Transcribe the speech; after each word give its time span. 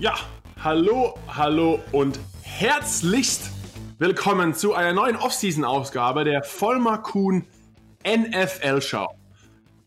Ja, 0.00 0.14
hallo, 0.64 1.18
hallo 1.28 1.78
und 1.92 2.18
herzlichst 2.42 3.50
willkommen 3.98 4.54
zu 4.54 4.72
einer 4.72 4.94
neuen 4.94 5.14
Off-Season-Ausgabe 5.14 6.24
der 6.24 6.42
Vollmer 6.42 7.02
Kuhn 7.02 7.44
NFL-Show. 8.08 9.08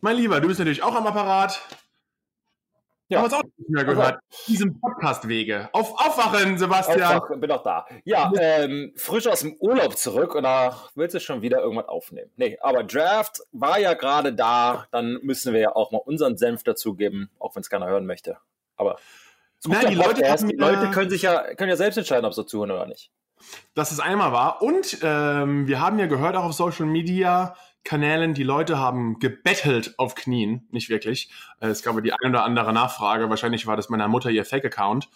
Mein 0.01 0.17
Lieber, 0.17 0.39
du 0.39 0.49
bist 0.49 0.59
natürlich 0.59 0.83
auch 0.83 0.93
am 0.93 1.07
Apparat. 1.07 1.59
Ja. 3.07 3.23
Haben 3.23 3.31
wir 3.31 3.37
auch 3.39 3.43
nicht 3.57 3.69
mehr 3.71 3.85
gehört. 3.85 4.19
Also, 4.29 4.43
diesem 4.45 4.79
Podcast-Wege. 4.79 5.69
Auf, 5.71 5.93
aufwachen, 5.93 6.59
Sebastian. 6.59 7.01
Aufwachen, 7.01 7.39
bin 7.39 7.49
auch 7.49 7.63
da. 7.63 7.87
Ja, 8.05 8.31
ähm, 8.39 8.93
frisch 8.95 9.25
aus 9.25 9.39
dem 9.39 9.55
Urlaub 9.55 9.97
zurück 9.97 10.35
und 10.35 10.43
da 10.43 10.79
willst 10.93 11.15
du 11.15 11.21
schon 11.21 11.41
wieder 11.41 11.59
irgendwas 11.61 11.87
aufnehmen. 11.87 12.29
Nee, 12.35 12.59
aber 12.61 12.83
Draft 12.83 13.41
war 13.51 13.79
ja 13.79 13.95
gerade 13.95 14.31
da. 14.31 14.85
Dann 14.91 15.13
müssen 15.23 15.53
wir 15.53 15.59
ja 15.59 15.75
auch 15.75 15.91
mal 15.91 16.03
unseren 16.05 16.37
Senf 16.37 16.61
dazugeben, 16.61 17.31
auch 17.39 17.55
wenn 17.55 17.61
es 17.61 17.69
keiner 17.71 17.87
hören 17.87 18.05
möchte. 18.05 18.37
Aber 18.75 18.99
Nein, 19.65 19.87
die 19.89 19.95
Leute, 19.95 20.29
haben, 20.29 20.47
die 20.47 20.55
Leute 20.55 20.91
können 20.91 21.09
sich 21.09 21.21
ja, 21.21 21.55
können 21.55 21.69
ja 21.69 21.75
selbst 21.75 21.97
entscheiden, 21.97 22.25
ob 22.25 22.33
sie 22.33 22.45
zuhören 22.45 22.71
oder 22.71 22.85
nicht. 22.85 23.11
Dass 23.73 23.91
es 23.91 23.99
einmal 23.99 24.31
war. 24.31 24.61
Und 24.61 24.99
ähm, 25.01 25.67
wir 25.67 25.79
haben 25.79 25.99
ja 25.99 26.07
gehört 26.07 26.35
auch 26.35 26.45
auf 26.45 26.53
Social 26.53 26.85
Media 26.85 27.55
Kanälen, 27.83 28.33
die 28.33 28.43
Leute 28.43 28.77
haben 28.79 29.19
gebettelt 29.19 29.95
auf 29.97 30.15
Knien. 30.15 30.67
Nicht 30.71 30.89
wirklich. 30.89 31.29
Äh, 31.59 31.67
es 31.67 31.83
gab 31.83 32.01
die 32.01 32.13
ein 32.13 32.29
oder 32.29 32.43
andere 32.43 32.71
Nachfrage. 32.71 33.29
Wahrscheinlich 33.29 33.67
war 33.67 33.75
das 33.75 33.89
meiner 33.89 34.07
Mutter 34.07 34.29
ihr 34.29 34.45
Fake-Account. 34.45 35.09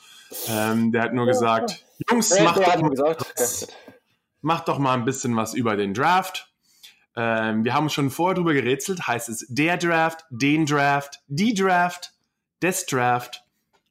Ähm, 0.50 0.92
der 0.92 1.04
hat 1.04 1.14
nur 1.14 1.26
gesagt, 1.26 1.86
Jungs, 2.10 2.38
ja, 2.38 2.44
macht, 2.44 2.60
doch 2.60 2.90
gesagt. 2.90 3.26
Was, 3.38 3.68
macht 4.42 4.68
doch 4.68 4.80
mal 4.80 4.94
ein 4.94 5.06
bisschen 5.06 5.36
was 5.36 5.54
über 5.54 5.78
den 5.78 5.94
Draft. 5.94 6.52
Ähm, 7.16 7.64
wir 7.64 7.74
haben 7.74 7.90
schon 7.90 8.10
vorher 8.10 8.36
drüber 8.36 8.54
gerätselt. 8.54 9.08
Heißt 9.08 9.30
es 9.30 9.46
der 9.50 9.78
Draft, 9.78 10.26
den 10.30 10.66
Draft, 10.66 11.22
die 11.28 11.54
Draft, 11.54 12.14
des 12.62 12.86
Draft 12.86 13.46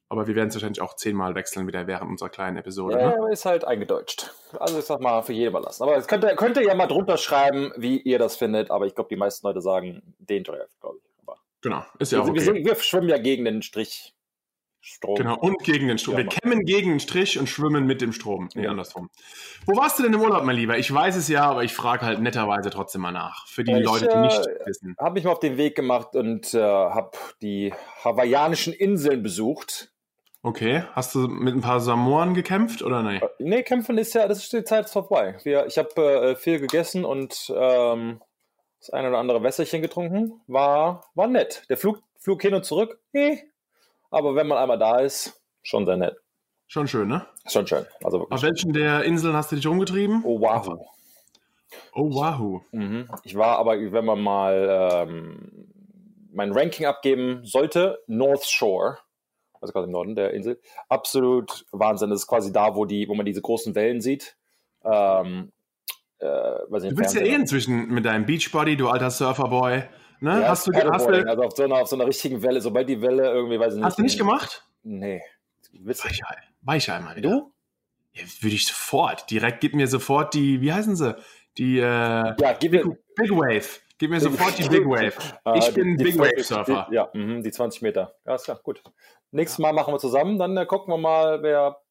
aber 0.09 0.27
wir 0.27 0.35
werden 0.35 0.49
es 0.49 0.55
wahrscheinlich 0.55 0.81
auch 0.81 0.95
zehnmal 0.95 1.35
wechseln 1.35 1.67
wieder 1.67 1.85
während 1.87 2.09
unserer 2.09 2.29
kleinen 2.29 2.57
Episode. 2.57 2.99
Ja, 2.99 3.17
ne? 3.17 3.31
ist 3.31 3.45
halt 3.45 3.65
eingedeutscht. 3.65 4.31
Also 4.57 4.79
ich 4.79 4.85
sag 4.85 5.01
mal, 5.01 5.21
für 5.21 5.33
jeden 5.33 5.49
überlassen. 5.49 5.83
Aber 5.83 5.97
es 5.97 6.07
könnt, 6.07 6.23
ihr, 6.23 6.35
könnt 6.35 6.55
ihr 6.57 6.63
ja 6.63 6.75
mal 6.75 6.87
drunter 6.87 7.17
schreiben, 7.17 7.73
wie 7.75 7.99
ihr 7.99 8.17
das 8.17 8.37
findet. 8.37 8.71
Aber 8.71 8.85
ich 8.85 8.95
glaube, 8.95 9.09
die 9.09 9.17
meisten 9.17 9.45
Leute 9.45 9.61
sagen 9.61 10.15
den 10.19 10.43
Draft, 10.43 10.79
glaube 10.79 10.99
ich. 10.99 11.03
Aber 11.25 11.37
genau, 11.61 11.83
ist 11.99 12.11
ja 12.13 12.21
auch 12.21 12.29
okay. 12.29 12.45
wir, 12.45 12.65
wir 12.65 12.75
schwimmen 12.75 13.09
ja 13.09 13.17
gegen 13.17 13.43
den 13.43 13.61
Strich. 13.61 14.13
Strom. 14.79 15.15
Genau, 15.15 15.37
und 15.37 15.61
gegen 15.63 15.89
den 15.89 15.97
Strom. 15.97 16.13
Ja, 16.13 16.19
wir 16.19 16.27
kämmen 16.27 16.63
gegen 16.63 16.91
den 16.91 16.99
Strich 17.01 17.37
und 17.37 17.47
schwimmen 17.47 17.85
mit 17.85 17.99
dem 17.99 18.13
Strom. 18.13 18.47
Nee, 18.55 18.63
ja. 18.63 18.69
andersrum. 18.69 19.09
Wo 19.65 19.75
warst 19.75 19.99
du 19.99 20.03
denn 20.03 20.13
im 20.13 20.21
Urlaub, 20.21 20.45
mein 20.45 20.55
Lieber? 20.55 20.77
Ich 20.77 20.93
weiß 20.93 21.17
es 21.17 21.27
ja, 21.27 21.43
aber 21.43 21.65
ich 21.65 21.73
frage 21.73 22.05
halt 22.05 22.21
netterweise 22.21 22.69
trotzdem 22.69 23.01
mal 23.01 23.11
nach. 23.11 23.45
Für 23.47 23.65
die 23.65 23.73
ich, 23.73 23.83
Leute, 23.83 24.07
die 24.07 24.17
nicht 24.17 24.47
äh, 24.47 24.65
wissen. 24.65 24.95
Habe 24.97 25.15
mich 25.15 25.25
mal 25.25 25.31
auf 25.31 25.41
den 25.41 25.57
Weg 25.57 25.75
gemacht 25.75 26.15
und 26.15 26.53
äh, 26.53 26.61
habe 26.61 27.11
die 27.41 27.73
hawaiianischen 28.01 28.71
Inseln 28.71 29.23
besucht. 29.23 29.91
Okay, 30.43 30.83
hast 30.93 31.15
du 31.15 31.27
mit 31.27 31.55
ein 31.55 31.61
paar 31.61 31.79
Samoan 31.79 32.33
gekämpft 32.33 32.81
oder 32.81 33.01
nein? 33.01 33.21
Äh, 33.21 33.27
nee, 33.39 33.63
kämpfen 33.63 33.97
ist 33.97 34.13
ja, 34.13 34.27
das 34.27 34.39
ist 34.39 34.53
die 34.53 34.63
Zeit 34.63 34.89
vorbei. 34.89 35.37
Wir, 35.43 35.65
ich 35.65 35.77
habe 35.77 36.01
äh, 36.01 36.35
viel 36.35 36.59
gegessen 36.59 37.05
und 37.05 37.51
ähm, 37.55 38.21
das 38.79 38.91
eine 38.91 39.09
oder 39.09 39.17
andere 39.17 39.43
Wässerchen 39.43 39.81
getrunken. 39.81 40.39
War, 40.47 41.03
war 41.15 41.27
nett. 41.27 41.63
Der 41.69 41.77
Flug, 41.77 42.01
Flug 42.19 42.41
hin 42.41 42.53
und 42.53 42.65
zurück, 42.65 42.99
eh. 43.13 43.39
Aber 44.11 44.35
wenn 44.35 44.47
man 44.47 44.57
einmal 44.57 44.77
da 44.77 44.99
ist, 44.99 45.41
schon 45.63 45.85
sehr 45.85 45.97
nett. 45.97 46.15
Schon 46.67 46.87
schön, 46.87 47.07
ne? 47.07 47.25
Schon 47.47 47.65
schön. 47.65 47.85
Also 48.03 48.27
Auf 48.29 48.43
welchen 48.43 48.73
der 48.73 49.03
Inseln 49.03 49.35
hast 49.35 49.51
du 49.51 49.55
dich 49.55 49.65
rumgetrieben? 49.65 50.23
Oahu. 50.23 50.85
Oahu. 51.93 52.61
Mhm. 52.71 53.09
Ich 53.23 53.35
war 53.35 53.57
aber, 53.57 53.77
wenn 53.91 54.05
man 54.05 54.21
mal 54.21 55.07
ähm, 55.09 55.67
mein 56.31 56.51
Ranking 56.51 56.85
abgeben 56.85 57.43
sollte, 57.43 57.99
North 58.07 58.45
Shore 58.45 58.99
also 59.61 59.73
quasi 59.73 59.85
im 59.85 59.91
Norden 59.91 60.15
der 60.15 60.33
Insel. 60.33 60.59
Absolut 60.89 61.65
Wahnsinn. 61.71 62.09
Das 62.09 62.21
ist 62.21 62.27
quasi 62.27 62.51
da, 62.51 62.75
wo, 62.75 62.85
die, 62.85 63.07
wo 63.07 63.15
man 63.15 63.25
diese 63.25 63.41
großen 63.41 63.75
Wellen 63.75 64.01
sieht. 64.01 64.37
Ähm, 64.83 65.51
äh, 66.19 66.55
nicht, 66.69 66.91
du 66.91 66.95
bist 66.95 67.15
ja 67.15 67.21
eh 67.21 67.35
inzwischen 67.35 67.89
mit 67.89 68.05
deinem 68.05 68.25
Beachbody, 68.25 68.75
du 68.75 68.89
alter 68.89 69.11
Surferboy. 69.11 69.83
Ne? 70.19 70.41
Ja, 70.41 70.49
hast 70.49 70.65
du 70.65 70.73
hast 70.73 71.07
du, 71.07 71.27
also 71.27 71.43
auf 71.43 71.55
so, 71.55 71.63
einer, 71.63 71.75
auf 71.75 71.87
so 71.87 71.95
einer 71.95 72.07
richtigen 72.07 72.41
Welle, 72.41 72.59
sobald 72.59 72.89
die 72.89 73.01
Welle 73.01 73.31
irgendwie, 73.31 73.59
weiß 73.59 73.73
ich 73.73 73.77
nicht. 73.77 73.85
Hast 73.85 73.99
du 73.99 74.03
nicht 74.03 74.17
gemacht? 74.17 74.65
Nee. 74.83 75.21
Weichei. 75.79 76.35
Weichei 76.61 76.99
mal 76.99 77.15
wieder. 77.15 77.29
Du? 77.29 77.53
Ja, 78.13 78.23
würde 78.41 78.55
ich 78.55 78.65
sofort. 78.65 79.29
Direkt 79.29 79.61
gib 79.61 79.75
mir 79.75 79.87
sofort 79.87 80.33
die, 80.33 80.61
wie 80.61 80.73
heißen 80.73 80.95
sie? 80.95 81.15
Die, 81.57 81.77
äh, 81.77 81.81
ja, 81.83 82.53
gib 82.59 82.71
Big, 82.71 82.83
Big 83.15 83.31
Wave. 83.31 83.79
Gib 83.99 84.11
mir 84.11 84.19
sofort 84.19 84.57
die 84.59 84.69
Big 84.69 84.85
Wave. 84.85 85.13
Ich 85.55 85.73
bin 85.73 85.97
die, 85.97 86.03
Big 86.03 86.19
Wave 86.19 86.43
Surfer. 86.43 86.87
Die, 86.89 86.95
ja, 86.95 87.09
die 87.13 87.51
20 87.51 87.81
Meter. 87.81 88.15
Ja, 88.25 88.35
ist 88.35 88.43
klar, 88.43 88.59
gut. 88.61 88.83
Nächstes 89.31 89.59
Mal 89.59 89.73
machen 89.73 89.93
wir 89.93 89.99
zusammen, 89.99 90.37
dann 90.37 90.55
äh, 90.55 90.65
gucken 90.65 90.93
wir 90.93 90.97
mal, 90.97 91.41
wer 91.41 91.81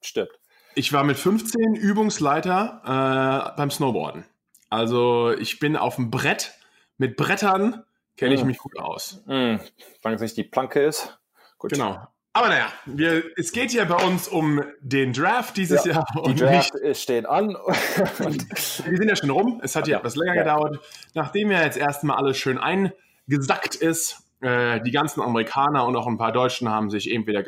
stirbt. 0.00 0.38
Ich 0.74 0.92
war 0.92 1.04
mit 1.04 1.16
15 1.16 1.74
Übungsleiter 1.76 2.82
äh, 2.84 3.56
beim 3.56 3.70
Snowboarden. 3.70 4.26
Also 4.70 5.30
ich 5.30 5.60
bin 5.60 5.76
auf 5.76 5.96
dem 5.96 6.10
Brett. 6.10 6.52
Mit 6.98 7.16
Brettern 7.16 7.84
kenne 8.16 8.34
ich 8.34 8.42
mm. 8.42 8.46
mich 8.46 8.58
gut 8.58 8.78
aus. 8.78 9.22
Mm. 9.26 9.56
Solange 10.02 10.16
es 10.16 10.20
nicht 10.20 10.36
die 10.36 10.44
Planke 10.44 10.82
ist. 10.82 11.18
Gut. 11.58 11.72
Genau. 11.72 12.06
Aber 12.36 12.48
naja, 12.48 12.66
wir, 12.84 13.22
es 13.36 13.52
geht 13.52 13.70
hier 13.70 13.84
bei 13.84 14.04
uns 14.04 14.26
um 14.26 14.60
den 14.80 15.12
Draft 15.12 15.56
dieses 15.56 15.84
ja, 15.84 15.92
Jahr. 15.92 16.06
Die 16.26 16.34
Draft 16.34 16.74
nicht, 16.82 17.00
steht 17.00 17.26
an. 17.26 17.50
wir 17.66 18.96
sind 18.96 19.08
ja 19.08 19.14
schon 19.14 19.30
rum. 19.30 19.60
Es 19.62 19.76
hat 19.76 19.86
ja 19.86 19.98
etwas 19.98 20.16
länger 20.16 20.34
ja. 20.34 20.42
gedauert. 20.42 20.80
Nachdem 21.14 21.52
ja 21.52 21.62
jetzt 21.62 21.76
erstmal 21.76 22.16
alles 22.16 22.36
schön 22.36 22.58
eingesackt 22.58 23.76
ist, 23.76 24.24
äh, 24.40 24.80
die 24.80 24.90
ganzen 24.90 25.20
Amerikaner 25.22 25.86
und 25.86 25.94
auch 25.94 26.08
ein 26.08 26.18
paar 26.18 26.32
Deutschen 26.32 26.68
haben 26.68 26.90
sich 26.90 27.12
entweder 27.12 27.44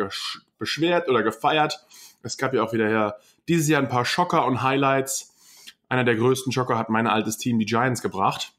beschwert 0.58 1.08
oder 1.08 1.24
gefeiert. 1.24 1.84
Es 2.22 2.38
gab 2.38 2.54
ja 2.54 2.62
auch 2.62 2.72
wieder 2.72 2.88
ja, 2.88 3.14
dieses 3.48 3.68
Jahr 3.68 3.82
ein 3.82 3.88
paar 3.88 4.04
Schocker 4.04 4.47
und 4.47 4.62
Highlights. 4.62 5.34
Einer 5.88 6.04
der 6.04 6.14
größten 6.14 6.53
Schocker 6.53 6.78
hat 6.78 6.91
mein 6.91 7.08
altes 7.08 7.38
Team, 7.38 7.58
die 7.58 7.66
Giants, 7.66 8.03
gebracht, 8.03 8.53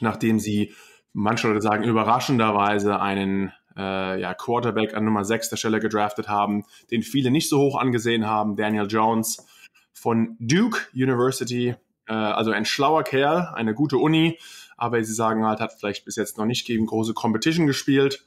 nachdem 0.00 0.40
sie, 0.40 0.74
manche 1.12 1.46
Leute 1.46 1.62
sagen, 1.62 1.84
überraschenderweise 1.84 3.00
einen 3.00 3.52
äh, 3.76 4.20
ja, 4.20 4.34
Quarterback 4.34 4.94
an 4.94 5.04
Nummer 5.04 5.24
6 5.24 5.50
der 5.50 5.56
Stelle 5.56 5.80
gedraftet 5.80 6.28
haben, 6.28 6.64
den 6.90 7.02
viele 7.02 7.30
nicht 7.30 7.48
so 7.48 7.58
hoch 7.58 7.76
angesehen 7.78 8.26
haben, 8.26 8.56
Daniel 8.56 8.86
Jones 8.86 9.46
von 9.92 10.36
Duke 10.38 10.80
University, 10.94 11.74
äh, 12.06 12.12
also 12.12 12.50
ein 12.50 12.64
schlauer 12.64 13.04
Kerl, 13.04 13.52
eine 13.54 13.74
gute 13.74 13.98
Uni, 13.98 14.38
aber 14.76 15.02
sie 15.02 15.14
sagen 15.14 15.44
halt, 15.46 15.60
hat 15.60 15.72
vielleicht 15.72 16.04
bis 16.04 16.16
jetzt 16.16 16.38
noch 16.38 16.46
nicht 16.46 16.66
gegen 16.66 16.86
große 16.86 17.14
Competition 17.14 17.66
gespielt 17.66 18.24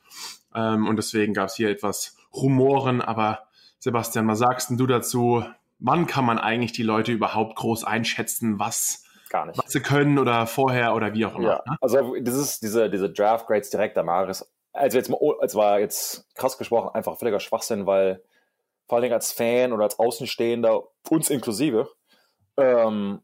ähm, 0.56 0.88
und 0.88 0.98
deswegen 0.98 1.34
gab 1.34 1.48
es 1.48 1.56
hier 1.56 1.70
etwas 1.70 2.18
Rumoren, 2.34 3.02
aber 3.02 3.48
Sebastian, 3.80 4.28
was 4.28 4.40
sagst 4.40 4.70
denn 4.70 4.78
du 4.78 4.88
dazu? 4.88 5.44
Wann 5.80 6.08
kann 6.08 6.26
man 6.26 6.40
eigentlich 6.40 6.72
die 6.72 6.84
Leute 6.84 7.12
überhaupt 7.12 7.56
groß 7.56 7.84
einschätzen, 7.84 8.60
was 8.60 9.04
Gar 9.30 9.46
nicht. 9.48 9.58
was 9.58 9.72
sie 9.72 9.82
können 9.82 10.18
oder 10.20 10.48
vorher 10.48 10.96
oder 10.96 11.14
wie 11.14 11.26
auch 11.26 11.36
immer. 11.36 11.50
Ja, 11.50 11.64
ne? 11.68 11.78
also 11.82 12.16
das 12.22 12.36
ist 12.36 12.64
diese, 12.64 12.90
diese 12.90 13.10
Draft 13.10 13.46
Grades 13.46 13.70
direkt 13.70 13.98
danach 13.98 14.30
ist 14.30 14.50
also 14.78 14.98
jetzt 14.98 15.10
mal, 15.10 15.20
als 15.40 15.56
war 15.56 15.80
jetzt 15.80 16.28
krass 16.36 16.58
gesprochen, 16.58 16.90
einfach 16.94 17.18
völliger 17.18 17.40
Schwachsinn, 17.40 17.86
weil 17.86 18.24
vor 18.88 19.00
allem 19.00 19.12
als 19.12 19.32
Fan 19.32 19.74
oder 19.74 19.84
als 19.84 20.00
Außenstehender, 20.00 20.84
uns 21.10 21.30
inklusive, 21.30 21.90
ähm, 22.58 23.22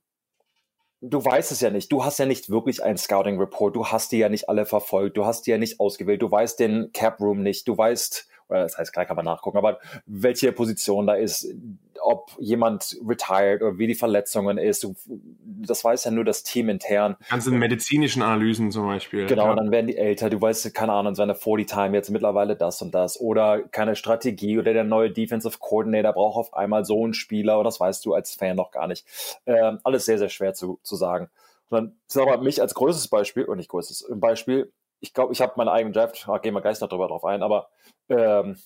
du 1.02 1.24
weißt 1.24 1.52
es 1.52 1.62
ja 1.62 1.70
nicht. 1.70 1.92
Du 1.92 2.04
hast 2.04 2.20
ja 2.20 2.26
nicht 2.26 2.50
wirklich 2.50 2.84
einen 2.84 2.98
Scouting 2.98 3.40
Report. 3.40 3.76
Du 3.76 3.88
hast 3.88 4.12
die 4.12 4.18
ja 4.18 4.30
nicht 4.30 4.50
alle 4.50 4.66
verfolgt. 4.66 5.18
Du 5.18 5.26
hast 5.26 5.46
die 5.46 5.52
ja 5.52 5.58
nicht 5.58 5.80
ausgewählt. 5.80 6.22
Du 6.22 6.32
weißt 6.32 6.60
den 6.60 6.92
Cap 6.94 7.20
Room 7.20 7.42
nicht. 7.44 7.68
Du 7.68 7.78
weißt, 7.78 8.28
das 8.62 8.78
heißt, 8.78 8.94
klar 8.94 9.06
kann 9.06 9.16
man 9.16 9.26
nachgucken, 9.26 9.58
aber 9.58 9.80
welche 10.06 10.52
Position 10.52 11.08
da 11.08 11.16
ist, 11.16 11.48
ob 12.02 12.32
jemand 12.40 12.98
retired 13.08 13.62
oder 13.62 13.78
wie 13.78 13.88
die 13.88 13.96
Verletzungen 13.96 14.58
ist. 14.58 14.88
Das 15.46 15.84
weiß 15.84 16.04
ja 16.04 16.12
nur 16.12 16.26
das 16.26 16.44
Team 16.44 16.70
intern. 16.70 17.16
Ganze 17.30 17.52
medizinischen 17.52 18.22
Analysen 18.22 18.72
zum 18.72 18.86
Beispiel. 18.88 19.26
Genau, 19.26 19.46
ja. 19.46 19.52
und 19.52 19.58
dann 19.58 19.72
werden 19.72 19.88
die 19.88 19.98
älter. 19.98 20.30
Du 20.30 20.42
weißt, 20.42 20.74
keine 20.74 20.94
Ahnung, 20.94 21.16
seine 21.16 21.34
40-Time 21.34 21.96
jetzt 21.96 22.10
mittlerweile 22.10 22.56
das 22.56 22.82
und 22.82 22.94
das. 22.94 23.20
Oder 23.20 23.64
keine 23.64 23.96
Strategie 23.96 24.60
oder 24.60 24.74
der 24.74 24.84
neue 24.84 25.12
Defensive 25.12 25.58
Coordinator 25.60 26.14
braucht 26.14 26.38
auf 26.38 26.54
einmal 26.54 26.86
so 26.86 27.04
einen 27.04 27.14
Spieler. 27.14 27.58
Und 27.58 27.66
das 27.66 27.80
weißt 27.80 28.06
du 28.06 28.14
als 28.14 28.36
Fan 28.36 28.56
noch 28.56 28.72
gar 28.72 28.88
nicht. 28.88 29.06
Ähm, 29.46 29.80
alles 29.84 30.06
sehr, 30.06 30.18
sehr 30.18 30.30
schwer 30.30 30.54
zu, 30.54 30.80
zu 30.84 30.96
sagen. 30.96 31.30
Und 31.70 31.78
dann 31.78 31.96
sag 32.08 32.26
mal, 32.26 32.38
mich 32.40 32.62
als 32.62 32.74
größtes 32.74 33.08
Beispiel, 33.08 33.46
und 33.46 33.58
nicht 33.58 33.70
größtes 33.70 34.12
Beispiel, 34.16 34.72
ich 35.04 35.14
glaube, 35.14 35.34
ich 35.34 35.42
habe 35.42 35.54
meinen 35.58 35.68
eigenen 35.68 35.92
Draft, 35.92 36.26
da 36.28 36.38
gehen 36.38 36.54
wir 36.54 36.62
gleich 36.62 36.80
noch 36.80 36.88
drüber 36.88 37.10
drauf 37.10 37.26
ein, 37.26 37.44
aber 37.44 37.70
ähm, 38.08 38.58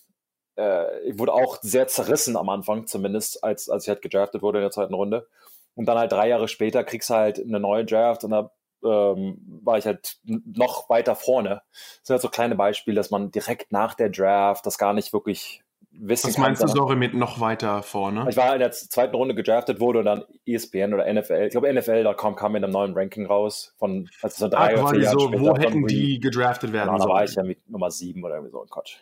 äh, 0.55 0.99
ich 1.01 1.17
wurde 1.17 1.33
auch 1.33 1.57
sehr 1.61 1.87
zerrissen 1.87 2.37
am 2.37 2.49
Anfang, 2.49 2.85
zumindest, 2.85 3.43
als, 3.43 3.69
als 3.69 3.85
ich 3.85 3.89
halt 3.89 4.03
gedraftet 4.03 4.43
wurde 4.43 4.59
in 4.59 4.63
der 4.63 4.71
zweiten 4.71 4.93
Runde. 4.93 5.27
Und 5.73 5.87
dann 5.87 5.97
halt 5.97 6.11
drei 6.11 6.29
Jahre 6.29 6.47
später 6.47 6.83
kriegst 6.83 7.09
du 7.09 7.15
halt 7.15 7.39
eine 7.39 7.59
neue 7.59 7.85
Draft 7.85 8.23
und 8.23 8.31
da 8.31 8.51
ähm, 8.83 9.39
war 9.63 9.79
ich 9.79 9.87
halt 9.87 10.19
noch 10.25 10.89
weiter 10.89 11.15
vorne. 11.15 11.63
Das 11.71 12.01
sind 12.03 12.13
halt 12.13 12.21
so 12.21 12.29
kleine 12.29 12.55
Beispiele, 12.55 12.97
dass 12.97 13.09
man 13.09 13.31
direkt 13.31 13.71
nach 13.71 13.95
der 13.95 14.09
Draft 14.09 14.63
das 14.67 14.77
gar 14.77 14.93
nicht 14.93 15.13
wirklich 15.13 15.63
wissen 15.99 16.27
Was 16.27 16.35
kann. 16.35 16.43
Meinst 16.43 16.63
du, 16.63 16.67
sorry, 16.67 16.95
mit 16.95 17.13
noch 17.13 17.39
weiter 17.39 17.83
vorne? 17.83 18.27
Ich 18.29 18.37
war 18.37 18.53
in 18.53 18.59
der 18.59 18.71
zweiten 18.71 19.15
Runde 19.15 19.35
gedraftet 19.35 19.79
wurde 19.79 19.99
und 19.99 20.05
dann 20.05 20.23
ESPN 20.45 20.93
oder 20.93 21.11
NFL, 21.11 21.43
ich 21.45 21.51
glaube 21.51 21.73
NFL.com 21.73 22.35
kam 22.35 22.51
mit 22.53 22.63
einem 22.63 22.73
neuen 22.73 22.93
Ranking 22.93 23.25
raus 23.25 23.73
von 23.77 24.09
also 24.21 24.45
so 24.45 24.49
drei 24.49 24.75
ah, 24.75 24.81
oder 24.81 24.89
vier 24.93 25.03
Jahre 25.03 25.19
so. 25.19 25.33
Wo 25.33 25.55
hätten 25.57 25.87
die 25.87 26.19
gedraftet 26.19 26.73
werden 26.73 26.89
sollen? 26.89 27.01
Da 27.01 27.07
war 27.07 27.23
ich 27.23 27.35
ja 27.35 27.43
mit 27.43 27.69
Nummer 27.69 27.91
sieben 27.91 28.23
oder 28.23 28.35
irgendwie 28.35 28.51
so 28.51 28.61
ein 28.61 28.69
Quatsch. 28.69 28.97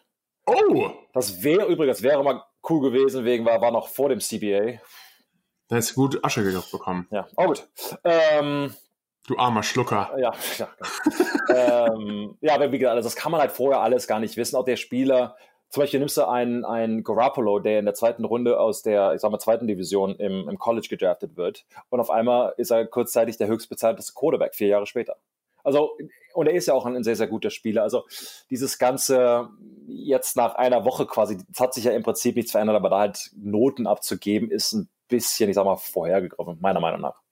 Oh! 0.47 0.91
Das 1.13 1.43
wäre 1.43 1.65
übrigens, 1.65 2.03
wäre 2.03 2.23
mal 2.23 2.43
cool 2.69 2.81
gewesen, 2.81 3.25
wegen 3.25 3.45
war, 3.45 3.61
war 3.61 3.71
noch 3.71 3.87
vor 3.87 4.09
dem 4.09 4.19
CBA. 4.19 4.79
Da 5.67 5.77
ist 5.77 5.95
gut 5.95 6.23
Asche 6.23 6.43
gekauft 6.43 6.71
bekommen. 6.71 7.07
Ja, 7.11 7.27
oh 7.35 7.47
gut. 7.47 7.67
Ähm, 8.03 8.73
du 9.27 9.37
armer 9.37 9.63
Schlucker. 9.63 10.15
Ja, 10.19 10.33
ja. 10.57 11.87
ähm, 11.89 12.37
ja, 12.41 12.53
aber 12.53 12.71
wie 12.71 12.77
gesagt, 12.77 12.95
also 12.95 13.07
das 13.07 13.15
kann 13.15 13.31
man 13.31 13.41
halt 13.41 13.51
vorher 13.51 13.81
alles 13.81 14.07
gar 14.07 14.19
nicht 14.19 14.37
wissen. 14.37 14.55
Auch 14.55 14.65
der 14.65 14.75
Spieler, 14.75 15.35
zum 15.69 15.81
Beispiel 15.81 15.99
nimmst 15.99 16.17
du 16.17 16.27
einen, 16.27 16.63
einen 16.63 17.03
Garoppolo, 17.03 17.59
der 17.59 17.79
in 17.79 17.85
der 17.85 17.93
zweiten 17.93 18.23
Runde 18.23 18.59
aus 18.59 18.81
der, 18.81 19.13
ich 19.13 19.21
sag 19.21 19.31
mal, 19.31 19.39
zweiten 19.39 19.67
Division 19.67 20.15
im, 20.15 20.47
im 20.47 20.57
College 20.57 20.87
gedraftet 20.89 21.35
wird. 21.35 21.65
Und 21.89 21.99
auf 21.99 22.09
einmal 22.09 22.53
ist 22.57 22.71
er 22.71 22.85
kurzzeitig 22.85 23.37
der 23.37 23.47
höchstbezahlteste 23.47 24.13
Quarterback, 24.13 24.55
vier 24.55 24.67
Jahre 24.67 24.85
später. 24.85 25.17
Also, 25.63 25.97
und 26.33 26.47
er 26.47 26.53
ist 26.53 26.67
ja 26.67 26.75
auch 26.75 26.85
ein, 26.85 27.03
sehr, 27.03 27.15
sehr 27.15 27.27
guter 27.27 27.49
Spieler. 27.49 27.83
Also, 27.83 28.05
dieses 28.49 28.77
Ganze 28.77 29.49
jetzt 29.87 30.37
nach 30.37 30.55
einer 30.55 30.85
Woche 30.85 31.07
quasi, 31.07 31.37
es 31.51 31.59
hat 31.59 31.73
sich 31.73 31.85
ja 31.85 31.91
im 31.91 32.03
Prinzip 32.03 32.35
nichts 32.35 32.51
verändert, 32.51 32.75
aber 32.75 32.89
da 32.89 32.99
halt 32.99 33.31
Noten 33.35 33.87
abzugeben, 33.87 34.51
ist 34.51 34.73
ein 34.73 34.89
bisschen, 35.07 35.49
ich 35.49 35.55
sag 35.55 35.65
mal, 35.65 35.75
vorhergegriffen, 35.75 36.57
meiner 36.61 36.79
Meinung 36.79 37.01
nach. 37.01 37.24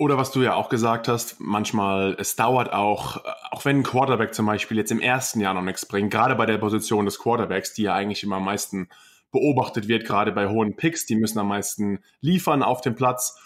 Oder 0.00 0.16
was 0.16 0.30
du 0.30 0.40
ja 0.40 0.54
auch 0.54 0.70
gesagt 0.70 1.08
hast, 1.08 1.40
manchmal, 1.40 2.16
es 2.18 2.34
dauert 2.34 2.72
auch, 2.72 3.22
auch 3.50 3.66
wenn 3.66 3.80
ein 3.80 3.82
Quarterback 3.82 4.32
zum 4.32 4.46
Beispiel 4.46 4.78
jetzt 4.78 4.90
im 4.90 4.98
ersten 5.02 5.40
Jahr 5.40 5.52
noch 5.52 5.60
nichts 5.60 5.84
bringt, 5.84 6.10
gerade 6.10 6.36
bei 6.36 6.46
der 6.46 6.56
Position 6.56 7.04
des 7.04 7.18
Quarterbacks, 7.18 7.74
die 7.74 7.82
ja 7.82 7.92
eigentlich 7.92 8.22
immer 8.22 8.36
am 8.36 8.46
meisten 8.46 8.88
beobachtet 9.30 9.88
wird, 9.88 10.06
gerade 10.06 10.32
bei 10.32 10.48
hohen 10.48 10.74
Picks, 10.74 11.04
die 11.04 11.16
müssen 11.16 11.38
am 11.38 11.48
meisten 11.48 11.98
liefern 12.22 12.62
auf 12.62 12.80
dem 12.80 12.94
Platz. 12.94 13.38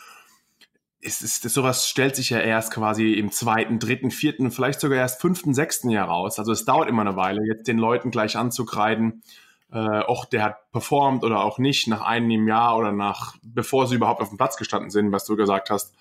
Es 1.00 1.22
ist, 1.22 1.42
sowas 1.42 1.88
stellt 1.88 2.14
sich 2.14 2.30
ja 2.30 2.38
erst 2.38 2.72
quasi 2.72 3.14
im 3.14 3.32
zweiten, 3.32 3.80
dritten, 3.80 4.12
vierten, 4.12 4.52
vielleicht 4.52 4.78
sogar 4.78 4.98
erst 4.98 5.20
fünften, 5.20 5.54
sechsten 5.54 5.90
Jahr 5.90 6.06
raus. 6.06 6.38
Also 6.38 6.52
es 6.52 6.64
dauert 6.64 6.88
immer 6.88 7.02
eine 7.02 7.16
Weile, 7.16 7.44
jetzt 7.44 7.66
den 7.66 7.78
Leuten 7.78 8.12
gleich 8.12 8.36
anzukreiden, 8.36 9.24
äh, 9.72 9.78
auch 9.78 10.24
der 10.24 10.44
hat 10.44 10.70
performt 10.70 11.24
oder 11.24 11.42
auch 11.42 11.58
nicht 11.58 11.88
nach 11.88 12.02
einem 12.02 12.46
Jahr 12.46 12.76
oder 12.76 12.92
nach, 12.92 13.34
bevor 13.42 13.88
sie 13.88 13.96
überhaupt 13.96 14.20
auf 14.20 14.28
dem 14.28 14.38
Platz 14.38 14.56
gestanden 14.56 14.90
sind, 14.90 15.10
was 15.10 15.24
du 15.24 15.34
gesagt 15.34 15.68
hast, 15.68 15.92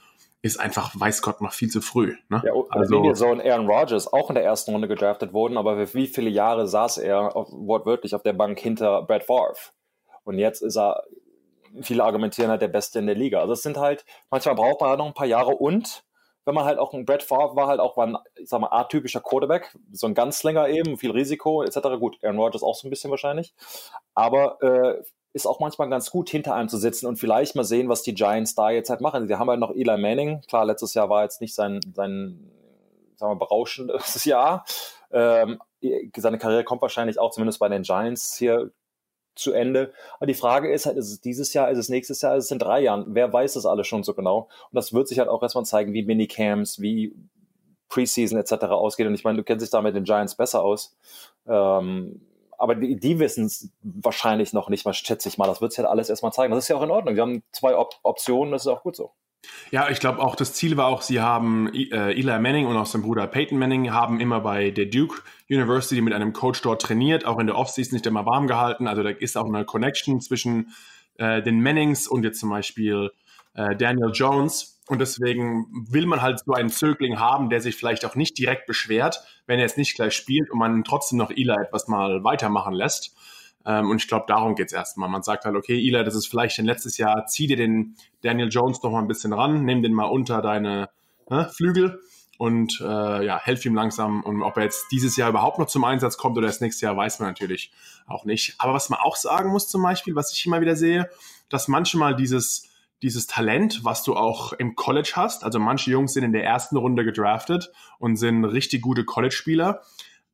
ist 0.43 0.59
einfach, 0.59 0.91
weiß 0.93 1.21
Gott, 1.21 1.39
noch 1.39 1.53
viel 1.53 1.69
zu 1.69 1.81
früh. 1.81 2.17
Ne? 2.27 2.43
Ja, 2.45 2.51
also 2.69 3.13
so 3.13 3.27
ein 3.27 3.39
Aaron 3.39 3.65
Rodgers 3.65 4.11
auch 4.11 4.29
in 4.29 4.35
der 4.35 4.43
ersten 4.43 4.71
Runde 4.71 4.89
gedraftet 4.89 5.31
wurden, 5.31 5.57
aber 5.57 5.87
für 5.87 5.93
wie 5.93 6.05
viele 6.05 6.29
Jahre 6.29 6.67
saß 6.67 6.97
er 6.97 7.33
auf, 7.33 7.47
wortwörtlich 7.49 8.13
auf 8.13 8.23
der 8.23 8.33
Bank 8.33 8.59
hinter 8.59 9.03
Brad 9.03 9.23
Favre? 9.23 9.55
Und 10.25 10.37
jetzt 10.37 10.61
ist 10.61 10.77
er, 10.77 11.03
viele 11.81 12.03
argumentieren 12.03 12.51
halt 12.51 12.61
der 12.61 12.67
Beste 12.67 12.99
in 12.99 13.05
der 13.05 13.15
Liga. 13.15 13.39
Also 13.39 13.53
es 13.53 13.63
sind 13.63 13.77
halt, 13.77 14.03
manchmal 14.29 14.55
braucht 14.55 14.81
man 14.81 14.89
halt 14.89 14.99
noch 14.99 15.07
ein 15.07 15.13
paar 15.13 15.27
Jahre 15.27 15.55
und 15.55 16.03
wenn 16.43 16.55
man 16.55 16.65
halt 16.65 16.77
auch 16.77 16.93
ein 16.93 17.05
Brad 17.05 17.23
Favre 17.23 17.55
war 17.55 17.67
halt 17.67 17.79
auch 17.79 17.95
war 17.95 18.07
ein, 18.07 18.17
ich 18.35 18.49
sag 18.49 18.59
mal, 18.59 18.67
atypischer 18.67 19.21
Quarterback, 19.21 19.73
so 19.93 20.07
ein 20.07 20.13
Ganzlänger 20.13 20.67
eben, 20.67 20.97
viel 20.97 21.11
Risiko 21.11 21.63
etc. 21.63 21.77
Gut, 22.01 22.17
Aaron 22.21 22.37
Rodgers 22.37 22.63
auch 22.63 22.75
so 22.75 22.85
ein 22.85 22.89
bisschen 22.89 23.11
wahrscheinlich, 23.11 23.53
aber 24.13 24.61
äh, 24.61 25.03
ist 25.33 25.47
auch 25.47 25.59
manchmal 25.59 25.89
ganz 25.89 26.11
gut, 26.11 26.29
hinter 26.29 26.55
einem 26.55 26.69
zu 26.69 26.77
sitzen 26.77 27.07
und 27.07 27.17
vielleicht 27.17 27.55
mal 27.55 27.63
sehen, 27.63 27.89
was 27.89 28.03
die 28.03 28.13
Giants 28.13 28.55
da 28.55 28.69
jetzt 28.69 28.89
halt 28.89 29.01
machen. 29.01 29.27
Sie 29.27 29.35
haben 29.35 29.49
halt 29.49 29.59
noch 29.59 29.71
Eli 29.71 29.97
Manning. 29.97 30.41
Klar, 30.47 30.65
letztes 30.65 30.93
Jahr 30.93 31.09
war 31.09 31.23
jetzt 31.23 31.41
nicht 31.41 31.55
sein, 31.55 31.79
sein 31.93 32.51
sagen 33.15 33.33
wir, 33.33 33.39
berauschendes 33.39 34.25
Jahr. 34.25 34.65
Ähm, 35.11 35.59
seine 36.15 36.37
Karriere 36.37 36.63
kommt 36.63 36.81
wahrscheinlich 36.81 37.19
auch 37.19 37.31
zumindest 37.31 37.59
bei 37.59 37.67
den 37.67 37.81
Giants 37.81 38.35
hier 38.37 38.71
zu 39.35 39.51
Ende. 39.53 39.91
Aber 40.17 40.27
die 40.27 40.33
Frage 40.35 40.71
ist 40.71 40.85
halt, 40.85 40.97
ist 40.97 41.11
es 41.11 41.21
dieses 41.21 41.53
Jahr, 41.53 41.71
ist 41.71 41.79
es 41.79 41.89
nächstes 41.89 42.21
Jahr, 42.21 42.35
ist 42.35 42.45
es 42.45 42.51
in 42.51 42.59
drei 42.59 42.81
Jahren? 42.81 43.05
Wer 43.07 43.33
weiß 43.33 43.53
das 43.53 43.65
alles 43.65 43.87
schon 43.87 44.03
so 44.03 44.13
genau? 44.13 44.49
Und 44.69 44.75
das 44.75 44.93
wird 44.93 45.07
sich 45.07 45.19
halt 45.19 45.29
auch 45.29 45.41
erstmal 45.41 45.65
zeigen, 45.65 45.93
wie 45.93 46.03
Minicamps, 46.03 46.79
wie 46.79 47.15
Preseason 47.89 48.37
etc. 48.39 48.65
ausgeht. 48.65 49.07
Und 49.07 49.15
ich 49.15 49.23
meine, 49.23 49.37
du 49.37 49.43
kennst 49.43 49.63
dich 49.63 49.71
da 49.71 49.81
mit 49.81 49.95
den 49.95 50.03
Giants 50.03 50.35
besser 50.35 50.63
aus. 50.63 50.95
Ähm, 51.47 52.21
aber 52.57 52.75
die, 52.75 52.95
die 52.95 53.19
wissen 53.19 53.45
es 53.45 53.69
wahrscheinlich 53.81 54.53
noch 54.53 54.69
nicht 54.69 54.85
mal, 54.85 54.93
schätze 54.93 55.29
ich 55.29 55.37
mal. 55.37 55.47
Das 55.47 55.61
wird 55.61 55.71
sich 55.71 55.79
halt 55.79 55.89
alles 55.89 56.09
erstmal 56.09 56.33
zeigen. 56.33 56.53
Das 56.53 56.65
ist 56.65 56.67
ja 56.67 56.75
auch 56.75 56.83
in 56.83 56.91
Ordnung. 56.91 57.15
Wir 57.15 57.21
haben 57.21 57.43
zwei 57.51 57.75
Op 57.75 57.95
Optionen, 58.03 58.51
das 58.51 58.63
ist 58.63 58.67
auch 58.67 58.83
gut 58.83 58.95
so. 58.95 59.11
Ja, 59.71 59.89
ich 59.89 59.99
glaube 59.99 60.19
auch, 60.19 60.35
das 60.35 60.53
Ziel 60.53 60.77
war 60.77 60.87
auch, 60.87 61.01
sie 61.01 61.19
haben 61.19 61.67
äh, 61.73 62.11
Eli 62.11 62.39
Manning 62.39 62.67
und 62.67 62.77
auch 62.77 62.85
sein 62.85 63.01
Bruder 63.01 63.27
Peyton 63.27 63.57
Manning 63.57 63.91
haben 63.91 64.19
immer 64.19 64.39
bei 64.39 64.71
der 64.71 64.85
Duke 64.85 65.21
University 65.49 66.01
mit 66.01 66.13
einem 66.13 66.31
Coach 66.31 66.61
dort 66.61 66.81
trainiert, 66.81 67.25
auch 67.25 67.39
in 67.39 67.47
der 67.47 67.57
Offseason 67.57 67.93
nicht 67.93 68.05
immer 68.05 68.25
warm 68.25 68.47
gehalten. 68.47 68.87
Also 68.87 69.03
da 69.03 69.09
ist 69.09 69.37
auch 69.37 69.45
eine 69.45 69.65
Connection 69.65 70.21
zwischen 70.21 70.73
äh, 71.17 71.41
den 71.41 71.61
Mannings 71.61 72.07
und 72.07 72.23
jetzt 72.23 72.39
zum 72.39 72.49
Beispiel 72.49 73.11
äh, 73.55 73.75
Daniel 73.75 74.11
Jones. 74.13 74.72
Und 74.87 74.99
deswegen 74.99 75.87
will 75.89 76.05
man 76.05 76.21
halt 76.21 76.39
so 76.39 76.51
einen 76.51 76.69
Zögling 76.69 77.19
haben, 77.19 77.49
der 77.49 77.61
sich 77.61 77.75
vielleicht 77.75 78.05
auch 78.05 78.15
nicht 78.15 78.37
direkt 78.37 78.67
beschwert, 78.67 79.23
wenn 79.47 79.59
er 79.59 79.65
jetzt 79.65 79.77
nicht 79.77 79.95
gleich 79.95 80.13
spielt 80.13 80.51
und 80.51 80.59
man 80.59 80.83
trotzdem 80.83 81.17
noch 81.17 81.31
Eli 81.31 81.53
etwas 81.53 81.87
mal 81.87 82.23
weitermachen 82.23 82.73
lässt. 82.73 83.15
Ähm, 83.65 83.89
und 83.89 83.97
ich 83.97 84.07
glaube, 84.07 84.25
darum 84.27 84.55
geht 84.55 84.67
es 84.67 84.73
erstmal. 84.73 85.07
Man 85.07 85.23
sagt 85.23 85.45
halt, 85.45 85.55
okay, 85.55 85.75
Eli, 85.75 86.03
das 86.03 86.15
ist 86.15 86.27
vielleicht 86.27 86.59
ein 86.59 86.65
letztes 86.65 86.97
Jahr, 86.97 87.25
zieh 87.27 87.47
dir 87.47 87.55
den 87.55 87.95
Daniel 88.21 88.49
Jones 88.49 88.83
noch 88.83 88.91
mal 88.91 88.99
ein 88.99 89.07
bisschen 89.07 89.31
ran, 89.31 89.63
nimm 89.63 89.81
den 89.81 89.93
mal 89.93 90.05
unter 90.05 90.41
deine 90.41 90.89
ne, 91.29 91.49
Flügel 91.55 92.01
und 92.37 92.81
äh, 92.81 93.25
ja, 93.25 93.39
helf 93.39 93.63
ihm 93.65 93.75
langsam. 93.75 94.21
Und 94.21 94.41
ob 94.41 94.57
er 94.57 94.63
jetzt 94.63 94.87
dieses 94.91 95.15
Jahr 95.15 95.29
überhaupt 95.29 95.59
noch 95.59 95.67
zum 95.67 95.85
Einsatz 95.85 96.17
kommt 96.17 96.37
oder 96.37 96.47
das 96.47 96.59
nächste 96.59 96.87
Jahr, 96.87 96.97
weiß 96.97 97.19
man 97.19 97.29
natürlich 97.29 97.71
auch 98.05 98.25
nicht. 98.25 98.55
Aber 98.57 98.73
was 98.73 98.89
man 98.89 98.99
auch 98.99 99.15
sagen 99.15 99.49
muss 99.51 99.69
zum 99.69 99.81
Beispiel, 99.81 100.15
was 100.15 100.33
ich 100.33 100.45
immer 100.45 100.59
wieder 100.59 100.75
sehe, 100.75 101.09
dass 101.47 101.69
manchmal 101.69 102.17
dieses 102.17 102.67
dieses 103.03 103.27
Talent, 103.27 103.83
was 103.83 104.03
du 104.03 104.15
auch 104.15 104.53
im 104.53 104.75
College 104.75 105.13
hast. 105.15 105.43
Also 105.43 105.59
manche 105.59 105.91
Jungs 105.91 106.13
sind 106.13 106.23
in 106.23 106.31
der 106.31 106.43
ersten 106.43 106.77
Runde 106.77 107.03
gedraftet 107.03 107.71
und 107.99 108.15
sind 108.15 108.45
richtig 108.45 108.81
gute 108.81 109.03
College-Spieler. 109.03 109.81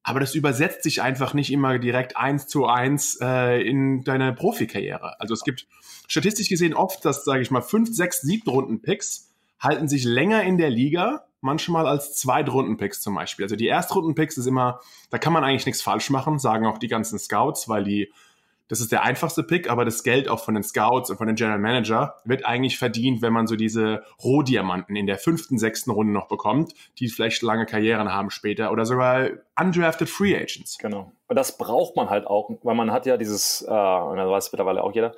Aber 0.04 0.19
das 0.19 0.36
übersetzt 0.36 0.83
sich 0.83 1.01
einfach 1.01 1.33
nicht 1.33 1.51
immer 1.51 1.77
direkt 1.77 2.16
eins 2.16 2.48
zu 2.48 2.66
eins 2.66 3.18
äh, 3.21 3.62
in 3.62 4.04
deine 4.04 4.33
Profikarriere. 4.33 5.19
Also 5.19 5.33
es 5.33 5.44
gibt 5.44 5.68
statistisch 6.07 6.48
gesehen 6.48 6.74
oft, 6.74 7.04
dass, 7.04 7.25
sage 7.25 7.42
ich 7.42 7.51
mal, 7.51 7.62
fünf, 7.62 7.94
sechs, 7.94 8.21
siebten 8.21 8.50
Runden-Picks 8.50 9.30
halten 9.60 9.89
sich 9.89 10.06
länger 10.06 10.44
in 10.44 10.57
der 10.57 10.69
Liga, 10.69 11.25
manchmal 11.42 11.86
als 11.86 12.16
Zweitrunden-Picks 12.16 13.01
zum 13.01 13.16
Beispiel. 13.16 13.45
Also 13.45 13.56
die 13.56 13.68
Erstrunden-Picks 13.68 14.38
ist 14.38 14.45
immer, 14.45 14.80
da 15.10 15.18
kann 15.18 15.33
man 15.33 15.44
eigentlich 15.44 15.66
nichts 15.66 15.81
falsch 15.81 16.10
machen, 16.10 16.39
sagen 16.39 16.66
auch 16.66 16.77
die 16.77 16.88
ganzen 16.88 17.19
Scouts, 17.19 17.68
weil 17.68 17.83
die 17.83 18.13
das 18.69 18.80
ist 18.80 18.92
der 18.92 19.04
einfachste 19.04 19.44
Pick, 19.44 19.69
aber 19.69 19.83
das 19.83 20.04
Geld 20.04 20.30
auch 20.30 20.39
von 20.39 20.54
den 20.54 20.63
Scouts 20.63 21.10
und 21.10 21.18
von 21.18 21.27
den 21.27 21.36
General 21.36 21.60
Manager 21.60 22.16
wird 22.24 22.45
eigentlich 22.45 22.77
verdient, 22.77 23.21
wenn 23.21 23.33
man 23.33 23.48
so 23.48 23.56
diese 23.56 24.04
Rohdiamanten 24.24 24.95
in 24.95 25.07
der 25.07 25.18
fünften, 25.18 25.57
sechsten 25.57 25.89
Runde 25.92 26.13
noch 26.13 26.27
bekommt, 26.27 26.74
die 27.00 27.10
vielleicht 27.10 27.42
lange 27.42 27.66
Karrieren 27.66 28.13
haben 28.13 28.30
später 28.30 28.71
oder 28.71 28.86
sogar 28.86 29.30
undrafted 29.60 30.07
Free 30.07 30.36
Agents. 30.36 30.77
Genau. 30.77 31.12
Und 31.27 31.36
das 31.36 31.57
braucht 31.57 31.95
man 31.95 32.10
halt 32.10 32.27
auch, 32.27 32.51
weil 32.62 32.75
man 32.75 32.92
hat 32.92 33.07
ja 33.07 33.18
dieses, 33.18 33.63
äh, 33.63 33.71
und 33.71 34.18
das 34.18 34.30
weiß 34.30 34.52
mittlerweile 34.52 34.83
auch 34.83 34.94
jeder, 34.94 35.16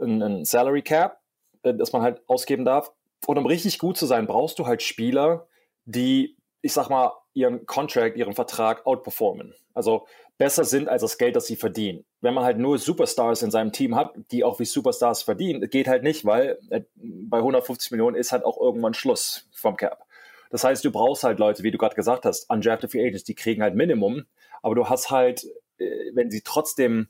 ein, 0.00 0.20
ein 0.20 0.44
Salary 0.44 0.82
Cap, 0.82 1.20
äh, 1.62 1.74
das 1.74 1.92
man 1.92 2.02
halt 2.02 2.20
ausgeben 2.28 2.64
darf. 2.64 2.92
Und 3.26 3.38
um 3.38 3.46
richtig 3.46 3.78
gut 3.78 3.96
zu 3.96 4.06
sein, 4.06 4.26
brauchst 4.26 4.58
du 4.58 4.66
halt 4.66 4.82
Spieler, 4.82 5.46
die, 5.84 6.36
ich 6.62 6.72
sag 6.72 6.90
mal, 6.90 7.12
ihren 7.32 7.64
Contract, 7.66 8.16
ihren 8.16 8.34
Vertrag 8.34 8.86
outperformen. 8.86 9.54
Also 9.72 10.06
besser 10.36 10.64
sind 10.64 10.88
als 10.88 11.02
das 11.02 11.18
Geld, 11.18 11.36
das 11.36 11.46
sie 11.46 11.56
verdienen. 11.56 12.04
Wenn 12.20 12.34
man 12.34 12.44
halt 12.44 12.58
nur 12.58 12.78
Superstars 12.78 13.42
in 13.42 13.50
seinem 13.50 13.72
Team 13.72 13.94
hat, 13.94 14.12
die 14.32 14.42
auch 14.42 14.58
wie 14.58 14.64
Superstars 14.64 15.22
verdienen, 15.22 15.68
geht 15.70 15.86
halt 15.86 16.02
nicht, 16.02 16.24
weil 16.24 16.58
äh, 16.70 16.82
bei 16.96 17.38
150 17.38 17.92
Millionen 17.92 18.16
ist 18.16 18.32
halt 18.32 18.44
auch 18.44 18.60
irgendwann 18.60 18.94
Schluss 18.94 19.48
vom 19.52 19.76
Cap. 19.76 20.04
Das 20.50 20.64
heißt, 20.64 20.84
du 20.84 20.90
brauchst 20.90 21.24
halt 21.24 21.38
Leute, 21.38 21.62
wie 21.62 21.70
du 21.70 21.78
gerade 21.78 21.94
gesagt 21.94 22.24
hast, 22.24 22.48
undrafted 22.50 22.90
Free 22.90 23.06
Agents, 23.06 23.24
die 23.24 23.34
kriegen 23.34 23.62
halt 23.62 23.74
Minimum, 23.74 24.24
aber 24.62 24.74
du 24.74 24.88
hast 24.88 25.10
halt, 25.10 25.44
äh, 25.78 26.10
wenn 26.14 26.30
sie 26.30 26.42
trotzdem, 26.42 27.08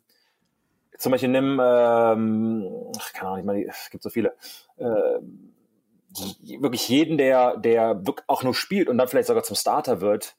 zum 0.99 1.13
Beispiel 1.13 1.31
nimm, 1.31 1.61
ähm, 1.63 2.93
keine 3.15 3.29
Ahnung, 3.29 3.39
ich 3.39 3.45
meine, 3.45 3.67
es 3.67 3.91
gibt 3.91 4.03
so 4.03 4.11
viele, 4.11 4.35
äh, 4.77 5.19
wirklich 6.59 6.89
jeden, 6.89 7.19
der, 7.19 7.57
der 7.57 8.03
auch 8.27 8.43
nur 8.43 8.55
spielt 8.55 8.89
und 8.89 8.99
dann 8.99 9.09
vielleicht 9.09 9.29
sogar 9.29 9.45
zum 9.45 9.57
Starter 9.57 10.01
wird, 10.01 10.37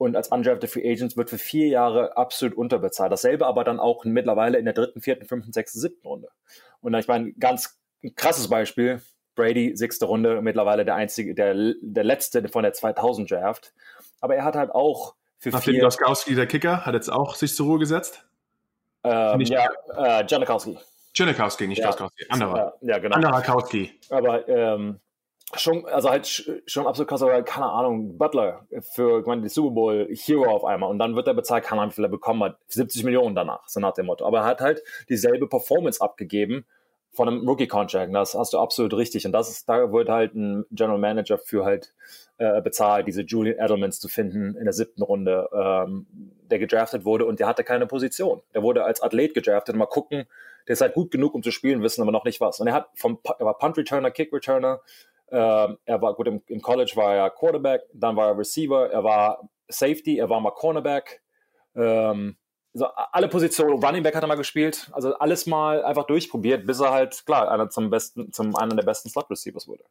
und 0.00 0.16
als 0.16 0.28
undrafted 0.28 0.70
Free 0.70 0.90
Agents 0.90 1.18
wird 1.18 1.28
für 1.28 1.36
vier 1.36 1.68
Jahre 1.68 2.16
absolut 2.16 2.56
unterbezahlt. 2.56 3.12
Dasselbe 3.12 3.46
aber 3.46 3.64
dann 3.64 3.78
auch 3.78 4.06
mittlerweile 4.06 4.56
in 4.56 4.64
der 4.64 4.72
dritten, 4.72 5.02
vierten, 5.02 5.26
fünften, 5.26 5.52
sechsten, 5.52 5.78
siebten 5.78 6.06
Runde. 6.06 6.28
Und 6.80 6.94
ich 6.94 7.06
meine, 7.06 7.34
ganz 7.34 7.78
krasses 8.16 8.48
Beispiel, 8.48 9.02
Brady, 9.34 9.76
sechste 9.76 10.06
Runde, 10.06 10.40
mittlerweile 10.40 10.86
der 10.86 10.94
einzige, 10.94 11.34
der, 11.34 11.74
der 11.82 12.04
letzte 12.04 12.48
von 12.48 12.62
der 12.62 12.72
2000 12.72 13.30
Draft. 13.30 13.74
Aber 14.22 14.34
er 14.34 14.44
hat 14.44 14.56
halt 14.56 14.70
auch 14.70 15.16
für 15.38 15.50
Nachdem 15.50 15.74
vier... 15.74 15.82
Goskowski, 15.82 16.34
der 16.34 16.46
Kicker, 16.46 16.86
hat 16.86 16.94
jetzt 16.94 17.12
auch 17.12 17.34
sich 17.34 17.54
zur 17.54 17.66
Ruhe 17.66 17.78
gesetzt? 17.78 18.24
Ähm, 19.04 19.42
ja, 19.42 19.68
äh, 19.98 20.24
Janikowski. 20.26 20.78
Janikowski, 21.14 21.66
nicht 21.66 21.80
ja. 21.80 21.88
Goskowski, 21.88 22.24
anderer. 22.30 22.72
Ja, 22.80 22.98
genau. 22.98 23.16
Anderer 23.16 23.42
Kowski. 23.42 23.92
Aber 24.08 24.48
ähm, 24.48 24.98
schon, 25.56 25.86
also 25.86 26.10
halt 26.10 26.26
schon 26.66 26.86
absolut 26.86 27.08
krass, 27.08 27.22
aber 27.22 27.42
keine 27.42 27.66
Ahnung, 27.66 28.18
Butler 28.18 28.66
für, 28.94 29.20
ich 29.20 29.26
meine, 29.26 29.42
die 29.42 29.48
Super 29.48 29.74
Bowl 29.74 30.08
Hero 30.10 30.50
auf 30.50 30.64
einmal 30.64 30.90
und 30.90 30.98
dann 30.98 31.16
wird 31.16 31.26
er 31.26 31.34
bezahlt, 31.34 31.64
keine 31.64 31.80
Ahnung, 31.80 31.92
wie 31.92 31.96
viel 31.96 32.04
er 32.04 32.10
bekommen 32.10 32.42
hat, 32.44 32.58
70 32.68 33.04
Millionen 33.04 33.34
danach, 33.34 33.66
so 33.68 33.80
nach 33.80 33.94
dem 33.94 34.06
Motto. 34.06 34.26
Aber 34.26 34.38
er 34.38 34.44
hat 34.44 34.60
halt 34.60 34.82
dieselbe 35.08 35.48
Performance 35.48 36.00
abgegeben 36.00 36.64
von 37.12 37.28
einem 37.28 37.48
Rookie-Contract, 37.48 38.14
das 38.14 38.34
hast 38.34 38.52
du 38.52 38.58
absolut 38.58 38.94
richtig 38.94 39.26
und 39.26 39.32
das 39.32 39.50
ist, 39.50 39.68
da 39.68 39.92
wird 39.92 40.08
halt 40.08 40.34
ein 40.34 40.64
General 40.70 40.98
Manager 40.98 41.38
für 41.38 41.64
halt 41.64 41.92
äh, 42.38 42.62
bezahlt, 42.62 43.06
diese 43.06 43.22
Julian 43.22 43.58
Edelmans 43.58 44.00
zu 44.00 44.08
finden 44.08 44.56
in 44.56 44.64
der 44.64 44.72
siebten 44.72 45.02
Runde, 45.02 45.48
ähm, 45.52 46.06
der 46.50 46.58
gedraftet 46.58 47.04
wurde 47.04 47.26
und 47.26 47.38
der 47.40 47.46
hatte 47.46 47.64
keine 47.64 47.86
Position. 47.86 48.40
Der 48.54 48.62
wurde 48.62 48.84
als 48.84 49.02
Athlet 49.02 49.34
gedraftet. 49.34 49.76
Mal 49.76 49.86
gucken, 49.86 50.26
der 50.66 50.72
ist 50.72 50.80
halt 50.80 50.94
gut 50.94 51.10
genug, 51.10 51.34
um 51.34 51.42
zu 51.42 51.50
spielen, 51.50 51.82
wissen 51.82 52.00
aber 52.00 52.12
noch 52.12 52.24
nicht 52.24 52.40
was. 52.40 52.60
Und 52.60 52.66
er 52.66 52.72
hat 52.72 52.88
vom 52.94 53.18
er 53.38 53.44
war 53.44 53.58
Punt 53.58 53.76
Returner, 53.76 54.10
Kick 54.10 54.32
Returner. 54.32 54.80
Ähm, 54.80 55.19
er 55.36 56.02
war 56.02 56.14
gut 56.14 56.26
im, 56.26 56.42
im, 56.46 56.60
College 56.60 56.92
war 56.96 57.14
er 57.14 57.30
Quarterback, 57.30 57.82
dann 57.94 58.16
war 58.16 58.28
er 58.28 58.38
Receiver, 58.38 58.90
er 58.90 59.04
war 59.04 59.48
Safety, 59.68 60.18
er 60.18 60.28
war 60.28 60.40
mal 60.40 60.50
Cornerback. 60.50 61.22
Ähm, 61.74 62.36
also 62.72 62.86
alle 63.12 63.28
Positionen, 63.28 63.82
Running 63.82 64.02
Back 64.02 64.14
hat 64.14 64.22
er 64.22 64.28
mal 64.28 64.36
gespielt, 64.36 64.90
also 64.92 65.14
alles 65.14 65.46
mal 65.46 65.84
einfach 65.84 66.06
durchprobiert, 66.06 66.66
bis 66.66 66.80
er 66.80 66.92
halt, 66.92 67.24
klar, 67.26 67.50
einer 67.50 67.68
zum 67.68 67.90
besten, 67.90 68.32
zum 68.32 68.54
einer 68.56 68.76
der 68.76 68.84
besten 68.84 69.08
Slot 69.08 69.30
Receivers 69.30 69.66
wurde. 69.66 69.84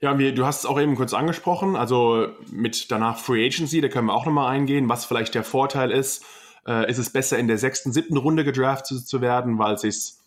Ja, 0.00 0.18
wir, 0.18 0.34
du 0.34 0.46
hast 0.46 0.60
es 0.60 0.66
auch 0.66 0.80
eben 0.80 0.96
kurz 0.96 1.12
angesprochen, 1.12 1.76
also 1.76 2.28
mit 2.50 2.90
danach 2.90 3.18
Free 3.18 3.44
Agency, 3.44 3.82
da 3.82 3.88
können 3.88 4.06
wir 4.06 4.14
auch 4.14 4.24
nochmal 4.24 4.50
eingehen, 4.50 4.88
was 4.88 5.04
vielleicht 5.04 5.34
der 5.34 5.44
Vorteil 5.44 5.90
ist. 5.90 6.24
Äh, 6.66 6.90
ist 6.90 6.98
es 6.98 7.10
besser 7.10 7.38
in 7.38 7.48
der 7.48 7.58
sechsten, 7.58 7.92
siebten 7.92 8.16
Runde 8.16 8.44
gedraftet 8.44 9.06
zu 9.06 9.20
werden, 9.20 9.58
weil 9.58 9.74
es 9.74 9.82
sich 9.82 10.19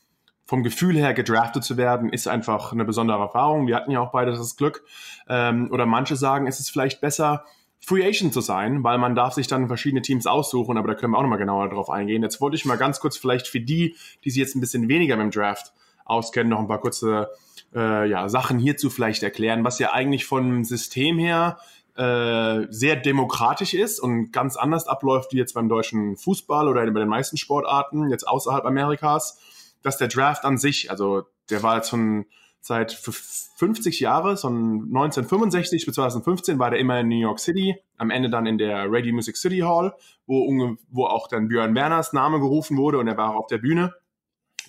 vom 0.45 0.63
Gefühl 0.63 0.97
her 0.97 1.13
gedraftet 1.13 1.63
zu 1.63 1.77
werden, 1.77 2.09
ist 2.09 2.27
einfach 2.27 2.73
eine 2.73 2.85
besondere 2.85 3.19
Erfahrung. 3.19 3.67
Wir 3.67 3.75
hatten 3.75 3.91
ja 3.91 4.01
auch 4.01 4.11
beide 4.11 4.31
das 4.31 4.55
Glück. 4.55 4.83
Ähm, 5.27 5.69
oder 5.71 5.85
manche 5.85 6.15
sagen, 6.15 6.47
ist 6.47 6.59
es 6.59 6.69
vielleicht 6.69 7.01
besser, 7.01 7.45
Free 7.85 8.05
Agent 8.05 8.33
zu 8.33 8.39
sein, 8.39 8.83
weil 8.85 8.97
man 8.97 9.13
darf 9.13 9.33
sich 9.33 9.47
dann 9.47 9.67
verschiedene 9.67 10.01
Teams 10.01 10.25
aussuchen, 10.25 10.77
aber 10.77 10.87
da 10.87 10.93
können 10.95 11.11
wir 11.11 11.17
auch 11.17 11.21
nochmal 11.23 11.37
genauer 11.37 11.67
drauf 11.69 11.89
eingehen. 11.89 12.23
Jetzt 12.23 12.39
wollte 12.39 12.55
ich 12.55 12.63
mal 12.63 12.77
ganz 12.77 13.01
kurz 13.01 13.17
vielleicht 13.17 13.47
für 13.47 13.59
die, 13.59 13.97
die 14.23 14.29
sich 14.29 14.39
jetzt 14.39 14.55
ein 14.55 14.61
bisschen 14.61 14.87
weniger 14.87 15.17
mit 15.17 15.25
dem 15.25 15.31
Draft 15.31 15.73
auskennen, 16.05 16.49
noch 16.49 16.59
ein 16.59 16.67
paar 16.67 16.79
kurze 16.79 17.29
äh, 17.75 18.09
ja, 18.09 18.29
Sachen 18.29 18.57
hierzu 18.57 18.89
vielleicht 18.89 19.21
erklären, 19.21 19.65
was 19.65 19.79
ja 19.79 19.91
eigentlich 19.91 20.25
vom 20.25 20.63
System 20.63 21.19
her 21.19 21.57
äh, 21.95 22.67
sehr 22.69 22.95
demokratisch 22.95 23.73
ist 23.73 23.99
und 23.99 24.31
ganz 24.31 24.55
anders 24.55 24.87
abläuft 24.87 25.33
wie 25.33 25.37
jetzt 25.37 25.53
beim 25.53 25.67
deutschen 25.67 26.15
Fußball 26.15 26.69
oder 26.69 26.89
bei 26.89 26.99
den 26.99 27.09
meisten 27.09 27.35
Sportarten, 27.35 28.09
jetzt 28.09 28.27
außerhalb 28.27 28.65
Amerikas, 28.65 29.39
dass 29.83 29.97
der 29.97 30.07
Draft 30.07 30.45
an 30.45 30.57
sich, 30.57 30.89
also 30.89 31.23
der 31.49 31.61
war 31.61 31.75
jetzt 31.75 31.89
schon 31.89 32.25
seit 32.59 32.93
50 32.93 33.99
Jahren, 33.99 34.37
so 34.37 34.47
1965 34.47 35.85
bis 35.85 35.95
2015 35.95 36.59
war 36.59 36.71
der 36.71 36.79
immer 36.79 36.99
in 37.01 37.09
New 37.09 37.19
York 37.19 37.39
City, 37.39 37.75
am 37.97 38.09
Ende 38.09 38.29
dann 38.29 38.45
in 38.45 38.57
der 38.57 38.85
Radio 38.89 39.13
Music 39.13 39.35
City 39.35 39.59
Hall, 39.59 39.93
wo, 40.25 40.77
wo 40.89 41.05
auch 41.05 41.27
dann 41.27 41.49
Björn 41.49 41.75
Werners 41.75 42.13
Name 42.13 42.39
gerufen 42.39 42.77
wurde 42.77 42.99
und 42.99 43.07
er 43.07 43.17
war 43.17 43.31
auch 43.31 43.41
auf 43.41 43.47
der 43.47 43.57
Bühne. 43.57 43.93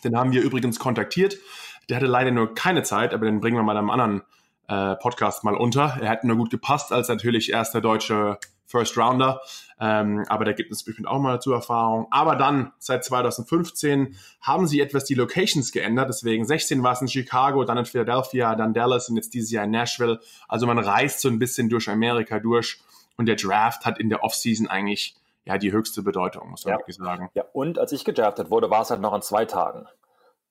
Den 0.02 0.16
haben 0.16 0.32
wir 0.32 0.42
übrigens 0.42 0.80
kontaktiert. 0.80 1.38
Der 1.88 1.96
hatte 1.96 2.06
leider 2.06 2.32
nur 2.32 2.54
keine 2.54 2.82
Zeit, 2.82 3.14
aber 3.14 3.26
den 3.26 3.40
bringen 3.40 3.56
wir 3.56 3.62
mal 3.62 3.76
einem 3.76 3.90
anderen 3.90 4.22
äh, 4.68 4.96
Podcast 4.96 5.44
mal 5.44 5.54
unter. 5.54 5.96
Er 6.00 6.10
hätte 6.10 6.26
nur 6.26 6.36
gut 6.36 6.50
gepasst 6.50 6.92
als 6.92 7.08
natürlich 7.08 7.52
erster 7.52 7.80
deutsche 7.80 8.38
First 8.74 8.98
Rounder. 8.98 9.40
Ähm, 9.78 10.24
aber 10.28 10.44
da 10.44 10.52
gibt 10.52 10.72
es 10.72 10.82
bestimmt 10.82 11.06
auch 11.06 11.20
mal 11.20 11.34
dazu 11.34 11.52
Erfahrung. 11.52 12.08
Aber 12.10 12.34
dann, 12.34 12.72
seit 12.78 13.04
2015, 13.04 14.16
haben 14.40 14.66
sie 14.66 14.80
etwas 14.80 15.04
die 15.04 15.14
Locations 15.14 15.70
geändert. 15.70 16.08
Deswegen 16.08 16.44
16 16.44 16.82
war 16.82 16.92
es 16.92 17.00
in 17.00 17.08
Chicago, 17.08 17.64
dann 17.64 17.78
in 17.78 17.84
Philadelphia, 17.84 18.56
dann 18.56 18.74
Dallas 18.74 19.08
und 19.08 19.16
jetzt 19.16 19.32
dieses 19.34 19.52
Jahr 19.52 19.64
in 19.64 19.70
Nashville. 19.70 20.18
Also 20.48 20.66
man 20.66 20.78
reist 20.78 21.20
so 21.20 21.28
ein 21.28 21.38
bisschen 21.38 21.68
durch 21.68 21.88
Amerika 21.88 22.40
durch. 22.40 22.80
Und 23.16 23.26
der 23.26 23.36
Draft 23.36 23.86
hat 23.86 24.00
in 24.00 24.08
der 24.08 24.24
Offseason 24.24 24.66
eigentlich 24.66 25.14
ja 25.44 25.56
die 25.56 25.70
höchste 25.70 26.02
Bedeutung, 26.02 26.50
muss 26.50 26.64
man 26.64 26.72
ja. 26.72 26.78
wirklich 26.80 26.96
sagen. 26.96 27.30
Ja, 27.34 27.44
und 27.52 27.78
als 27.78 27.92
ich 27.92 28.04
gedraftet 28.04 28.50
wurde, 28.50 28.70
war 28.70 28.82
es 28.82 28.90
halt 28.90 29.00
noch 29.00 29.12
an 29.12 29.22
zwei 29.22 29.44
Tagen. 29.44 29.86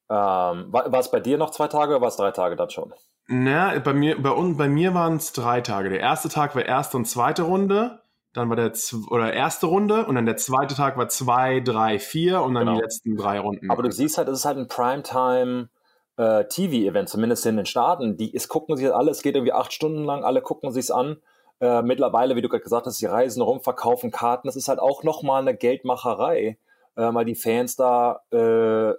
Ähm, 0.09 0.71
war, 0.71 0.91
war 0.91 0.99
es 0.99 1.11
bei 1.11 1.19
dir 1.19 1.37
noch 1.37 1.51
zwei 1.51 1.67
Tage 1.67 1.91
oder 1.91 2.01
war 2.01 2.07
es 2.07 2.15
drei 2.15 2.31
Tage 2.31 2.55
dann 2.55 2.69
schon? 2.69 2.93
Na, 3.27 3.77
bei 3.79 3.93
mir, 3.93 4.21
bei, 4.21 4.31
bei 4.31 4.69
mir 4.69 4.93
waren 4.93 5.15
es 5.15 5.33
drei 5.33 5.61
Tage. 5.61 5.89
Der 5.89 5.99
erste 5.99 6.29
Tag 6.29 6.55
war 6.55 6.63
erste 6.63 6.97
und 6.97 7.05
zweite 7.05 7.43
Runde 7.43 8.02
dann 8.33 8.49
war 8.49 8.55
der 8.55 8.73
oder 9.09 9.31
erste 9.31 9.67
Runde 9.67 10.05
und 10.05 10.15
dann 10.15 10.25
der 10.25 10.37
zweite 10.37 10.75
Tag 10.75 10.97
war 10.97 11.07
zwei, 11.07 11.59
drei, 11.59 11.99
vier 11.99 12.41
und 12.41 12.55
dann 12.55 12.65
genau. 12.65 12.77
die 12.77 12.81
letzten 12.81 13.15
drei 13.15 13.39
Runden. 13.39 13.69
Aber 13.69 13.83
du 13.83 13.91
siehst 13.91 14.17
halt, 14.17 14.27
es 14.27 14.39
ist 14.39 14.45
halt 14.45 14.57
ein 14.57 14.67
Primetime 14.67 15.69
äh, 16.17 16.45
TV-Event, 16.45 17.09
zumindest 17.09 17.45
in 17.45 17.57
den 17.57 17.65
Staaten. 17.65 18.17
Die 18.17 18.35
es 18.35 18.47
gucken 18.47 18.75
sich 18.75 18.93
alle, 18.93 19.11
es 19.11 19.21
geht 19.21 19.35
irgendwie 19.35 19.53
acht 19.53 19.71
Stunden 19.71 20.03
lang, 20.03 20.23
alle 20.23 20.41
gucken 20.41 20.71
sich's 20.71 20.91
an. 20.91 21.17
Äh, 21.61 21.83
mittlerweile, 21.83 22.35
wie 22.35 22.41
du 22.41 22.49
gerade 22.49 22.63
gesagt 22.63 22.87
hast, 22.87 22.99
die 22.99 23.05
reisen 23.05 23.41
rum, 23.41 23.61
verkaufen 23.61 24.11
Karten. 24.11 24.47
Das 24.47 24.55
ist 24.55 24.67
halt 24.67 24.79
auch 24.79 25.03
nochmal 25.03 25.41
eine 25.41 25.55
Geldmacherei, 25.55 26.57
äh, 26.95 27.13
weil 27.13 27.25
die 27.25 27.35
Fans 27.35 27.75
da 27.75 28.21
äh, 28.31 28.93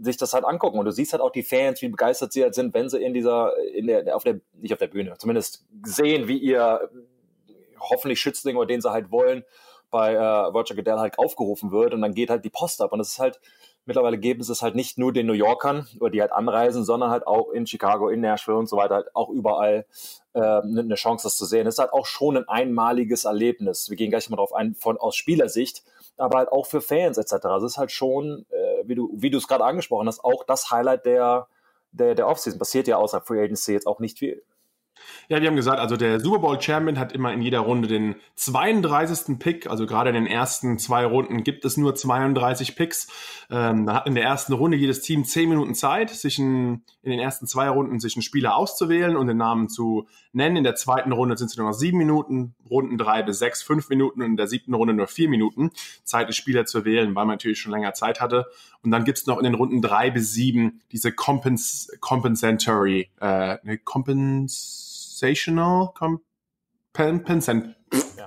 sich 0.00 0.16
das 0.16 0.32
halt 0.32 0.44
angucken. 0.44 0.78
Und 0.78 0.84
du 0.84 0.92
siehst 0.92 1.12
halt 1.12 1.22
auch 1.22 1.32
die 1.32 1.42
Fans, 1.42 1.82
wie 1.82 1.88
begeistert 1.88 2.32
sie 2.32 2.44
halt 2.44 2.54
sind, 2.54 2.72
wenn 2.72 2.88
sie 2.88 3.02
in 3.02 3.14
dieser, 3.14 3.52
in 3.74 3.88
der, 3.88 4.14
auf 4.14 4.22
der, 4.22 4.40
nicht 4.54 4.72
auf 4.72 4.78
der 4.78 4.86
Bühne, 4.86 5.16
zumindest 5.18 5.66
sehen, 5.84 6.28
wie 6.28 6.38
ihr 6.38 6.88
hoffentlich 7.80 8.20
Schützling 8.20 8.56
oder 8.56 8.66
den 8.66 8.80
sie 8.80 8.90
halt 8.90 9.10
wollen, 9.10 9.44
bei 9.90 10.14
äh, 10.14 10.22
Roger 10.22 10.74
Goodell 10.74 10.98
halt 10.98 11.18
aufgerufen 11.18 11.72
wird 11.72 11.94
und 11.94 12.00
dann 12.00 12.14
geht 12.14 12.30
halt 12.30 12.44
die 12.44 12.50
Post 12.50 12.80
ab. 12.80 12.92
Und 12.92 12.98
das 12.98 13.08
ist 13.08 13.18
halt, 13.18 13.40
mittlerweile 13.86 14.18
geben 14.18 14.42
sie 14.42 14.52
es 14.52 14.62
halt 14.62 14.74
nicht 14.74 14.98
nur 14.98 15.12
den 15.12 15.26
New 15.26 15.32
Yorkern, 15.32 15.88
oder 15.98 16.10
die 16.10 16.20
halt 16.20 16.32
anreisen, 16.32 16.84
sondern 16.84 17.10
halt 17.10 17.26
auch 17.26 17.50
in 17.50 17.66
Chicago, 17.66 18.08
in 18.08 18.20
Nashville 18.20 18.56
und 18.56 18.68
so 18.68 18.76
weiter, 18.76 18.94
halt 18.96 19.16
auch 19.16 19.30
überall 19.30 19.86
äh, 20.32 20.40
eine 20.40 20.94
Chance, 20.94 21.24
das 21.24 21.36
zu 21.36 21.44
sehen. 21.44 21.64
Das 21.64 21.74
ist 21.74 21.78
halt 21.80 21.92
auch 21.92 22.06
schon 22.06 22.36
ein 22.36 22.48
einmaliges 22.48 23.24
Erlebnis. 23.24 23.90
Wir 23.90 23.96
gehen 23.96 24.10
gleich 24.10 24.30
mal 24.30 24.36
drauf 24.36 24.54
ein, 24.54 24.74
von 24.74 24.96
aus 24.96 25.16
Spielersicht, 25.16 25.82
aber 26.16 26.38
halt 26.38 26.52
auch 26.52 26.66
für 26.66 26.80
Fans 26.80 27.18
etc. 27.18 27.36
Das 27.42 27.62
ist 27.62 27.78
halt 27.78 27.90
schon, 27.90 28.46
äh, 28.50 28.84
wie 28.84 28.94
du 28.94 29.10
wie 29.12 29.30
du 29.30 29.38
es 29.38 29.48
gerade 29.48 29.64
angesprochen 29.64 30.06
hast, 30.06 30.24
auch 30.24 30.44
das 30.44 30.70
Highlight 30.70 31.04
der, 31.06 31.48
der, 31.92 32.14
der 32.14 32.28
Offseason. 32.28 32.58
Passiert 32.58 32.86
ja 32.86 32.96
außer 32.96 33.20
Free 33.20 33.42
Agency 33.42 33.72
jetzt 33.72 33.86
auch 33.86 33.98
nicht 33.98 34.18
viel. 34.18 34.42
Ja, 35.28 35.40
wir 35.40 35.48
haben 35.48 35.56
gesagt, 35.56 35.78
also 35.78 35.96
der 35.96 36.20
Super 36.20 36.40
Bowl 36.40 36.60
Champion 36.60 36.98
hat 36.98 37.12
immer 37.12 37.32
in 37.32 37.42
jeder 37.42 37.60
Runde 37.60 37.88
den 37.88 38.16
32. 38.36 39.38
Pick. 39.38 39.68
Also 39.68 39.86
gerade 39.86 40.10
in 40.10 40.16
den 40.16 40.26
ersten 40.26 40.78
zwei 40.78 41.04
Runden 41.04 41.44
gibt 41.44 41.64
es 41.64 41.76
nur 41.76 41.94
32 41.94 42.76
Picks. 42.76 43.08
Ähm, 43.50 43.86
dann 43.86 43.94
hat 43.96 44.06
in 44.06 44.14
der 44.14 44.24
ersten 44.24 44.52
Runde 44.52 44.76
jedes 44.76 45.00
Team 45.00 45.24
10 45.24 45.48
Minuten 45.48 45.74
Zeit, 45.74 46.10
sich 46.10 46.38
in, 46.38 46.82
in 47.02 47.10
den 47.10 47.20
ersten 47.20 47.46
zwei 47.46 47.68
Runden 47.68 48.00
sich 48.00 48.16
einen 48.16 48.22
Spieler 48.22 48.56
auszuwählen 48.56 49.16
und 49.16 49.26
den 49.26 49.36
Namen 49.36 49.68
zu 49.68 50.06
nennen. 50.32 50.56
In 50.56 50.64
der 50.64 50.74
zweiten 50.74 51.12
Runde 51.12 51.36
sind 51.36 51.50
es 51.50 51.56
nur 51.56 51.66
noch 51.66 51.74
sieben 51.74 51.98
Minuten, 51.98 52.54
Runden 52.68 52.98
drei 52.98 53.22
bis 53.22 53.38
sechs, 53.38 53.62
fünf 53.62 53.88
Minuten 53.88 54.22
und 54.22 54.30
in 54.30 54.36
der 54.36 54.46
siebten 54.46 54.74
Runde 54.74 54.94
nur 54.94 55.06
vier 55.06 55.28
Minuten 55.28 55.70
Zeit, 56.04 56.28
die 56.28 56.32
Spieler 56.32 56.64
zu 56.64 56.84
wählen, 56.84 57.14
weil 57.14 57.26
man 57.26 57.34
natürlich 57.34 57.60
schon 57.60 57.72
länger 57.72 57.94
Zeit 57.94 58.20
hatte. 58.20 58.46
Und 58.82 58.90
dann 58.90 59.04
gibt 59.04 59.18
es 59.18 59.26
noch 59.26 59.38
in 59.38 59.44
den 59.44 59.54
Runden 59.54 59.82
drei 59.82 60.10
bis 60.10 60.32
sieben 60.32 60.80
diese 60.92 61.12
Compens 61.12 61.90
Compensatory, 62.00 63.10
äh, 63.20 63.58
ne, 63.62 63.78
Compens 63.78 64.89
Compensational 65.20 65.90
Compensant 66.92 67.76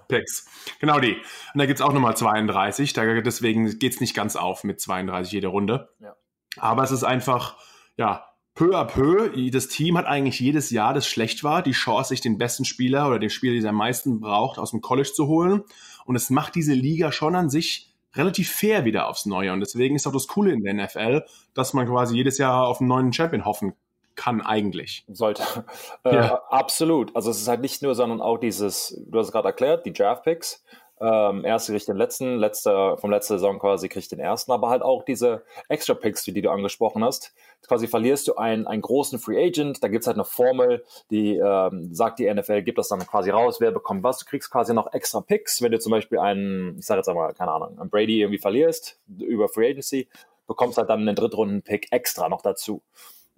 Picks. 0.07 0.47
Genau 0.79 0.99
die. 0.99 1.15
Und 1.15 1.59
da 1.59 1.65
gibt 1.65 1.79
es 1.79 1.85
auch 1.85 1.93
nochmal 1.93 2.15
32. 2.15 2.93
Da, 2.93 3.21
deswegen 3.21 3.79
geht 3.79 3.93
es 3.93 4.01
nicht 4.01 4.15
ganz 4.15 4.35
auf 4.35 4.63
mit 4.63 4.79
32 4.79 5.31
jede 5.31 5.47
Runde. 5.47 5.89
Ja. 5.99 6.15
Aber 6.57 6.83
es 6.83 6.91
ist 6.91 7.03
einfach, 7.03 7.57
ja, 7.97 8.25
peu 8.53 8.75
à 8.75 8.85
peu. 8.85 9.29
Das 9.49 9.69
Team 9.69 9.97
hat 9.97 10.05
eigentlich 10.05 10.39
jedes 10.39 10.69
Jahr, 10.69 10.93
das 10.93 11.07
schlecht 11.07 11.43
war, 11.43 11.63
die 11.63 11.71
Chance, 11.71 12.09
sich 12.09 12.21
den 12.21 12.37
besten 12.37 12.65
Spieler 12.65 13.07
oder 13.07 13.19
den 13.19 13.29
Spieler, 13.29 13.53
den 13.53 13.63
er 13.63 13.69
am 13.69 13.75
meisten 13.77 14.19
braucht, 14.19 14.59
aus 14.59 14.71
dem 14.71 14.81
College 14.81 15.11
zu 15.13 15.27
holen. 15.27 15.63
Und 16.05 16.15
es 16.15 16.29
macht 16.29 16.55
diese 16.55 16.73
Liga 16.73 17.11
schon 17.11 17.35
an 17.35 17.49
sich 17.49 17.93
relativ 18.15 18.51
fair 18.51 18.85
wieder 18.85 19.07
aufs 19.07 19.25
Neue. 19.25 19.53
Und 19.53 19.61
deswegen 19.61 19.95
ist 19.95 20.05
auch 20.05 20.11
das 20.11 20.27
Coole 20.27 20.51
in 20.51 20.63
der 20.63 20.73
NFL, 20.73 21.23
dass 21.53 21.73
man 21.73 21.87
quasi 21.87 22.15
jedes 22.15 22.37
Jahr 22.37 22.67
auf 22.67 22.79
einen 22.79 22.89
neuen 22.89 23.13
Champion 23.13 23.45
hoffen 23.45 23.73
kann 24.15 24.41
eigentlich. 24.41 25.05
Sollte. 25.07 25.43
Äh, 26.05 26.15
ja. 26.15 26.41
Absolut. 26.49 27.15
Also 27.15 27.31
es 27.31 27.39
ist 27.41 27.47
halt 27.47 27.61
nicht 27.61 27.81
nur, 27.81 27.95
sondern 27.95 28.19
auch 28.19 28.37
dieses, 28.37 29.01
du 29.07 29.19
hast 29.19 29.27
es 29.27 29.31
gerade 29.31 29.47
erklärt, 29.47 29.85
die 29.85 29.93
Draft 29.93 30.23
Picks. 30.23 30.61
Ähm, 31.01 31.43
erste 31.43 31.73
kriegt 31.73 31.87
den 31.87 31.97
letzten, 31.97 32.37
letzter, 32.37 32.97
vom 32.97 33.11
letzten 33.11 33.33
Saison 33.33 33.59
quasi 33.59 33.89
kriegt 33.89 34.11
den 34.11 34.19
ersten, 34.19 34.51
aber 34.51 34.69
halt 34.69 34.83
auch 34.83 35.03
diese 35.03 35.43
Extra 35.67 35.93
Picks, 35.95 36.23
die 36.23 36.41
du 36.41 36.49
angesprochen 36.49 37.03
hast. 37.03 37.33
Quasi 37.67 37.87
verlierst 37.87 38.27
du 38.27 38.35
einen, 38.35 38.67
einen 38.67 38.81
großen 38.81 39.19
Free 39.19 39.43
Agent, 39.43 39.83
da 39.83 39.87
gibt 39.87 40.03
es 40.03 40.07
halt 40.07 40.17
eine 40.17 40.23
Formel, 40.25 40.83
die 41.09 41.35
ähm, 41.35 41.93
sagt, 41.93 42.19
die 42.19 42.33
NFL 42.33 42.61
gibt 42.61 42.77
das 42.77 42.89
dann 42.89 42.99
quasi 42.99 43.31
raus, 43.31 43.59
wer 43.59 43.71
bekommt 43.71 44.03
was. 44.03 44.19
Du 44.19 44.25
kriegst 44.25 44.51
quasi 44.51 44.73
noch 44.73 44.93
extra 44.93 45.21
Picks, 45.21 45.61
wenn 45.61 45.71
du 45.71 45.79
zum 45.79 45.91
Beispiel 45.91 46.19
einen, 46.19 46.77
ich 46.79 46.85
sage 46.85 46.99
jetzt 46.99 47.09
einmal, 47.09 47.33
keine 47.33 47.51
Ahnung, 47.51 47.79
einen 47.79 47.89
Brady 47.89 48.21
irgendwie 48.21 48.39
verlierst 48.39 48.99
über 49.07 49.49
Free 49.49 49.71
Agency, 49.71 50.07
bekommst 50.47 50.77
halt 50.77 50.89
dann 50.89 51.01
einen 51.01 51.15
Drittrunden-Pick 51.15 51.91
extra 51.91 52.29
noch 52.29 52.41
dazu 52.41 52.81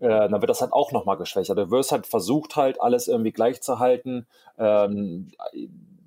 äh, 0.05 0.29
dann 0.29 0.41
wird 0.41 0.49
das 0.49 0.61
halt 0.61 0.71
auch 0.71 0.91
nochmal 0.91 1.17
geschwächert. 1.17 1.57
Du 1.57 1.71
wirst 1.71 1.91
halt 1.91 2.05
versucht, 2.05 2.55
halt 2.55 2.79
alles 2.79 3.07
irgendwie 3.07 3.31
gleich 3.31 3.61
zu 3.61 3.79
halten, 3.79 4.27
ähm, 4.59 5.31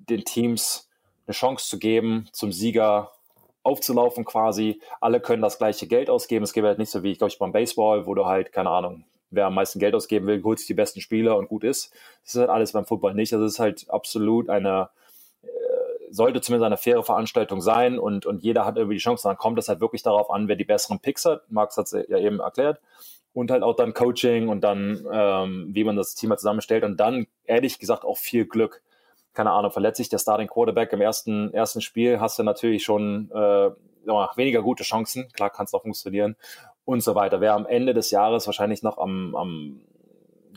den 0.09 0.23
Teams 0.23 0.87
eine 1.27 1.33
Chance 1.33 1.67
zu 1.67 1.79
geben, 1.79 2.27
zum 2.31 2.51
Sieger 2.51 3.11
aufzulaufen 3.63 4.23
quasi. 4.23 4.81
Alle 5.01 5.19
können 5.19 5.41
das 5.41 5.57
gleiche 5.57 5.85
Geld 5.85 6.09
ausgeben. 6.09 6.43
Es 6.43 6.53
gibt 6.53 6.65
halt 6.65 6.79
nicht 6.79 6.89
so 6.89 7.03
wie, 7.03 7.11
ich 7.11 7.17
glaube, 7.17 7.33
beim 7.39 7.51
Baseball, 7.51 8.07
wo 8.07 8.15
du 8.15 8.25
halt, 8.25 8.53
keine 8.53 8.69
Ahnung, 8.69 9.03
wer 9.31 9.47
am 9.47 9.55
meisten 9.55 9.79
Geld 9.79 9.93
ausgeben 9.93 10.27
will, 10.27 10.41
holt 10.43 10.59
sich 10.59 10.67
die 10.67 10.73
besten 10.73 11.01
Spieler 11.01 11.37
und 11.37 11.49
gut 11.49 11.65
ist. 11.65 11.91
Das 12.23 12.35
ist 12.35 12.39
halt 12.39 12.49
alles 12.49 12.71
beim 12.71 12.85
Football 12.85 13.13
nicht. 13.15 13.33
Das 13.33 13.41
ist 13.41 13.59
halt 13.59 13.89
absolut 13.89 14.49
eine, 14.49 14.89
äh, 15.43 15.47
sollte 16.09 16.39
zumindest 16.39 16.65
eine 16.65 16.77
faire 16.77 17.03
Veranstaltung 17.03 17.59
sein 17.59 17.99
und, 17.99 18.25
und 18.25 18.43
jeder 18.43 18.65
hat 18.65 18.77
irgendwie 18.77 18.95
die 18.95 19.03
Chance. 19.03 19.27
Dann 19.27 19.37
kommt 19.37 19.59
es 19.59 19.67
halt 19.67 19.81
wirklich 19.81 20.03
darauf 20.03 20.31
an, 20.31 20.47
wer 20.47 20.55
die 20.55 20.63
besseren 20.63 20.99
Picks 20.99 21.25
hat. 21.25 21.51
Max 21.51 21.75
hat 21.75 21.91
es 21.91 22.07
ja 22.07 22.17
eben 22.17 22.39
erklärt. 22.39 22.79
Und 23.33 23.51
halt 23.51 23.63
auch 23.63 23.75
dann 23.75 23.93
Coaching 23.93 24.49
und 24.49 24.61
dann, 24.61 25.05
ähm, 25.11 25.69
wie 25.73 25.83
man 25.83 25.95
das 25.95 26.15
Team 26.15 26.29
halt 26.29 26.39
zusammenstellt 26.39 26.83
und 26.83 26.99
dann, 26.99 27.27
ehrlich 27.45 27.79
gesagt, 27.79 28.03
auch 28.03 28.17
viel 28.17 28.45
Glück. 28.45 28.81
Keine 29.33 29.51
Ahnung, 29.51 29.71
verletzt 29.71 29.97
sich 29.97 30.09
der 30.09 30.17
Starting 30.17 30.47
Quarterback 30.47 30.91
im 30.93 31.01
ersten, 31.01 31.53
ersten 31.53 31.81
Spiel, 31.81 32.19
hast 32.19 32.39
du 32.39 32.43
natürlich 32.43 32.83
schon 32.83 33.29
äh, 33.31 33.69
weniger 34.35 34.61
gute 34.61 34.83
Chancen. 34.83 35.29
Klar 35.33 35.49
kann 35.49 35.65
es 35.65 35.73
auch 35.73 35.83
funktionieren 35.83 36.35
und 36.85 37.01
so 37.01 37.15
weiter. 37.15 37.39
Wer 37.41 37.53
am 37.53 37.65
Ende 37.65 37.93
des 37.93 38.11
Jahres 38.11 38.47
wahrscheinlich 38.47 38.81
noch 38.81 38.97
am, 38.97 39.35
am 39.35 39.81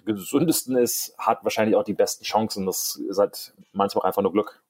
gesündesten 0.04 0.76
ist, 0.76 1.14
hat 1.18 1.44
wahrscheinlich 1.44 1.76
auch 1.76 1.84
die 1.84 1.94
besten 1.94 2.24
Chancen. 2.24 2.66
Das 2.66 2.96
ist 2.96 3.18
halt 3.18 3.54
manchmal 3.72 4.06
einfach 4.06 4.22
nur 4.22 4.32
Glück. 4.32 4.62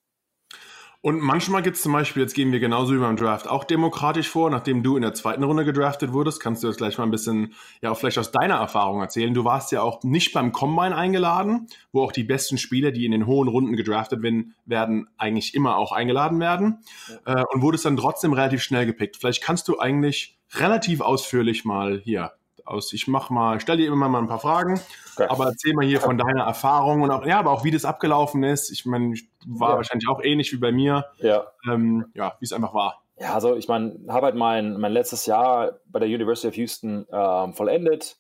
Und 1.03 1.21
manchmal 1.21 1.63
gibt 1.63 1.77
es 1.77 1.83
zum 1.83 1.93
Beispiel, 1.93 2.23
jetzt 2.23 2.35
gehen 2.35 2.53
wir 2.53 2.61
genauso 2.61 2.95
wie 2.95 3.01
beim 3.01 3.17
Draft 3.17 3.49
auch 3.49 3.65
demokratisch 3.65 4.29
vor, 4.29 4.51
nachdem 4.51 4.85
du 4.85 4.95
in 4.95 5.03
der 5.03 5.15
zweiten 5.15 5.43
Runde 5.43 5.65
gedraftet 5.65 6.13
wurdest, 6.13 6.41
kannst 6.41 6.63
du 6.63 6.69
jetzt 6.69 6.77
gleich 6.77 6.97
mal 6.97 7.03
ein 7.03 7.11
bisschen, 7.11 7.55
ja, 7.81 7.91
auch 7.91 7.99
vielleicht 7.99 8.19
aus 8.19 8.31
deiner 8.31 8.55
Erfahrung 8.55 9.01
erzählen. 9.01 9.35
Du 9.35 9.45
warst 9.45 9.73
ja 9.73 9.83
auch 9.83 10.05
nicht 10.05 10.33
beim 10.33 10.53
Combine 10.53 10.97
eingeladen, 10.97 11.67
wo 11.91 12.05
auch 12.05 12.13
die 12.13 12.23
besten 12.23 12.57
Spieler, 12.57 12.93
die 12.93 13.05
in 13.05 13.11
den 13.11 13.27
hohen 13.27 13.49
Runden 13.49 13.75
gedraftet 13.75 14.23
werden, 14.65 15.09
eigentlich 15.19 15.57
immer 15.57 15.77
auch 15.77 15.91
eingeladen 15.91 16.39
werden 16.39 16.85
ja. 17.27 17.41
äh, 17.41 17.45
und 17.53 17.63
wurdest 17.63 17.85
dann 17.85 17.97
trotzdem 17.97 18.33
relativ 18.33 18.63
schnell 18.63 18.87
gepickt. 18.87 19.17
Vielleicht 19.17 19.43
kannst 19.43 19.67
du 19.67 19.81
eigentlich 19.81 20.39
relativ 20.55 21.01
ausführlich 21.01 21.65
mal 21.65 22.01
hier 22.05 22.31
aus. 22.65 22.93
Ich 22.93 23.09
mach 23.09 23.31
mal, 23.31 23.61
stell 23.61 23.77
dir 23.77 23.89
immer 23.89 24.09
mal 24.09 24.19
ein 24.19 24.29
paar 24.29 24.41
Fragen, 24.41 24.81
okay. 25.15 25.27
aber 25.29 25.47
erzähl 25.47 25.75
mal 25.75 25.85
hier 25.85 26.01
von 26.01 26.19
deiner 26.19 26.45
Erfahrung 26.45 27.03
und 27.03 27.11
auch, 27.11 27.27
ja, 27.27 27.39
aber 27.39 27.51
auch 27.51 27.65
wie 27.65 27.71
das 27.71 27.85
abgelaufen 27.85 28.43
ist. 28.43 28.71
Ich 28.71 28.87
meine, 28.87 29.15
war 29.47 29.71
ja. 29.71 29.77
wahrscheinlich 29.77 30.09
auch 30.09 30.23
ähnlich 30.23 30.53
wie 30.53 30.59
bei 30.59 30.73
mir. 30.73 31.07
Ja. 31.19 31.47
Ähm, 31.71 32.07
ja, 32.15 32.37
wie 32.39 32.45
es 32.45 32.53
einfach 32.53 32.75
war. 32.75 33.03
Ja, 33.19 33.35
also 33.35 33.57
ich 33.57 33.69
meine, 33.69 33.99
habe 34.09 34.27
halt 34.27 34.35
mein, 34.35 34.81
mein 34.81 34.93
letztes 34.93 35.27
Jahr 35.27 35.79
bei 35.87 36.01
der 36.01 36.09
University 36.09 36.49
of 36.49 36.57
Houston 36.57 37.07
ähm, 37.13 37.55
vollendet, 37.55 38.17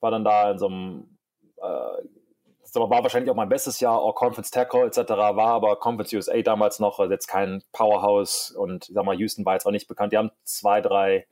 war 0.00 0.10
dann 0.10 0.24
da 0.24 0.50
in 0.52 0.58
so 0.58 0.66
einem, 0.66 1.18
äh, 1.58 2.80
war 2.80 3.02
wahrscheinlich 3.02 3.30
auch 3.30 3.36
mein 3.36 3.48
bestes 3.48 3.80
Jahr, 3.80 4.00
auch 4.00 4.14
Conference 4.14 4.50
Tackle 4.50 4.86
etc., 4.86 5.10
war 5.10 5.48
aber 5.48 5.76
Conference 5.76 6.12
USA 6.12 6.40
damals 6.42 6.78
noch, 6.78 6.98
also 6.98 7.12
jetzt 7.12 7.26
kein 7.26 7.62
Powerhouse 7.72 8.50
und 8.52 8.84
sag 8.84 9.04
mal, 9.04 9.18
Houston 9.18 9.44
war 9.44 9.54
jetzt 9.54 9.66
auch 9.66 9.70
nicht 9.72 9.88
bekannt. 9.88 10.12
Die 10.12 10.16
haben 10.16 10.30
zwei, 10.44 10.80
drei 10.80 11.26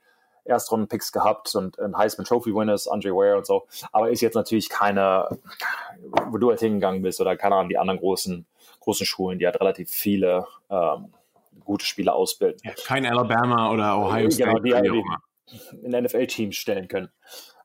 Erstrunden-Picks 0.46 1.12
gehabt 1.12 1.54
und 1.54 1.78
ein 1.78 1.96
Heisman 1.96 2.26
Trophy 2.26 2.54
Winners, 2.54 2.88
Andre 2.88 3.10
Ware 3.10 3.36
und 3.36 3.46
so. 3.46 3.66
Aber 3.92 4.10
ist 4.10 4.20
jetzt 4.20 4.34
natürlich 4.34 4.68
keine, 4.68 5.28
wo 6.28 6.38
du 6.38 6.50
halt 6.50 6.60
hingegangen 6.60 7.02
bist 7.02 7.20
oder 7.20 7.36
keine 7.36 7.56
Ahnung, 7.56 7.68
die 7.68 7.78
anderen 7.78 8.00
großen, 8.00 8.46
großen 8.80 9.06
Schulen, 9.06 9.38
die 9.38 9.46
halt 9.46 9.60
relativ 9.60 9.90
viele 9.90 10.46
ähm, 10.70 11.12
gute 11.64 11.84
Spieler 11.84 12.14
ausbilden. 12.14 12.60
Ja, 12.64 12.72
kein 12.86 13.04
Alabama 13.06 13.70
oder 13.70 13.98
Ohio 13.98 14.30
State. 14.30 14.50
Genau, 14.50 14.60
die, 14.60 14.74
halt 14.74 14.86
die 14.86 15.02
in 15.82 15.92
NFL-Teams 15.92 16.56
stellen 16.56 16.88
können. 16.88 17.10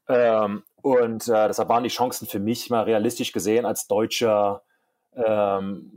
Ähm, 0.07 0.63
und 0.81 1.27
äh, 1.27 1.47
deshalb 1.47 1.69
waren 1.69 1.83
die 1.83 1.89
Chancen 1.89 2.27
für 2.27 2.39
mich 2.39 2.69
mal 2.69 2.83
realistisch 2.83 3.31
gesehen 3.31 3.65
als 3.65 3.87
deutscher 3.87 4.63
ähm, 5.15 5.91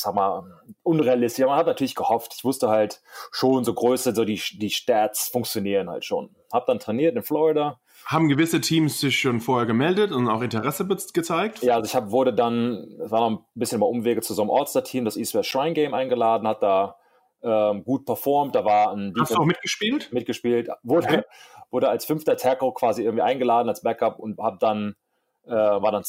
ich 0.00 0.04
sag 0.04 0.14
mal, 0.14 0.42
unrealistisch. 0.82 1.44
Man 1.44 1.56
hat 1.56 1.66
natürlich 1.66 1.94
gehofft. 1.94 2.32
Ich 2.34 2.42
wusste 2.42 2.70
halt 2.70 3.02
schon 3.32 3.64
so 3.64 3.74
Größe, 3.74 4.14
so 4.14 4.24
die, 4.24 4.40
die 4.54 4.70
Stats 4.70 5.28
funktionieren 5.28 5.90
halt 5.90 6.06
schon. 6.06 6.30
Hab 6.50 6.64
dann 6.64 6.78
trainiert 6.78 7.16
in 7.16 7.22
Florida. 7.22 7.78
Haben 8.06 8.30
gewisse 8.30 8.62
Teams 8.62 8.98
sich 8.98 9.18
schon 9.18 9.40
vorher 9.40 9.66
gemeldet 9.66 10.10
und 10.10 10.26
auch 10.28 10.40
Interesse 10.40 10.86
gezeigt? 10.86 11.62
Ja, 11.62 11.74
also 11.74 11.86
ich 11.86 11.94
hab, 11.94 12.10
wurde 12.10 12.32
dann, 12.32 12.98
es 13.04 13.10
war 13.10 13.20
noch 13.20 13.40
ein 13.40 13.44
bisschen 13.54 13.76
über 13.76 13.88
Umwege 13.88 14.22
zu 14.22 14.32
so 14.32 14.40
einem 14.40 14.50
All-Star-Team, 14.50 15.04
das 15.04 15.18
East 15.18 15.34
West 15.34 15.50
Shrine 15.50 15.74
Game 15.74 15.92
eingeladen, 15.92 16.48
hat 16.48 16.62
da 16.62 16.96
ähm, 17.42 17.84
gut 17.84 18.06
performt. 18.06 18.54
Da 18.54 18.64
war 18.64 18.92
ein 18.92 19.12
Hast 19.20 19.32
du 19.32 19.36
auch 19.36 19.44
mitgespielt? 19.44 20.14
Mitgespielt. 20.14 20.70
Wurde, 20.82 21.08
okay. 21.08 21.22
wurde 21.70 21.90
als 21.90 22.06
fünfter 22.06 22.38
Tackle 22.38 22.72
quasi 22.72 23.02
irgendwie 23.02 23.22
eingeladen 23.22 23.68
als 23.68 23.82
Backup 23.82 24.18
und 24.18 24.38
hab 24.38 24.60
dann, 24.60 24.96
äh, 25.44 25.50
war 25.50 25.92
dann 25.92 26.04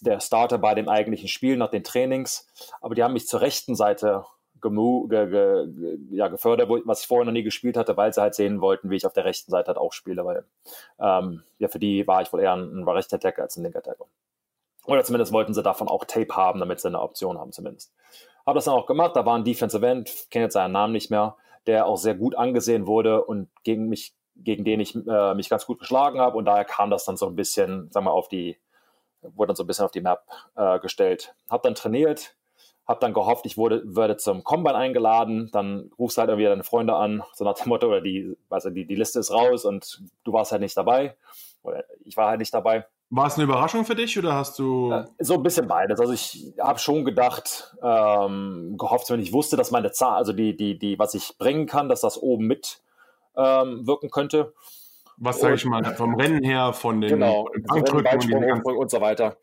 der 0.00 0.20
Starter 0.20 0.58
bei 0.58 0.74
dem 0.74 0.88
eigentlichen 0.88 1.28
Spiel 1.28 1.56
nach 1.56 1.70
den 1.70 1.84
Trainings. 1.84 2.46
Aber 2.80 2.94
die 2.94 3.02
haben 3.02 3.14
mich 3.14 3.26
zur 3.26 3.40
rechten 3.40 3.74
Seite 3.74 4.24
gemu 4.60 5.06
ge 5.08 5.28
ge 5.28 5.98
ja, 6.10 6.28
gefördert, 6.28 6.68
was 6.84 7.02
ich 7.02 7.06
vorher 7.06 7.24
noch 7.24 7.32
nie 7.32 7.42
gespielt 7.42 7.76
hatte, 7.76 7.96
weil 7.96 8.12
sie 8.12 8.20
halt 8.20 8.34
sehen 8.34 8.60
wollten, 8.60 8.90
wie 8.90 8.96
ich 8.96 9.06
auf 9.06 9.12
der 9.12 9.24
rechten 9.24 9.50
Seite 9.50 9.68
halt 9.68 9.78
auch 9.78 9.92
spiele, 9.92 10.24
weil 10.24 10.44
ähm, 10.98 11.42
ja, 11.58 11.68
für 11.68 11.78
die 11.78 12.06
war 12.06 12.22
ich 12.22 12.32
wohl 12.32 12.40
eher 12.40 12.54
ein, 12.54 12.80
ein 12.80 12.88
rechter 12.88 13.18
Tackle 13.18 13.44
als 13.44 13.56
ein 13.56 13.62
linker 13.62 13.82
Tackle. 13.82 14.06
Oder 14.86 15.04
zumindest 15.04 15.32
wollten 15.32 15.54
sie 15.54 15.62
davon 15.62 15.88
auch 15.88 16.04
Tape 16.04 16.34
haben, 16.34 16.60
damit 16.60 16.80
sie 16.80 16.88
eine 16.88 17.00
Option 17.00 17.38
haben 17.38 17.52
zumindest. 17.52 17.92
Habe 18.46 18.56
das 18.56 18.64
dann 18.64 18.74
auch 18.74 18.86
gemacht, 18.86 19.14
da 19.14 19.26
war 19.26 19.36
ein 19.36 19.44
Defensive 19.44 19.86
End, 19.86 20.10
kenne 20.30 20.46
jetzt 20.46 20.54
seinen 20.54 20.72
Namen 20.72 20.92
nicht 20.92 21.10
mehr, 21.10 21.36
der 21.66 21.86
auch 21.86 21.98
sehr 21.98 22.14
gut 22.14 22.34
angesehen 22.34 22.86
wurde 22.86 23.22
und 23.24 23.50
gegen 23.62 23.88
mich, 23.88 24.14
gegen 24.36 24.64
den 24.64 24.80
ich 24.80 24.94
äh, 24.94 25.34
mich 25.34 25.50
ganz 25.50 25.66
gut 25.66 25.80
geschlagen 25.80 26.20
habe 26.20 26.38
und 26.38 26.46
daher 26.46 26.64
kam 26.64 26.90
das 26.90 27.04
dann 27.04 27.18
so 27.18 27.26
ein 27.26 27.36
bisschen, 27.36 27.90
sagen 27.90 28.06
wir, 28.06 28.12
auf 28.12 28.28
die, 28.28 28.56
wurde 29.22 29.48
dann 29.48 29.56
so 29.56 29.64
ein 29.64 29.66
bisschen 29.66 29.84
auf 29.84 29.90
die 29.90 30.00
Map 30.00 30.22
äh, 30.56 30.78
gestellt. 30.78 31.34
Habe 31.50 31.62
dann 31.64 31.74
trainiert, 31.74 32.36
habe 32.86 33.00
dann 33.00 33.12
gehofft, 33.12 33.44
ich 33.46 33.56
wurde, 33.56 33.82
würde 33.84 34.16
zum 34.16 34.44
Combine 34.44 34.76
eingeladen, 34.76 35.50
dann 35.52 35.90
rufst 35.98 36.16
du 36.16 36.20
halt 36.20 36.30
irgendwie 36.30 36.48
deine 36.48 36.64
Freunde 36.64 36.94
an, 36.94 37.22
so 37.34 37.44
nach 37.44 37.54
dem 37.54 37.68
Motto, 37.68 37.88
oder 37.88 38.00
die, 38.00 38.36
also 38.48 38.70
die, 38.70 38.86
die 38.86 38.94
Liste 38.94 39.20
ist 39.20 39.30
raus 39.30 39.64
und 39.64 40.02
du 40.24 40.32
warst 40.32 40.52
halt 40.52 40.62
nicht 40.62 40.76
dabei. 40.76 41.16
Oder 41.62 41.84
ich 42.04 42.16
war 42.16 42.28
halt 42.28 42.38
nicht 42.38 42.54
dabei. 42.54 42.86
War 43.10 43.26
es 43.26 43.34
eine 43.34 43.44
Überraschung 43.44 43.84
für 43.84 43.94
dich 43.94 44.18
oder 44.18 44.34
hast 44.34 44.58
du. 44.58 44.92
Äh, 44.92 45.04
so 45.18 45.34
ein 45.34 45.42
bisschen 45.42 45.66
beides. 45.66 45.98
Also 46.00 46.12
ich 46.12 46.54
habe 46.60 46.78
schon 46.78 47.04
gedacht, 47.04 47.74
ähm, 47.82 48.76
gehofft, 48.78 49.10
wenn 49.10 49.20
ich 49.20 49.32
wusste, 49.32 49.56
dass 49.56 49.70
meine 49.70 49.92
Zahl, 49.92 50.16
also 50.16 50.32
die, 50.32 50.56
die, 50.56 50.78
die, 50.78 50.98
was 50.98 51.14
ich 51.14 51.36
bringen 51.38 51.66
kann, 51.66 51.88
dass 51.88 52.02
das 52.02 52.20
oben 52.20 52.46
mit 52.46 52.82
ähm, 53.36 53.86
wirken 53.86 54.10
könnte 54.10 54.54
was 55.20 55.40
sage 55.40 55.54
ich 55.56 55.64
mal, 55.64 55.84
vom 55.96 56.14
Rennen 56.14 56.42
her, 56.42 56.72
von 56.72 57.00
den, 57.00 57.10
genau, 57.10 57.48
Bankdrücken 57.66 58.62
und, 58.64 58.76
und 58.76 58.90
so 58.90 59.00
weiter. 59.00 59.36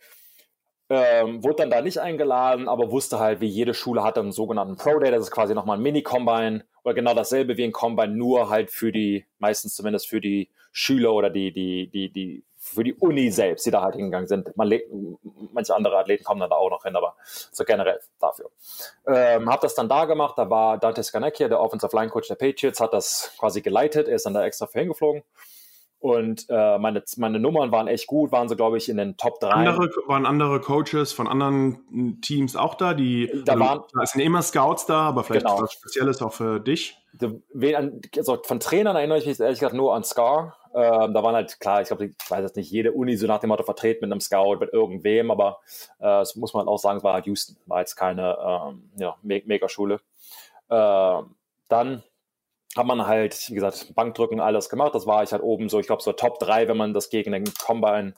Ähm, 0.88 1.43
wurde 1.43 1.55
dann 1.57 1.71
da 1.71 1.81
nicht 1.81 1.97
eingeladen, 1.97 2.69
aber 2.69 2.91
wusste 2.91 3.19
halt, 3.19 3.41
wie 3.41 3.47
jede 3.47 3.73
Schule 3.73 4.03
hat 4.03 4.19
einen 4.19 4.31
sogenannten 4.31 4.77
Pro 4.77 4.99
Day, 4.99 5.09
das 5.09 5.23
ist 5.23 5.31
quasi 5.31 5.55
nochmal 5.55 5.77
ein 5.77 5.83
Mini-Combine 5.83 6.63
oder 6.83 6.93
genau 6.93 7.15
dasselbe 7.15 7.57
wie 7.57 7.63
ein 7.63 7.71
Combine, 7.71 8.15
nur 8.15 8.49
halt 8.49 8.69
für 8.69 8.91
die, 8.91 9.25
meistens 9.39 9.73
zumindest 9.73 10.07
für 10.07 10.21
die 10.21 10.51
Schüler 10.71 11.13
oder 11.13 11.31
die, 11.31 11.51
die, 11.51 11.89
die, 11.89 12.11
die, 12.11 12.43
für 12.55 12.83
die 12.83 12.93
Uni 12.93 13.31
selbst, 13.31 13.65
die 13.65 13.71
da 13.71 13.81
halt 13.81 13.95
hingegangen 13.95 14.27
sind. 14.27 14.55
Man, 14.55 14.71
manche 15.53 15.73
andere 15.73 15.97
Athleten 15.97 16.23
kommen 16.23 16.39
dann 16.39 16.51
da 16.51 16.55
auch 16.55 16.69
noch 16.69 16.83
hin, 16.83 16.95
aber 16.95 17.15
so 17.51 17.63
generell 17.63 17.99
dafür. 18.19 18.51
Ähm, 19.07 19.49
hab 19.49 19.61
das 19.61 19.73
dann 19.73 19.89
da 19.89 20.05
gemacht, 20.05 20.38
da 20.38 20.49
war 20.51 20.77
Dante 20.77 21.01
Scarnecchia, 21.01 21.47
der 21.47 21.61
Offensive 21.61 21.95
Line 21.95 22.09
Coach 22.09 22.27
der 22.27 22.35
Patriots, 22.35 22.79
hat 22.79 22.93
das 22.93 23.33
quasi 23.39 23.61
geleitet, 23.61 24.07
er 24.07 24.15
ist 24.15 24.25
dann 24.27 24.35
da 24.35 24.45
extra 24.45 24.67
für 24.67 24.79
hingeflogen. 24.79 25.23
Und 26.05 26.45
äh, 26.49 26.77
meine, 26.77 27.03
meine 27.17 27.39
Nummern 27.39 27.71
waren 27.71 27.87
echt 27.87 28.05
gut, 28.05 28.31
waren 28.31 28.47
so, 28.47 28.55
glaube 28.55 28.77
ich, 28.77 28.89
in 28.89 28.97
den 28.97 29.17
Top 29.17 29.39
3. 29.39 29.49
Andere, 29.49 29.89
waren 30.05 30.27
andere 30.27 30.61
Coaches 30.61 31.11
von 31.11 31.27
anderen 31.27 32.21
Teams 32.21 32.55
auch 32.55 32.75
da? 32.75 32.93
Die, 32.93 33.27
da, 33.43 33.53
also, 33.53 33.65
waren, 33.65 33.81
da 33.91 34.05
sind 34.05 34.21
immer 34.21 34.43
Scouts 34.43 34.85
da, 34.85 35.07
aber 35.07 35.23
vielleicht 35.23 35.47
genau. 35.47 35.63
was 35.63 35.73
Spezielles 35.73 36.21
auch 36.21 36.31
für 36.31 36.59
dich? 36.59 36.95
Also 38.17 38.37
von 38.43 38.59
Trainern 38.59 38.95
erinnere 38.95 39.17
ich 39.17 39.25
mich 39.25 39.39
ehrlich 39.39 39.57
gesagt 39.57 39.73
nur 39.73 39.95
an 39.95 40.03
Scar. 40.03 40.55
Ähm, 40.75 41.11
da 41.15 41.23
waren 41.23 41.33
halt, 41.33 41.59
klar, 41.59 41.81
ich 41.81 41.87
glaube, 41.87 42.05
ich 42.05 42.15
weiß 42.29 42.43
jetzt 42.43 42.55
nicht, 42.55 42.69
jede 42.69 42.91
Uni 42.91 43.17
so 43.17 43.25
nach 43.25 43.39
dem 43.39 43.47
Motto 43.47 43.63
vertreten 43.63 44.05
mit 44.05 44.11
einem 44.11 44.21
Scout, 44.21 44.57
mit 44.59 44.73
irgendwem, 44.73 45.31
aber 45.31 45.57
äh, 45.97 46.03
das 46.03 46.35
muss 46.35 46.53
man 46.53 46.67
auch 46.67 46.77
sagen, 46.77 46.99
es 46.99 47.03
war 47.03 47.13
halt 47.15 47.25
Houston, 47.25 47.57
war 47.65 47.79
jetzt 47.79 47.95
keine 47.95 48.37
ähm, 48.39 48.91
ja, 48.99 49.15
Me 49.23 49.41
Mega-Schule. 49.43 49.99
Äh, 50.69 51.21
dann 51.67 52.03
hat 52.75 52.85
man 52.85 53.07
halt, 53.07 53.49
wie 53.49 53.55
gesagt, 53.55 53.93
Bankdrücken, 53.95 54.39
alles 54.39 54.69
gemacht. 54.69 54.93
Das 54.93 55.07
war 55.07 55.23
ich 55.23 55.31
halt 55.31 55.41
oben 55.41 55.69
so, 55.69 55.79
ich 55.79 55.88
glaube, 55.88 56.03
so 56.03 56.11
Top 56.11 56.39
3, 56.39 56.67
wenn 56.67 56.77
man 56.77 56.93
das 56.93 57.09
gegen 57.09 57.31
den 57.31 57.45
Combine 57.53 58.13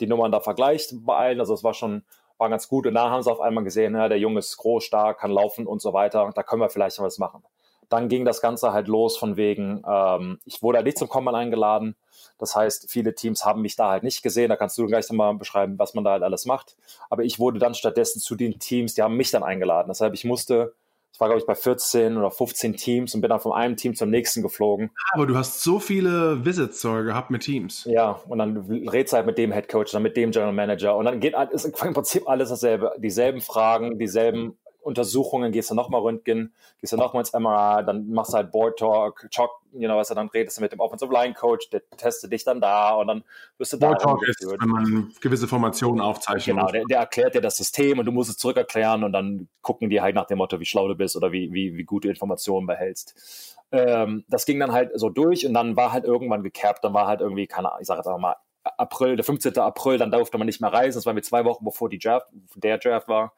die 0.00 0.06
Nummern 0.06 0.30
da 0.30 0.40
vergleicht 0.40 0.92
bei 1.04 1.16
allen. 1.16 1.40
Also 1.40 1.54
es 1.54 1.64
war 1.64 1.74
schon, 1.74 2.04
war 2.38 2.48
ganz 2.48 2.68
gut. 2.68 2.86
Und 2.86 2.94
da 2.94 3.10
haben 3.10 3.22
sie 3.22 3.32
auf 3.32 3.40
einmal 3.40 3.64
gesehen, 3.64 3.94
ja, 3.94 4.08
der 4.08 4.18
Junge 4.18 4.38
ist 4.40 4.56
groß, 4.58 4.84
stark, 4.84 5.18
kann 5.18 5.30
laufen 5.30 5.66
und 5.66 5.80
so 5.80 5.92
weiter. 5.92 6.30
Da 6.34 6.42
können 6.42 6.62
wir 6.62 6.70
vielleicht 6.70 6.98
was 7.00 7.18
machen. 7.18 7.42
Dann 7.88 8.08
ging 8.08 8.24
das 8.24 8.40
Ganze 8.40 8.72
halt 8.72 8.88
los 8.88 9.16
von 9.16 9.36
wegen, 9.36 9.82
ähm, 9.88 10.40
ich 10.44 10.60
wurde 10.60 10.78
halt 10.78 10.86
nicht 10.86 10.98
zum 10.98 11.08
Combine 11.08 11.38
eingeladen. 11.38 11.96
Das 12.38 12.56
heißt, 12.56 12.90
viele 12.90 13.14
Teams 13.14 13.44
haben 13.44 13.62
mich 13.62 13.76
da 13.76 13.90
halt 13.90 14.02
nicht 14.02 14.22
gesehen. 14.22 14.48
Da 14.48 14.56
kannst 14.56 14.76
du 14.76 14.86
gleich 14.86 15.08
nochmal 15.08 15.34
beschreiben, 15.34 15.78
was 15.78 15.94
man 15.94 16.04
da 16.04 16.12
halt 16.12 16.22
alles 16.22 16.46
macht. 16.46 16.76
Aber 17.10 17.22
ich 17.22 17.38
wurde 17.38 17.58
dann 17.58 17.74
stattdessen 17.74 18.20
zu 18.20 18.34
den 18.34 18.58
Teams, 18.58 18.94
die 18.94 19.02
haben 19.02 19.16
mich 19.16 19.30
dann 19.30 19.44
eingeladen. 19.44 19.88
Deshalb, 19.88 20.14
ich 20.14 20.24
musste 20.24 20.74
ich 21.12 21.20
war, 21.20 21.28
glaube 21.28 21.40
ich, 21.40 21.46
bei 21.46 21.54
14 21.54 22.18
oder 22.18 22.30
15 22.30 22.76
Teams 22.76 23.14
und 23.14 23.22
bin 23.22 23.30
dann 23.30 23.40
von 23.40 23.52
einem 23.52 23.76
Team 23.76 23.94
zum 23.94 24.10
nächsten 24.10 24.42
geflogen. 24.42 24.90
Aber 25.12 25.26
du 25.26 25.34
hast 25.36 25.62
so 25.62 25.78
viele 25.78 26.44
Visits 26.44 26.82
gehabt 26.82 27.30
mit 27.30 27.42
Teams. 27.42 27.84
Ja, 27.90 28.20
und 28.28 28.38
dann 28.38 28.58
redest 28.58 29.12
du 29.12 29.16
halt 29.16 29.26
mit 29.26 29.38
dem 29.38 29.50
Head 29.50 29.68
Coach, 29.68 29.92
dann 29.92 30.02
mit 30.02 30.16
dem 30.16 30.30
General 30.30 30.52
Manager 30.52 30.94
und 30.94 31.06
dann 31.06 31.18
geht 31.18 31.34
ist 31.52 31.64
im 31.64 31.94
Prinzip 31.94 32.28
alles 32.28 32.50
dasselbe. 32.50 32.92
Dieselben 32.98 33.40
Fragen, 33.40 33.98
dieselben 33.98 34.58
Untersuchungen, 34.86 35.52
gehst 35.52 35.70
du 35.70 35.74
nochmal 35.74 36.00
Röntgen, 36.00 36.54
gehst 36.80 36.92
du 36.92 36.96
nochmal 36.96 37.22
ins 37.22 37.32
MRI, 37.32 37.84
dann 37.84 38.08
machst 38.10 38.32
du 38.32 38.36
halt 38.36 38.52
Board 38.52 38.78
Talk, 38.78 39.28
Talk, 39.32 39.50
you 39.72 39.88
know, 39.88 39.96
was 39.96 40.08
dann 40.08 40.28
redest 40.28 40.56
du 40.56 40.62
mit 40.62 40.72
dem 40.72 40.80
Offensive 40.80 41.12
Line 41.12 41.34
Coach, 41.34 41.68
der 41.70 41.82
testet 41.90 42.32
dich 42.32 42.44
dann 42.44 42.60
da 42.60 42.94
und 42.94 43.08
dann 43.08 43.24
wirst 43.58 43.72
du 43.72 43.78
Board 43.78 44.00
da 44.00 44.04
Talk 44.06 44.28
ist, 44.28 44.46
wenn 44.46 44.68
man 44.68 45.12
gewisse 45.20 45.48
Formationen 45.48 46.00
aufzeichnet. 46.00 46.56
Genau, 46.56 46.70
der, 46.70 46.84
der, 46.84 46.98
erklärt 47.00 47.34
dir 47.34 47.40
das 47.40 47.56
System 47.56 47.98
und 47.98 48.06
du 48.06 48.12
musst 48.12 48.30
es 48.30 48.38
zurückerklären 48.38 49.02
und 49.02 49.12
dann 49.12 49.48
gucken 49.60 49.90
die 49.90 50.00
halt 50.00 50.14
nach 50.14 50.26
dem 50.26 50.38
Motto, 50.38 50.60
wie 50.60 50.66
schlau 50.66 50.86
du 50.86 50.94
bist 50.94 51.16
oder 51.16 51.32
wie, 51.32 51.52
wie, 51.52 51.76
wie 51.76 51.84
gut 51.84 52.04
du 52.04 52.08
Informationen 52.08 52.66
behältst. 52.66 53.56
Ähm, 53.72 54.24
das 54.28 54.46
ging 54.46 54.60
dann 54.60 54.72
halt 54.72 54.92
so 54.94 55.08
durch 55.08 55.44
und 55.46 55.54
dann 55.54 55.76
war 55.76 55.92
halt 55.92 56.04
irgendwann 56.04 56.44
gecapped, 56.44 56.84
dann 56.84 56.94
war 56.94 57.08
halt 57.08 57.20
irgendwie, 57.20 57.48
keine 57.48 57.68
Ahnung, 57.70 57.80
ich 57.80 57.88
sage 57.88 57.98
jetzt 57.98 58.06
einfach 58.06 58.20
mal 58.20 58.36
April, 58.78 59.16
der 59.16 59.24
15. 59.24 59.58
April, 59.58 59.98
dann 59.98 60.10
durfte 60.10 60.38
man 60.38 60.46
nicht 60.46 60.60
mehr 60.60 60.72
reisen. 60.72 60.98
Das 60.98 61.06
war 61.06 61.12
mir 61.12 61.22
zwei 61.22 61.44
Wochen 61.44 61.64
bevor 61.64 61.88
die 61.88 61.98
Draft, 61.98 62.26
der 62.54 62.78
Draft 62.78 63.08
war. 63.08 63.32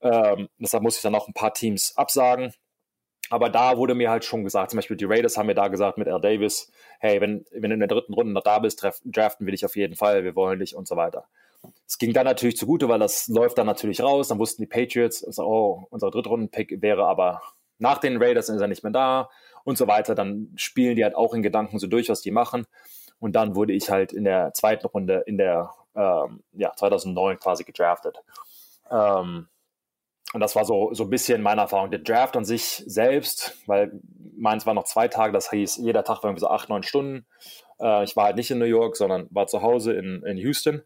Ähm, 0.00 0.48
deshalb 0.58 0.82
musste 0.82 0.98
ich 0.98 1.02
dann 1.02 1.12
noch 1.12 1.28
ein 1.28 1.34
paar 1.34 1.54
Teams 1.54 1.96
absagen. 1.96 2.52
Aber 3.30 3.50
da 3.50 3.76
wurde 3.76 3.94
mir 3.94 4.10
halt 4.10 4.24
schon 4.24 4.44
gesagt, 4.44 4.70
zum 4.70 4.78
Beispiel 4.78 4.96
die 4.96 5.04
Raiders 5.04 5.36
haben 5.36 5.46
mir 5.46 5.54
da 5.54 5.68
gesagt 5.68 5.98
mit 5.98 6.08
Al 6.08 6.20
Davis, 6.20 6.70
hey, 6.98 7.20
wenn, 7.20 7.44
wenn 7.52 7.70
du 7.70 7.74
in 7.74 7.80
der 7.80 7.88
dritten 7.88 8.14
Runde 8.14 8.32
noch 8.32 8.42
da 8.42 8.58
bist, 8.58 8.82
draften 9.04 9.46
will 9.46 9.54
ich 9.54 9.64
auf 9.64 9.76
jeden 9.76 9.96
Fall, 9.96 10.24
wir 10.24 10.34
wollen 10.34 10.60
dich 10.60 10.74
und 10.74 10.88
so 10.88 10.96
weiter. 10.96 11.28
Es 11.86 11.98
ging 11.98 12.12
dann 12.12 12.24
natürlich 12.24 12.56
zugute, 12.56 12.88
weil 12.88 12.98
das 12.98 13.28
läuft 13.28 13.58
dann 13.58 13.66
natürlich 13.66 14.00
raus. 14.00 14.28
Dann 14.28 14.38
wussten 14.38 14.62
die 14.62 14.66
Patriots, 14.66 15.24
also, 15.24 15.44
oh, 15.44 15.86
unser 15.90 16.10
Drittrunden-Pick 16.10 16.80
wäre 16.80 17.06
aber 17.06 17.42
nach 17.78 17.98
den 17.98 18.22
Raiders, 18.22 18.48
ist 18.48 18.60
er 18.60 18.68
nicht 18.68 18.82
mehr 18.82 18.92
da 18.92 19.28
und 19.64 19.76
so 19.76 19.86
weiter. 19.86 20.14
Dann 20.14 20.52
spielen 20.56 20.96
die 20.96 21.04
halt 21.04 21.14
auch 21.14 21.34
in 21.34 21.42
Gedanken 21.42 21.78
so 21.78 21.86
durch, 21.86 22.08
was 22.08 22.22
die 22.22 22.30
machen. 22.30 22.66
Und 23.20 23.34
dann 23.34 23.54
wurde 23.56 23.72
ich 23.72 23.90
halt 23.90 24.12
in 24.12 24.24
der 24.24 24.52
zweiten 24.54 24.86
Runde 24.86 25.24
in 25.26 25.38
der 25.38 25.70
ähm, 25.94 26.42
ja, 26.52 26.72
2009 26.74 27.38
quasi 27.38 27.64
gedraftet. 27.64 28.22
Ähm, 28.90 29.48
und 30.34 30.40
das 30.40 30.54
war 30.56 30.64
so, 30.64 30.92
so 30.92 31.04
ein 31.04 31.10
bisschen 31.10 31.42
meine 31.42 31.62
Erfahrung. 31.62 31.90
Der 31.90 32.00
Draft 32.00 32.36
an 32.36 32.44
sich 32.44 32.82
selbst, 32.86 33.56
weil 33.66 33.98
meins 34.36 34.66
war 34.66 34.74
noch 34.74 34.84
zwei 34.84 35.08
Tage, 35.08 35.32
das 35.32 35.50
hieß, 35.50 35.76
jeder 35.78 36.04
Tag 36.04 36.22
war 36.22 36.30
irgendwie 36.30 36.40
so 36.40 36.48
acht, 36.48 36.68
neun 36.68 36.82
Stunden. 36.82 37.26
Äh, 37.80 38.04
ich 38.04 38.14
war 38.14 38.24
halt 38.24 38.36
nicht 38.36 38.50
in 38.50 38.58
New 38.58 38.66
York, 38.66 38.96
sondern 38.96 39.26
war 39.30 39.46
zu 39.46 39.62
Hause 39.62 39.94
in, 39.94 40.22
in 40.24 40.36
Houston. 40.36 40.82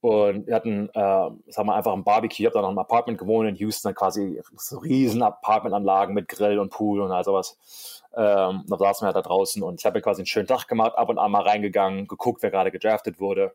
Und 0.00 0.46
wir 0.46 0.54
hatten, 0.54 0.88
äh, 0.90 1.30
sagen 1.48 1.68
wir 1.68 1.74
einfach 1.74 1.92
ein 1.92 2.04
Barbecue. 2.04 2.42
Ich 2.42 2.46
habe 2.46 2.54
da 2.54 2.62
noch 2.62 2.70
ein 2.70 2.78
Apartment 2.78 3.18
gewohnt 3.18 3.48
in 3.48 3.56
Houston, 3.56 3.94
quasi 3.94 4.40
so 4.56 4.78
riesen 4.78 5.22
Apartmentanlagen 5.22 6.14
mit 6.14 6.28
Grill 6.28 6.58
und 6.58 6.70
Pool 6.70 7.00
und 7.00 7.12
all 7.12 7.24
sowas. 7.24 8.02
Ähm, 8.14 8.64
da 8.68 8.78
saßen 8.78 9.02
wir 9.02 9.06
halt 9.06 9.16
da 9.16 9.22
draußen 9.22 9.62
und 9.62 9.80
ich 9.80 9.84
habe 9.84 9.98
mir 9.98 10.02
quasi 10.02 10.20
einen 10.20 10.26
schönen 10.26 10.46
Tag 10.46 10.68
gemacht, 10.68 10.96
ab 10.96 11.08
und 11.08 11.18
an 11.18 11.30
mal 11.30 11.42
reingegangen, 11.42 12.06
geguckt, 12.06 12.42
wer 12.42 12.50
gerade 12.50 12.70
gedraftet 12.70 13.20
wurde. 13.20 13.52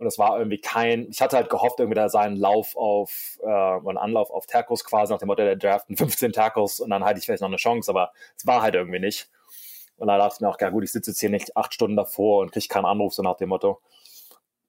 Und 0.00 0.06
es 0.06 0.18
war 0.18 0.38
irgendwie 0.38 0.58
kein, 0.58 1.10
ich 1.10 1.20
hatte 1.20 1.36
halt 1.36 1.50
gehofft, 1.50 1.78
irgendwie 1.78 1.94
da 1.94 2.08
seinen 2.08 2.36
Lauf 2.36 2.74
auf, 2.74 3.38
äh, 3.42 3.46
einen 3.46 3.98
Anlauf 3.98 4.30
auf 4.30 4.46
Tackles 4.46 4.82
quasi, 4.82 5.12
nach 5.12 5.20
dem 5.20 5.26
Motto, 5.26 5.42
der 5.42 5.56
draften 5.56 5.94
15 5.98 6.32
Tackles 6.32 6.80
und 6.80 6.88
dann 6.88 7.04
hatte 7.04 7.18
ich 7.18 7.26
vielleicht 7.26 7.42
noch 7.42 7.48
eine 7.48 7.58
Chance, 7.58 7.90
aber 7.90 8.10
es 8.34 8.46
war 8.46 8.62
halt 8.62 8.74
irgendwie 8.74 8.98
nicht. 8.98 9.28
Und 9.98 10.08
da 10.08 10.16
dachte 10.16 10.36
ich 10.36 10.40
mir 10.40 10.48
auch, 10.48 10.56
ja 10.58 10.70
gut, 10.70 10.84
ich 10.84 10.92
sitze 10.92 11.10
jetzt 11.10 11.20
hier 11.20 11.28
nicht 11.28 11.54
acht 11.54 11.74
Stunden 11.74 11.96
davor 11.96 12.40
und 12.40 12.50
kriege 12.50 12.66
keinen 12.66 12.86
Anruf, 12.86 13.12
so 13.12 13.22
nach 13.22 13.36
dem 13.36 13.50
Motto. 13.50 13.82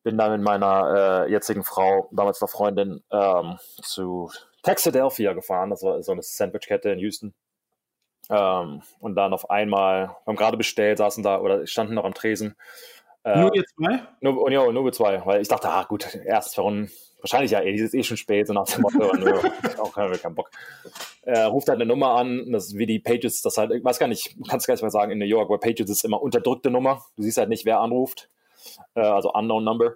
Bin 0.04 0.18
dann 0.18 0.34
mit 0.34 0.42
meiner 0.42 1.26
äh, 1.28 1.32
jetzigen 1.32 1.64
Frau, 1.64 2.10
damals 2.12 2.42
noch 2.42 2.50
Freundin, 2.50 3.02
ähm, 3.10 3.58
zu 3.82 4.30
Texadelphia 4.64 5.32
gefahren. 5.32 5.70
Das 5.70 5.82
war 5.82 6.04
so 6.04 6.12
eine 6.12 6.24
Sandwichkette 6.24 6.90
in 6.90 7.00
Houston. 7.00 7.34
Ähm, 8.30 8.82
und 9.00 9.16
dann 9.16 9.34
auf 9.34 9.50
einmal, 9.50 10.08
wir 10.08 10.26
haben 10.28 10.36
gerade 10.36 10.58
bestellt, 10.58 10.98
saßen 10.98 11.24
da 11.24 11.40
oder 11.40 11.66
standen 11.68 11.94
noch 11.94 12.04
am 12.04 12.14
Tresen. 12.14 12.58
Äh, 13.24 13.40
nur 13.40 13.56
ihr 13.56 13.64
zwei? 13.66 14.02
Nur, 14.22 14.52
ja, 14.52 14.72
nur 14.72 14.86
wir 14.86 14.92
zwei, 14.92 15.24
weil 15.26 15.42
ich 15.42 15.48
dachte, 15.48 15.70
ah 15.70 15.84
gut, 15.84 16.16
erst 16.26 16.58
Runden, 16.58 16.92
wahrscheinlich 17.20 17.52
ja, 17.52 17.60
ey, 17.60 17.76
ist 17.76 17.94
eh 17.94 18.04
schon 18.04 18.18
spät, 18.18 18.48
so 18.48 18.54
nach 18.54 18.66
dem 18.66 18.82
Motto, 18.82 19.16
nur, 19.16 19.42
auch 19.80 19.94
keinen, 19.94 20.20
keinen 20.20 20.36
Bock. 20.36 20.50
Äh, 21.22 21.42
ruft 21.42 21.70
halt 21.70 21.80
eine 21.80 21.86
Nummer 21.86 22.16
an, 22.16 22.52
das 22.52 22.76
wie 22.76 22.88
die 22.88 23.00
Pages, 23.00 23.42
das 23.42 23.58
halt, 23.58 23.72
ich 23.72 23.84
weiß 23.84 24.00
gar 24.00 24.08
nicht, 24.08 24.36
kannst 24.50 24.66
gar 24.66 24.74
nicht 24.74 24.82
mal 24.82 24.90
sagen 24.90 25.12
in 25.12 25.20
New 25.20 25.26
York, 25.26 25.50
weil 25.50 25.60
Pages 25.60 25.90
ist 25.90 26.04
immer 26.04 26.22
unterdrückte 26.22 26.72
Nummer, 26.72 27.06
du 27.16 27.24
siehst 27.24 27.38
halt 27.38 27.50
nicht, 27.50 27.66
wer 27.66 27.80
anruft, 27.80 28.30
äh, 28.96 29.02
also 29.02 29.32
Unknown 29.34 29.64
Number. 29.64 29.94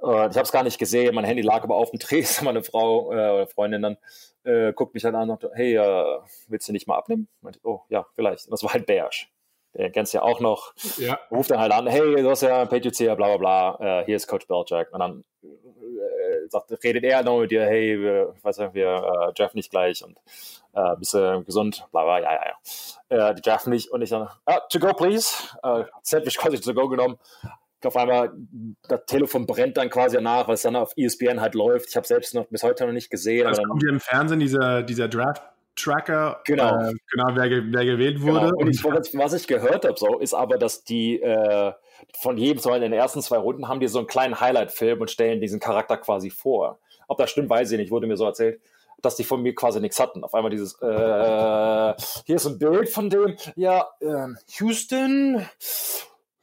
Äh, 0.00 0.28
ich 0.30 0.36
habe 0.36 0.42
es 0.42 0.52
gar 0.52 0.62
nicht 0.62 0.78
gesehen, 0.78 1.14
mein 1.14 1.24
Handy 1.24 1.42
lag 1.42 1.64
aber 1.64 1.74
auf 1.74 1.90
dem 1.90 1.98
Tresen, 1.98 2.44
meine 2.44 2.62
Frau 2.62 3.10
äh, 3.10 3.30
oder 3.30 3.46
Freundin 3.48 3.82
dann 3.82 3.96
guckt 4.74 4.92
mich 4.92 5.02
halt 5.06 5.14
an 5.14 5.30
und 5.30 5.40
sagt, 5.40 5.54
hey, 5.54 5.78
willst 6.48 6.68
du 6.68 6.72
nicht 6.72 6.86
mal 6.86 6.98
abnehmen? 6.98 7.28
Meinte, 7.40 7.60
oh, 7.62 7.80
ja, 7.88 8.04
vielleicht. 8.12 8.44
Und 8.44 8.50
das 8.50 8.62
war 8.62 8.74
halt 8.74 8.84
Bears. 8.84 9.24
Der 9.74 9.90
kennst 9.90 10.14
ja 10.14 10.22
auch 10.22 10.40
noch. 10.40 10.72
Ja. 10.98 11.18
Ruft 11.30 11.50
dann 11.50 11.58
halt 11.58 11.72
an, 11.72 11.86
hey, 11.86 12.22
du 12.22 12.30
hast 12.30 12.42
ja 12.42 12.64
Patriots 12.64 12.98
hier, 12.98 13.14
bla 13.16 13.36
bla 13.36 13.76
bla, 13.76 14.00
äh, 14.00 14.04
hier 14.04 14.16
ist 14.16 14.26
Coach 14.26 14.46
Belichick. 14.46 14.92
Und 14.92 15.00
dann 15.00 15.24
äh, 15.42 16.48
sagt, 16.48 16.70
redet 16.84 17.04
er 17.04 17.22
noch 17.22 17.40
mit 17.40 17.50
dir, 17.50 17.64
hey, 17.64 18.00
wir, 18.00 18.34
weiß 18.42 18.58
nicht, 18.58 18.74
wir 18.74 18.88
äh, 18.88 19.32
draften 19.32 19.58
nicht 19.58 19.70
gleich 19.70 20.04
und 20.04 20.16
äh, 20.74 20.96
bist 20.96 21.14
du 21.14 21.42
gesund, 21.44 21.86
bla 21.90 22.04
bla, 22.04 22.20
ja, 22.20 22.32
ja, 22.32 22.54
ja. 23.10 23.30
Äh, 23.30 23.34
die 23.34 23.42
draften 23.42 23.72
nicht 23.72 23.90
und 23.90 24.02
ich 24.02 24.10
dann, 24.10 24.28
ah, 24.44 24.60
to 24.70 24.78
go 24.78 24.92
please. 24.92 25.34
Äh, 25.62 25.84
Sandwich 26.02 26.38
quasi 26.38 26.60
to 26.60 26.74
go 26.74 26.88
genommen 26.88 27.18
auf 27.86 27.96
einmal 27.96 28.32
das 28.88 29.04
Telefon 29.06 29.46
brennt 29.46 29.76
dann 29.76 29.90
quasi 29.90 30.20
nach, 30.20 30.48
weil 30.48 30.54
es 30.54 30.62
dann 30.62 30.76
auf 30.76 30.92
ESPN 30.96 31.40
halt 31.40 31.54
läuft. 31.54 31.90
Ich 31.90 31.96
habe 31.96 32.06
selbst 32.06 32.34
noch 32.34 32.46
bis 32.46 32.62
heute 32.62 32.86
noch 32.86 32.92
nicht 32.92 33.10
gesehen. 33.10 33.46
Es 33.48 33.62
kommt 33.62 33.82
hier 33.82 33.90
im 33.90 34.00
Fernsehen 34.00 34.40
dieser, 34.40 34.82
dieser 34.82 35.08
Draft 35.08 35.42
Tracker, 35.76 36.40
genau, 36.44 36.78
äh, 36.80 36.92
genau 37.10 37.24
wer, 37.34 37.50
wer, 37.50 37.84
gewählt 37.84 38.20
genau. 38.20 38.34
wurde. 38.34 38.46
Genau. 38.46 38.60
Und 38.60 38.68
ich, 38.70 38.84
was 38.84 39.32
ich 39.32 39.46
gehört 39.46 39.84
habe, 39.84 39.98
so, 39.98 40.18
ist 40.18 40.34
aber, 40.34 40.58
dass 40.58 40.84
die 40.84 41.20
äh, 41.20 41.72
von 42.20 42.36
jedem, 42.36 42.56
Beispiel 42.56 42.76
in 42.76 42.82
den 42.82 42.92
ersten 42.92 43.22
zwei 43.22 43.38
Runden, 43.38 43.68
haben 43.68 43.80
die 43.80 43.88
so 43.88 43.98
einen 43.98 44.06
kleinen 44.06 44.40
Highlight-Film 44.40 45.00
und 45.00 45.10
stellen 45.10 45.40
diesen 45.40 45.60
Charakter 45.60 45.96
quasi 45.96 46.30
vor. 46.30 46.78
Ob 47.08 47.18
das 47.18 47.30
stimmt, 47.30 47.50
weiß 47.50 47.70
ich 47.72 47.78
nicht, 47.78 47.90
wurde 47.90 48.06
mir 48.06 48.16
so 48.16 48.24
erzählt, 48.24 48.60
dass 49.02 49.16
die 49.16 49.24
von 49.24 49.42
mir 49.42 49.54
quasi 49.54 49.80
nichts 49.80 50.00
hatten. 50.00 50.24
Auf 50.24 50.34
einmal 50.34 50.50
dieses, 50.50 50.80
äh, 50.80 51.94
hier 52.24 52.36
ist 52.36 52.46
ein 52.46 52.58
Bild 52.58 52.88
von 52.88 53.10
dem, 53.10 53.36
ja, 53.56 53.88
äh, 54.00 54.28
Houston, 54.58 55.46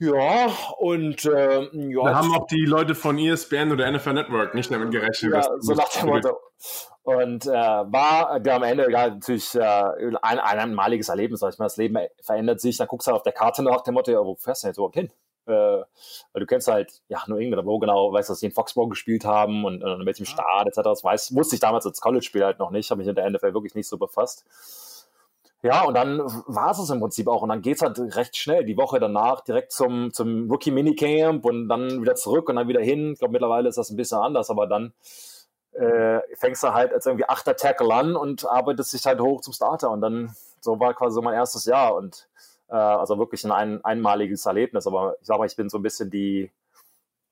ja, 0.01 0.47
und 0.79 1.25
äh, 1.25 1.61
ja. 1.61 2.03
Da 2.03 2.15
haben 2.15 2.33
auch 2.33 2.47
die 2.47 2.65
Leute 2.65 2.95
von 2.95 3.19
ESPN 3.19 3.71
oder 3.71 3.89
NFL 3.91 4.13
Network 4.13 4.55
nicht 4.55 4.71
damit 4.71 4.89
gerechnet. 4.89 5.31
Ja, 5.31 5.47
so 5.59 5.75
nach 5.75 5.89
dem 5.89 6.07
Motto. 6.07 6.39
Und 7.03 7.47
äh, 7.47 7.51
war 7.51 8.39
der 8.39 8.55
am 8.55 8.63
Ende 8.63 8.91
ja, 8.91 9.09
natürlich 9.09 9.55
äh, 9.55 9.59
ein, 9.61 10.39
ein 10.39 10.59
einmaliges 10.59 11.09
Erlebnis. 11.09 11.41
Ich 11.41 11.57
meine, 11.57 11.67
das 11.67 11.77
Leben 11.77 11.97
verändert 12.21 12.61
sich. 12.61 12.77
Dann 12.77 12.87
guckst 12.87 13.07
du 13.07 13.11
halt 13.11 13.17
auf 13.17 13.23
der 13.23 13.33
Karte 13.33 13.63
nach 13.63 13.81
dem 13.81 13.95
Motto, 13.95 14.11
ja, 14.11 14.23
wo 14.23 14.35
fährst 14.35 14.63
du 14.63 14.67
jetzt 14.67 14.77
überhaupt 14.77 14.95
hin? 14.95 15.11
Äh, 15.47 15.51
weil 15.51 16.39
du 16.39 16.45
kennst 16.45 16.67
halt, 16.67 17.01
ja, 17.07 17.23
nur 17.27 17.39
England, 17.39 17.65
wo 17.65 17.79
genau, 17.79 18.13
weißt 18.13 18.29
du, 18.29 18.33
dass 18.33 18.39
die 18.39 18.45
in 18.45 18.51
Foxborough 18.51 18.89
gespielt 18.89 19.25
haben 19.25 19.65
und, 19.65 19.83
und 19.83 20.01
in 20.01 20.05
welchem 20.05 20.25
Staat 20.25 20.67
etc. 20.67 20.81
Das 20.83 21.03
weiß, 21.03 21.35
wusste 21.35 21.55
ich 21.55 21.59
damals 21.59 21.85
als 21.87 22.01
College-Spieler 22.01 22.45
halt 22.45 22.59
noch 22.59 22.69
nicht, 22.69 22.91
habe 22.91 22.99
mich 22.99 23.07
mit 23.07 23.17
der 23.17 23.29
NFL 23.29 23.53
wirklich 23.53 23.73
nicht 23.73 23.87
so 23.87 23.97
befasst. 23.97 24.45
Ja, 25.63 25.83
und 25.83 25.93
dann 25.93 26.19
war 26.47 26.71
es 26.71 26.89
im 26.89 26.99
Prinzip 26.99 27.27
auch. 27.27 27.43
Und 27.43 27.49
dann 27.49 27.61
geht 27.61 27.75
es 27.75 27.81
halt 27.81 27.99
recht 28.15 28.35
schnell. 28.35 28.65
Die 28.65 28.77
Woche 28.77 28.99
danach 28.99 29.41
direkt 29.41 29.71
zum, 29.71 30.11
zum 30.11 30.49
Rookie-Minicamp 30.49 31.45
und 31.45 31.67
dann 31.67 32.01
wieder 32.01 32.15
zurück 32.15 32.49
und 32.49 32.55
dann 32.55 32.67
wieder 32.67 32.81
hin. 32.81 33.13
Ich 33.13 33.19
glaube, 33.19 33.33
mittlerweile 33.33 33.69
ist 33.69 33.77
das 33.77 33.91
ein 33.91 33.95
bisschen 33.95 34.17
anders, 34.17 34.49
aber 34.49 34.65
dann 34.65 34.93
äh, 35.73 36.19
fängst 36.35 36.63
du 36.63 36.73
halt 36.73 36.93
als 36.93 37.05
irgendwie 37.05 37.27
achter 37.27 37.55
Tackle 37.55 37.93
an 37.93 38.15
und 38.15 38.45
arbeitest 38.45 38.93
dich 38.93 39.05
halt 39.05 39.19
hoch 39.19 39.41
zum 39.41 39.53
Starter. 39.53 39.89
Und 39.91 40.01
dann, 40.01 40.35
so 40.59 40.79
war 40.79 40.93
quasi 40.93 41.15
so 41.15 41.21
mein 41.21 41.33
erstes 41.33 41.65
Jahr. 41.65 41.95
Und 41.95 42.27
äh, 42.69 42.75
also 42.75 43.17
wirklich 43.17 43.45
ein, 43.45 43.51
ein 43.51 43.83
einmaliges 43.83 44.45
Erlebnis. 44.45 44.87
Aber 44.87 45.15
ich 45.21 45.27
sag 45.27 45.37
mal, 45.37 45.45
ich 45.45 45.55
bin 45.55 45.69
so 45.69 45.77
ein 45.77 45.83
bisschen 45.83 46.09
die, 46.09 46.51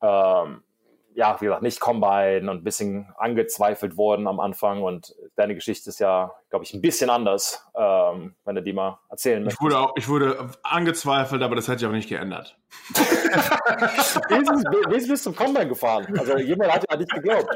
ähm, 0.02 0.64
ja, 1.16 1.40
wie 1.40 1.46
gesagt, 1.46 1.64
nicht 1.64 1.80
Combine 1.80 2.50
und 2.50 2.58
ein 2.58 2.64
bisschen 2.64 3.08
angezweifelt 3.18 3.98
worden 3.98 4.28
am 4.28 4.40
Anfang. 4.40 4.84
Und 4.84 5.16
deine 5.36 5.56
Geschichte 5.56 5.90
ist 5.90 6.00
ja, 6.00 6.32
glaube 6.50 6.66
ich, 6.66 6.74
ein 6.74 6.82
bisschen 6.82 7.10
anders, 7.10 7.66
ähm, 7.76 8.36
wenn 8.46 8.56
du 8.56 8.62
die 8.62 8.74
mal 8.74 9.00
erzählen 9.10 9.44
möchtest. 9.44 9.60
Ich 9.60 9.66
wurde, 9.66 9.80
auch, 9.80 9.94
ich 9.96 10.08
wurde 10.08 10.52
angezweifelt, 10.64 11.42
aber 11.42 11.56
das 11.56 11.68
hat 11.68 11.80
sich 11.80 11.88
auch 11.88 11.92
nicht 11.92 12.10
geändert. 12.10 12.58
wie 14.90 14.96
ist 14.96 15.10
es 15.10 15.24
zum 15.24 15.36
Combine 15.36 15.68
gefahren? 15.68 16.08
Also 16.18 16.38
jemand 16.38 16.72
hat 16.72 16.86
ja 16.90 16.98
nicht 16.98 17.12
geglaubt. 17.12 17.56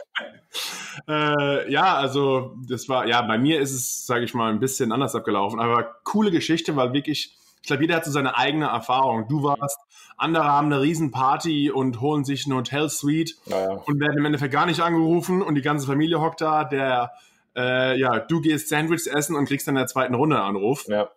Äh, 1.07 1.71
ja, 1.71 1.95
also 1.95 2.55
das 2.67 2.89
war, 2.89 3.07
ja, 3.07 3.21
bei 3.21 3.37
mir 3.37 3.59
ist 3.59 3.71
es, 3.71 4.05
sage 4.05 4.25
ich 4.25 4.33
mal, 4.33 4.51
ein 4.51 4.59
bisschen 4.59 4.91
anders 4.91 5.15
abgelaufen, 5.15 5.59
aber 5.59 5.95
coole 6.03 6.31
Geschichte, 6.31 6.75
weil 6.75 6.93
wirklich 6.93 7.37
ich 7.63 7.67
glaube, 7.67 7.83
jeder 7.83 7.95
hat 7.95 8.03
so 8.03 8.11
seine 8.11 8.37
eigene 8.37 8.65
Erfahrung. 8.65 9.25
Du 9.29 9.41
warst, 9.41 9.79
andere 10.17 10.45
haben 10.45 10.67
eine 10.67 10.81
Riesenparty 10.81 11.71
und 11.71 12.01
holen 12.01 12.23
sich 12.23 12.45
eine 12.45 12.55
Hotelsuite 12.55 13.33
ja, 13.45 13.71
und 13.71 13.99
werden 13.99 14.17
im 14.17 14.25
Endeffekt 14.25 14.53
gar 14.53 14.65
nicht 14.65 14.81
angerufen 14.81 15.41
und 15.41 15.55
die 15.55 15.61
ganze 15.61 15.87
Familie 15.87 16.21
hockt 16.21 16.41
da. 16.41 16.63
Der, 16.63 17.11
äh, 17.55 17.99
ja, 17.99 18.19
du 18.19 18.41
gehst 18.41 18.69
Sandwiches 18.69 19.07
essen 19.07 19.35
und 19.35 19.45
kriegst 19.45 19.67
dann 19.67 19.75
in 19.75 19.79
der 19.79 19.87
zweiten 19.87 20.15
Runde 20.15 20.37
einen 20.37 20.55
Anruf. 20.55 20.87
Ja, 20.87 21.09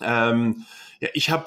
ähm, 0.00 0.64
ja 1.00 1.08
ich 1.14 1.30
habe 1.30 1.46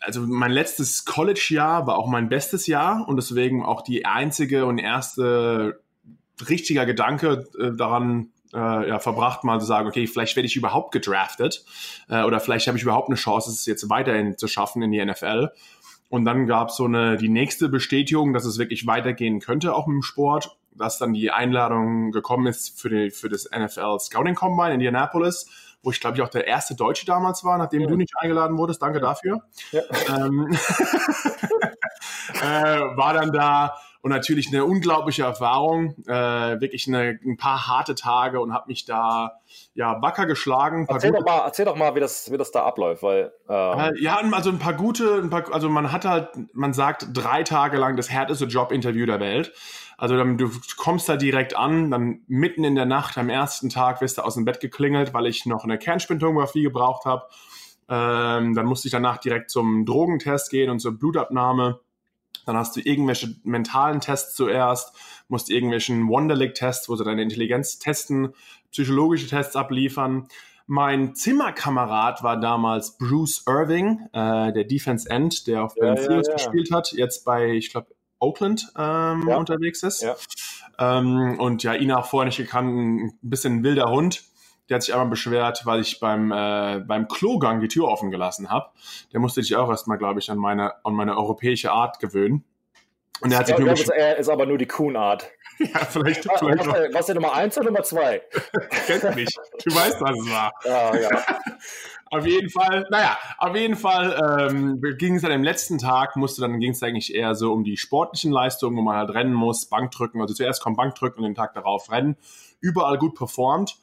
also 0.00 0.20
mein 0.20 0.50
letztes 0.50 1.04
College-Jahr 1.04 1.86
war 1.86 1.96
auch 1.96 2.06
mein 2.06 2.28
bestes 2.28 2.66
Jahr 2.66 3.08
und 3.08 3.16
deswegen 3.16 3.64
auch 3.64 3.82
die 3.82 4.04
einzige 4.04 4.66
und 4.66 4.78
erste 4.78 5.80
richtiger 6.48 6.84
Gedanke 6.84 7.46
äh, 7.58 7.70
daran 7.76 8.30
äh, 8.52 8.88
ja, 8.88 8.98
verbracht, 8.98 9.44
mal 9.44 9.60
zu 9.60 9.66
sagen, 9.66 9.88
okay, 9.88 10.06
vielleicht 10.06 10.36
werde 10.36 10.46
ich 10.46 10.56
überhaupt 10.56 10.92
gedraftet 10.92 11.64
äh, 12.08 12.22
oder 12.22 12.40
vielleicht 12.40 12.66
habe 12.66 12.76
ich 12.76 12.82
überhaupt 12.82 13.08
eine 13.08 13.16
Chance, 13.16 13.50
es 13.50 13.66
jetzt 13.66 13.88
weiterhin 13.88 14.36
zu 14.38 14.46
schaffen 14.46 14.82
in 14.82 14.92
die 14.92 15.04
NFL. 15.04 15.50
Und 16.14 16.24
dann 16.26 16.46
gab 16.46 16.68
es 16.68 16.76
so 16.76 16.84
eine 16.84 17.16
die 17.16 17.28
nächste 17.28 17.68
Bestätigung, 17.68 18.34
dass 18.34 18.44
es 18.44 18.56
wirklich 18.56 18.86
weitergehen 18.86 19.40
könnte, 19.40 19.74
auch 19.74 19.88
mit 19.88 19.96
dem 19.96 20.02
Sport. 20.02 20.56
dass 20.76 20.96
dann 20.96 21.12
die 21.12 21.32
Einladung 21.32 22.12
gekommen 22.12 22.46
ist 22.46 22.80
für, 22.80 22.88
die, 22.88 23.10
für 23.10 23.28
das 23.28 23.50
NFL 23.50 23.98
Scouting 23.98 24.36
Combine 24.36 24.68
in 24.68 24.74
Indianapolis, 24.74 25.50
wo 25.82 25.90
ich 25.90 25.98
glaube 25.98 26.16
ich 26.16 26.22
auch 26.22 26.28
der 26.28 26.46
erste 26.46 26.76
Deutsche 26.76 27.04
damals 27.04 27.42
war, 27.42 27.58
nachdem 27.58 27.80
ja. 27.80 27.88
du 27.88 27.96
nicht 27.96 28.12
eingeladen 28.16 28.56
wurdest. 28.56 28.80
Danke 28.80 29.00
dafür. 29.00 29.42
Ja. 29.72 29.82
Ähm, 30.16 30.56
äh, 32.42 32.80
war 32.96 33.14
dann 33.14 33.32
da 33.32 33.74
und 34.04 34.10
natürlich 34.10 34.48
eine 34.48 34.66
unglaubliche 34.66 35.22
Erfahrung, 35.22 35.94
äh, 36.06 36.60
wirklich 36.60 36.86
eine, 36.86 37.18
ein 37.24 37.38
paar 37.38 37.68
harte 37.68 37.94
Tage 37.94 38.38
und 38.38 38.52
habe 38.52 38.66
mich 38.68 38.84
da 38.84 39.40
ja 39.72 40.02
wacker 40.02 40.26
geschlagen. 40.26 40.84
Erzähl 40.90 41.10
doch, 41.10 41.24
mal, 41.24 41.38
erzähl 41.46 41.64
doch 41.64 41.74
mal, 41.74 41.94
wie 41.94 42.00
das, 42.00 42.30
wie 42.30 42.36
das 42.36 42.50
da 42.50 42.64
abläuft, 42.64 43.02
weil 43.02 43.32
ähm 43.48 43.78
äh, 43.78 44.02
ja, 44.02 44.20
also 44.32 44.50
ein 44.50 44.58
paar 44.58 44.74
gute, 44.74 45.14
ein 45.22 45.30
paar, 45.30 45.50
also 45.54 45.70
man 45.70 45.90
hat 45.90 46.04
halt, 46.04 46.28
man 46.52 46.74
sagt 46.74 47.08
drei 47.14 47.44
Tage 47.44 47.78
lang 47.78 47.96
das 47.96 48.10
härteste 48.10 48.44
Jobinterview 48.44 49.06
der 49.06 49.20
Welt. 49.20 49.54
Also 49.96 50.18
dann, 50.18 50.36
du 50.36 50.50
kommst 50.76 51.08
da 51.08 51.16
direkt 51.16 51.56
an, 51.56 51.90
dann 51.90 52.24
mitten 52.26 52.62
in 52.62 52.74
der 52.74 52.84
Nacht 52.84 53.16
am 53.16 53.30
ersten 53.30 53.70
Tag 53.70 54.02
wirst 54.02 54.18
du 54.18 54.22
aus 54.22 54.34
dem 54.34 54.44
Bett 54.44 54.60
geklingelt, 54.60 55.14
weil 55.14 55.26
ich 55.26 55.46
noch 55.46 55.64
eine 55.64 55.78
Kernspintomographie 55.78 56.62
gebraucht 56.62 57.06
habe. 57.06 57.24
Ähm, 57.88 58.54
dann 58.54 58.66
musste 58.66 58.88
ich 58.88 58.92
danach 58.92 59.16
direkt 59.16 59.48
zum 59.48 59.86
Drogentest 59.86 60.50
gehen 60.50 60.68
und 60.68 60.80
zur 60.80 60.92
Blutabnahme. 60.98 61.80
Dann 62.46 62.56
hast 62.56 62.76
du 62.76 62.80
irgendwelche 62.80 63.34
mentalen 63.42 64.00
Tests 64.00 64.34
zuerst, 64.34 64.94
musst 65.28 65.50
irgendwelchen 65.50 66.08
Wonderlick-Tests, 66.08 66.88
wo 66.88 66.96
sie 66.96 67.04
deine 67.04 67.22
Intelligenz 67.22 67.78
testen, 67.78 68.34
psychologische 68.70 69.28
Tests 69.28 69.56
abliefern. 69.56 70.28
Mein 70.66 71.14
Zimmerkamerad 71.14 72.22
war 72.22 72.40
damals 72.40 72.96
Bruce 72.96 73.44
Irving, 73.46 74.08
äh, 74.12 74.52
der 74.52 74.64
Defense 74.64 75.08
End, 75.10 75.46
der 75.46 75.64
auf 75.64 75.74
Ben 75.74 75.96
ja, 75.96 76.02
ja, 76.02 76.20
ja. 76.22 76.32
gespielt 76.32 76.70
hat, 76.72 76.92
jetzt 76.92 77.24
bei, 77.24 77.52
ich 77.52 77.70
glaube, 77.70 77.88
Oakland 78.18 78.72
ähm, 78.76 79.28
unterwegs 79.28 79.82
ist. 79.82 80.02
Ähm, 80.78 81.38
und 81.38 81.62
ja, 81.62 81.74
ihn 81.74 81.92
auch 81.92 82.06
vorher 82.06 82.26
nicht 82.26 82.38
gekannt, 82.38 82.74
ein 82.74 83.18
bisschen 83.22 83.58
ein 83.58 83.62
wilder 83.64 83.90
Hund. 83.90 84.24
Der 84.68 84.76
hat 84.76 84.82
sich 84.82 84.94
einmal 84.94 85.08
beschwert, 85.08 85.66
weil 85.66 85.80
ich 85.80 86.00
beim, 86.00 86.32
äh, 86.32 86.80
beim 86.86 87.06
Klogang 87.08 87.60
die 87.60 87.68
Tür 87.68 87.88
offen 87.88 88.10
gelassen 88.10 88.50
habe. 88.50 88.70
Der 89.12 89.20
musste 89.20 89.42
sich 89.42 89.56
auch 89.56 89.68
erstmal, 89.68 89.98
glaube 89.98 90.20
ich, 90.20 90.30
an 90.30 90.38
meine, 90.38 90.72
an 90.84 90.94
meine 90.94 91.16
europäische 91.16 91.70
Art 91.70 92.00
gewöhnen. 92.00 92.44
Und 93.20 93.32
er 93.32 93.38
hat 93.38 93.46
sich 93.46 93.58
nur 93.58 93.72
ist, 93.72 93.88
er 93.88 94.16
ist 94.16 94.28
aber 94.28 94.46
nur 94.46 94.58
die 94.58 94.66
Kuhn-Art. 94.66 95.30
ja, 95.58 95.78
vielleicht. 95.84 96.26
Was, 96.28 96.40
vielleicht 96.40 96.66
was, 96.66 96.94
was 96.94 97.06
der 97.06 97.14
Nummer 97.14 97.32
1 97.34 97.56
oder 97.58 97.66
Nummer 97.66 97.82
2? 97.82 98.22
Kennst 98.86 99.04
du 99.04 99.14
nicht. 99.14 99.38
Du 99.64 99.74
weißt, 99.74 100.00
was 100.00 100.18
es 100.18 100.30
war. 100.30 100.52
Ja, 100.64 100.96
ja. 101.00 101.24
auf 102.10 102.26
jeden 102.26 102.50
Fall, 102.50 102.86
naja, 102.90 103.16
auf 103.38 103.54
jeden 103.54 103.76
Fall 103.76 104.50
ähm, 104.50 104.80
ging 104.98 105.16
es 105.16 105.22
dann 105.22 105.30
im 105.30 105.44
letzten 105.44 105.78
Tag, 105.78 106.16
musste 106.16 106.40
dann 106.40 106.58
ging 106.58 106.72
es 106.72 106.82
eigentlich 106.82 107.14
eher 107.14 107.34
so 107.34 107.52
um 107.52 107.64
die 107.64 107.76
sportlichen 107.76 108.32
Leistungen, 108.32 108.76
wo 108.76 108.82
man 108.82 108.96
halt 108.96 109.10
rennen 109.10 109.34
muss, 109.34 109.66
Bankdrücken. 109.66 110.20
Also 110.20 110.34
zuerst 110.34 110.62
kommt 110.62 110.76
Bankdrücken 110.76 111.18
und 111.20 111.30
den 111.30 111.34
Tag 111.34 111.54
darauf 111.54 111.90
rennen. 111.90 112.16
Überall 112.60 112.98
gut 112.98 113.14
performt. 113.14 113.78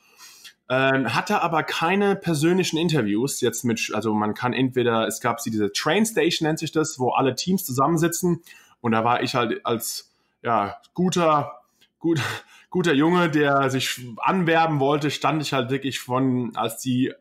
Ähm, 0.73 1.13
hatte 1.13 1.41
aber 1.41 1.63
keine 1.63 2.15
persönlichen 2.15 2.77
Interviews 2.77 3.41
jetzt 3.41 3.65
mit, 3.65 3.91
also 3.93 4.13
man 4.13 4.33
kann 4.33 4.53
entweder, 4.53 5.05
es 5.05 5.19
gab 5.19 5.41
sie 5.41 5.51
diese 5.51 5.73
Train 5.73 6.05
Station 6.05 6.47
nennt 6.47 6.59
sich 6.59 6.71
das, 6.71 6.97
wo 6.97 7.09
alle 7.09 7.35
Teams 7.35 7.65
zusammensitzen. 7.65 8.41
Und 8.79 8.93
da 8.93 9.03
war 9.03 9.21
ich 9.21 9.35
halt 9.35 9.65
als 9.65 10.13
ja 10.41 10.77
guter 10.93 11.59
gut, 11.99 12.21
guter 12.69 12.93
Junge, 12.93 13.29
der 13.29 13.69
sich 13.69 13.99
anwerben 14.19 14.79
wollte, 14.79 15.11
stand 15.11 15.41
ich 15.41 15.51
halt 15.51 15.71
wirklich 15.71 15.99
von, 15.99 16.55
als 16.55 16.77
die 16.77 17.11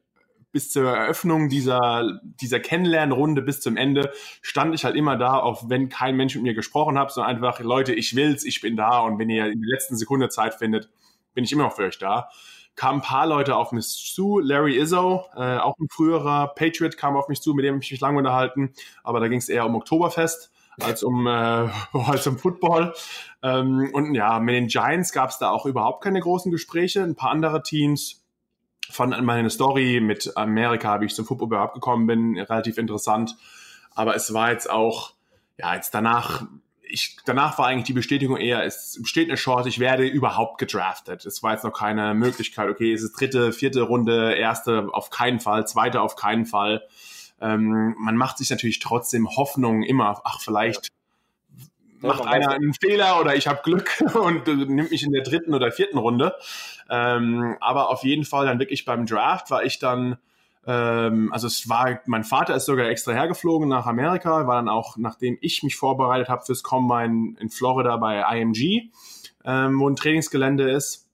bis 0.53 0.71
zur 0.71 0.89
Eröffnung 0.89 1.49
dieser, 1.49 2.21
dieser 2.23 2.61
Kennenlernrunde 2.61 3.43
bis 3.43 3.61
zum 3.61 3.77
Ende 3.77 4.13
stand 4.43 4.77
ich 4.77 4.85
halt 4.85 4.95
immer 4.95 5.17
da, 5.17 5.35
auch 5.35 5.69
wenn 5.69 5.89
kein 5.89 6.17
Mensch 6.17 6.37
mit 6.37 6.45
mir 6.45 6.55
gesprochen 6.55 6.97
hat, 6.97 7.11
sondern 7.11 7.35
einfach, 7.35 7.59
Leute, 7.59 7.95
ich 7.95 8.15
will's, 8.15 8.45
ich 8.45 8.61
bin 8.61 8.77
da. 8.77 9.01
Und 9.01 9.19
wenn 9.19 9.29
ihr 9.29 9.47
in 9.47 9.61
der 9.61 9.75
letzten 9.75 9.97
Sekunde 9.97 10.29
Zeit 10.29 10.55
findet, 10.55 10.89
bin 11.35 11.43
ich 11.43 11.51
immer 11.51 11.65
noch 11.65 11.75
für 11.75 11.83
euch 11.83 11.99
da 11.99 12.29
kamen 12.77 13.01
ein 13.01 13.03
paar 13.03 13.27
Leute 13.27 13.57
auf 13.57 13.73
mich 13.73 13.89
zu. 13.89 14.39
Larry 14.39 14.79
Izzo, 14.79 15.25
äh, 15.37 15.59
auch 15.59 15.77
ein 15.79 15.89
früherer 15.91 16.49
Patriot, 16.49 16.97
kam 16.97 17.17
auf 17.17 17.29
mich 17.29 17.43
zu, 17.43 17.55
mit 17.55 17.65
dem 17.65 17.81
ich 17.81 17.91
mich 17.91 18.01
lange 18.01 18.19
unterhalten. 18.19 18.73
Aber 19.03 19.21
da 19.21 19.29
ging 19.29 19.39
es 19.39 19.49
eher 19.49 19.67
um 19.67 19.75
Oktoberfest 19.75 20.51
als 20.81 21.03
um, 21.03 21.27
äh, 21.27 21.31
als 21.93 22.27
um 22.27 22.39
Football. 22.39 22.95
Ähm, 23.43 23.91
und 23.93 24.15
ja, 24.15 24.39
mit 24.41 24.55
den 24.55 24.69
Giants 24.69 25.13
gab 25.13 25.31
es 25.31 25.39
da 25.39 25.51
auch 25.51 25.67
überhaupt 25.67 26.03
keine 26.03 26.21
großen 26.21 26.51
Gespräche. 26.51 27.03
Ein 27.03 27.17
paar 27.17 27.31
andere 27.31 27.63
Teams 27.63 28.25
fanden 28.91 29.25
meine 29.25 29.51
Story 29.51 30.01
mit 30.01 30.37
Amerika, 30.37 31.01
wie 31.01 31.07
ich 31.07 31.15
zum 31.15 31.25
Football 31.25 31.49
überhaupt 31.49 31.75
gekommen 31.75 32.07
bin, 32.07 32.39
relativ 32.39 32.79
interessant. 32.79 33.37
Aber 33.95 34.15
es 34.15 34.33
war 34.33 34.51
jetzt 34.53 34.71
auch, 34.71 35.13
ja, 35.59 35.75
jetzt 35.75 35.95
danach 35.95 36.47
ich, 36.91 37.17
danach 37.25 37.59
war 37.59 37.67
eigentlich 37.67 37.85
die 37.85 37.93
Bestätigung 37.93 38.37
eher, 38.37 38.65
es 38.65 38.99
besteht 39.01 39.29
eine 39.29 39.37
Chance, 39.37 39.69
ich 39.69 39.79
werde 39.79 40.07
überhaupt 40.07 40.59
gedraftet. 40.59 41.25
Es 41.25 41.43
war 41.43 41.53
jetzt 41.53 41.65
noch 41.65 41.73
keine 41.73 42.15
Möglichkeit, 42.15 42.69
okay, 42.69 42.93
es 42.93 43.03
ist 43.03 43.13
dritte, 43.13 43.53
vierte 43.53 43.83
Runde, 43.83 44.35
erste 44.35 44.89
auf 44.93 45.11
keinen 45.11 45.41
Fall, 45.41 45.67
zweite 45.67 46.01
auf 46.01 46.17
keinen 46.17 46.47
Fall. 46.47 46.83
Ähm, 47.41 47.95
man 47.99 48.17
macht 48.17 48.39
sich 48.39 48.51
natürlich 48.51 48.81
trotzdem 48.81 49.29
Hoffnung 49.29 49.83
immer, 49.83 50.21
ach, 50.25 50.41
vielleicht 50.41 50.89
ja. 52.03 52.09
macht 52.09 52.25
ja, 52.25 52.31
einer 52.31 52.51
einen 52.51 52.75
Fehler 52.75 53.21
oder 53.21 53.35
ich 53.37 53.49
habe 53.49 53.61
Glück 53.63 54.03
und 54.15 54.47
äh, 54.49 54.55
nimmt 54.55 54.91
mich 54.91 55.03
in 55.03 55.13
der 55.13 55.23
dritten 55.23 55.55
oder 55.55 55.73
vierten 55.73 55.99
Runde. 55.99 56.35
Ähm, 56.89 57.57
aber 57.61 57.89
auf 57.89 58.03
jeden 58.03 58.25
Fall 58.25 58.47
dann 58.47 58.59
wirklich 58.59 58.85
beim 58.85 59.07
Draft 59.07 59.51
war 59.51 59.65
ich 59.65 59.79
dann 59.79 60.19
ähm, 60.67 61.33
also 61.33 61.47
es 61.47 61.69
war, 61.69 62.01
mein 62.07 62.25
Vater 62.25 62.55
ist 62.55 62.67
sogar 62.67 62.87
extra 62.89 63.13
hergeflogen 63.13 63.69
nach 63.69 63.87
Amerika, 63.87 64.47
war 64.47 64.57
dann 64.57 64.69
auch, 64.69 64.97
nachdem 64.97 65.39
ich 65.41 65.63
mich 65.63 65.77
vorbereitet 65.77 66.29
habe 66.29 66.45
fürs 66.45 66.63
Combine 66.63 67.35
in 67.39 67.49
Florida 67.51 67.97
bei 67.97 68.23
IMG, 68.39 68.91
ähm, 69.45 69.81
wo 69.81 69.89
ein 69.89 69.97
Trainingsgelände 69.97 70.71
ist. 70.71 71.07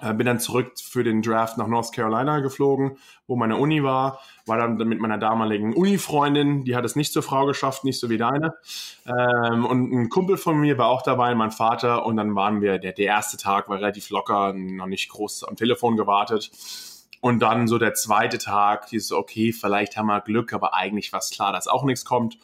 Äh, 0.00 0.14
bin 0.14 0.26
dann 0.26 0.40
zurück 0.40 0.72
für 0.82 1.04
den 1.04 1.22
Draft 1.22 1.58
nach 1.58 1.68
North 1.68 1.92
Carolina 1.92 2.40
geflogen, 2.40 2.96
wo 3.28 3.36
meine 3.36 3.56
Uni 3.56 3.84
war. 3.84 4.20
War 4.46 4.56
dann 4.56 4.76
mit 4.76 4.98
meiner 4.98 5.18
damaligen 5.18 5.74
Uni-Freundin, 5.74 6.64
die 6.64 6.74
hat 6.74 6.84
es 6.84 6.96
nicht 6.96 7.12
zur 7.12 7.22
Frau 7.22 7.46
geschafft, 7.46 7.84
nicht 7.84 8.00
so 8.00 8.08
wie 8.10 8.16
deine. 8.16 8.54
Ähm, 9.06 9.64
und 9.64 9.92
ein 9.92 10.08
Kumpel 10.08 10.38
von 10.38 10.58
mir 10.58 10.76
war 10.78 10.88
auch 10.88 11.02
dabei, 11.02 11.34
mein 11.34 11.52
Vater. 11.52 12.04
Und 12.04 12.16
dann 12.16 12.34
waren 12.34 12.62
wir, 12.62 12.78
der, 12.78 12.92
der 12.92 13.06
erste 13.06 13.36
Tag 13.36 13.68
war 13.68 13.76
relativ 13.76 14.10
locker, 14.10 14.54
noch 14.54 14.86
nicht 14.86 15.08
groß 15.10 15.44
am 15.44 15.56
Telefon 15.56 15.96
gewartet. 15.96 16.50
Und 17.22 17.38
dann 17.38 17.68
so 17.68 17.78
der 17.78 17.94
zweite 17.94 18.36
Tag, 18.38 18.88
dieses, 18.88 19.12
okay, 19.12 19.52
vielleicht 19.52 19.96
haben 19.96 20.08
wir 20.08 20.20
Glück, 20.22 20.52
aber 20.52 20.74
eigentlich 20.74 21.12
war 21.12 21.20
es 21.20 21.30
klar, 21.30 21.52
dass 21.52 21.68
auch 21.68 21.84
nichts 21.84 22.04
kommt. 22.04 22.36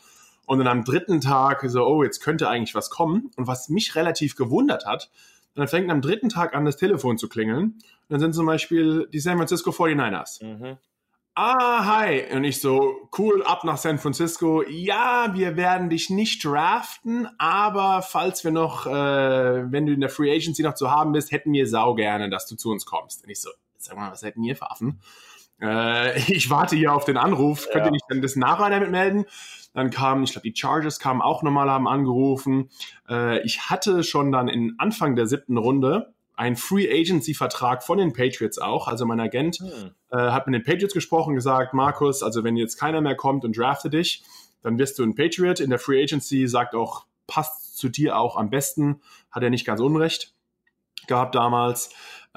Und 0.46 0.58
dann 0.58 0.68
am 0.68 0.84
dritten 0.84 1.20
Tag 1.20 1.64
so, 1.66 1.84
oh, 1.84 2.04
jetzt 2.04 2.20
könnte 2.20 2.48
eigentlich 2.48 2.76
was 2.76 2.88
kommen. 2.88 3.32
Und 3.34 3.48
was 3.48 3.68
mich 3.68 3.96
relativ 3.96 4.36
gewundert 4.36 4.86
hat, 4.86 5.10
dann 5.56 5.66
fängt 5.66 5.90
am 5.90 6.00
dritten 6.00 6.28
Tag 6.28 6.54
an, 6.54 6.64
das 6.64 6.76
Telefon 6.76 7.18
zu 7.18 7.28
klingeln. 7.28 7.64
Und 7.64 7.82
dann 8.08 8.20
sind 8.20 8.36
zum 8.36 8.46
Beispiel 8.46 9.08
die 9.12 9.18
San 9.18 9.36
Francisco 9.36 9.70
49ers. 9.70 10.44
Mhm. 10.44 10.76
Ah, 11.34 11.84
hi. 11.84 12.22
Und 12.32 12.44
ich 12.44 12.60
so, 12.60 13.08
cool, 13.18 13.42
ab 13.42 13.64
nach 13.64 13.78
San 13.78 13.98
Francisco. 13.98 14.62
Ja, 14.62 15.34
wir 15.34 15.56
werden 15.56 15.90
dich 15.90 16.08
nicht 16.08 16.44
draften, 16.44 17.28
aber 17.38 18.02
falls 18.02 18.44
wir 18.44 18.52
noch, 18.52 18.86
äh, 18.86 19.72
wenn 19.72 19.86
du 19.86 19.92
in 19.92 20.00
der 20.00 20.08
Free 20.08 20.32
Agency 20.32 20.62
noch 20.62 20.74
zu 20.74 20.88
haben 20.88 21.10
bist, 21.10 21.32
hätten 21.32 21.52
wir 21.52 21.66
sau 21.66 21.96
gerne, 21.96 22.30
dass 22.30 22.46
du 22.46 22.54
zu 22.54 22.70
uns 22.70 22.86
kommst. 22.86 23.24
Und 23.24 23.30
ich 23.30 23.40
so, 23.40 23.50
sag 23.78 23.96
mal, 23.96 24.10
was 24.10 24.22
hätten 24.22 24.44
ihr 24.44 24.56
für 24.56 24.70
Affen? 24.70 25.00
Äh, 25.60 26.18
ich 26.32 26.50
warte 26.50 26.76
hier 26.76 26.92
auf 26.92 27.04
den 27.04 27.16
Anruf, 27.16 27.68
könnt 27.70 27.86
ihr 27.86 27.92
nicht 27.92 28.04
dann 28.08 28.22
das 28.22 28.36
nachher 28.36 28.70
damit 28.70 28.90
melden? 28.90 29.24
Dann 29.74 29.90
kam, 29.90 30.22
ich 30.24 30.32
glaube, 30.32 30.48
die 30.48 30.56
Chargers 30.56 30.98
kamen 30.98 31.22
auch 31.22 31.42
nochmal, 31.42 31.70
haben 31.70 31.88
angerufen. 31.88 32.70
Äh, 33.08 33.42
ich 33.42 33.70
hatte 33.70 34.02
schon 34.02 34.32
dann 34.32 34.48
in 34.48 34.74
Anfang 34.78 35.14
der 35.14 35.26
siebten 35.26 35.56
Runde 35.56 36.12
einen 36.34 36.56
Free 36.56 36.88
Agency 36.88 37.34
Vertrag 37.34 37.82
von 37.82 37.98
den 37.98 38.12
Patriots 38.12 38.58
auch. 38.58 38.88
Also 38.88 39.04
mein 39.06 39.20
Agent 39.20 39.58
hm. 39.58 39.90
äh, 40.10 40.16
hat 40.30 40.46
mit 40.46 40.54
den 40.54 40.64
Patriots 40.64 40.94
gesprochen, 40.94 41.34
gesagt, 41.34 41.74
Markus, 41.74 42.22
also 42.22 42.44
wenn 42.44 42.56
jetzt 42.56 42.78
keiner 42.78 43.00
mehr 43.00 43.16
kommt 43.16 43.44
und 43.44 43.56
draftet 43.56 43.92
dich, 43.92 44.22
dann 44.62 44.78
wirst 44.78 44.98
du 44.98 45.02
ein 45.02 45.14
Patriot. 45.14 45.60
In 45.60 45.70
der 45.70 45.78
Free 45.78 46.02
Agency 46.02 46.46
sagt 46.46 46.74
auch, 46.74 47.06
passt 47.26 47.76
zu 47.76 47.88
dir 47.88 48.16
auch 48.16 48.36
am 48.36 48.50
besten. 48.50 49.00
Hat 49.30 49.42
er 49.42 49.50
nicht 49.50 49.66
ganz 49.66 49.80
unrecht 49.80 50.34
gehabt 51.06 51.34
damals. 51.34 51.90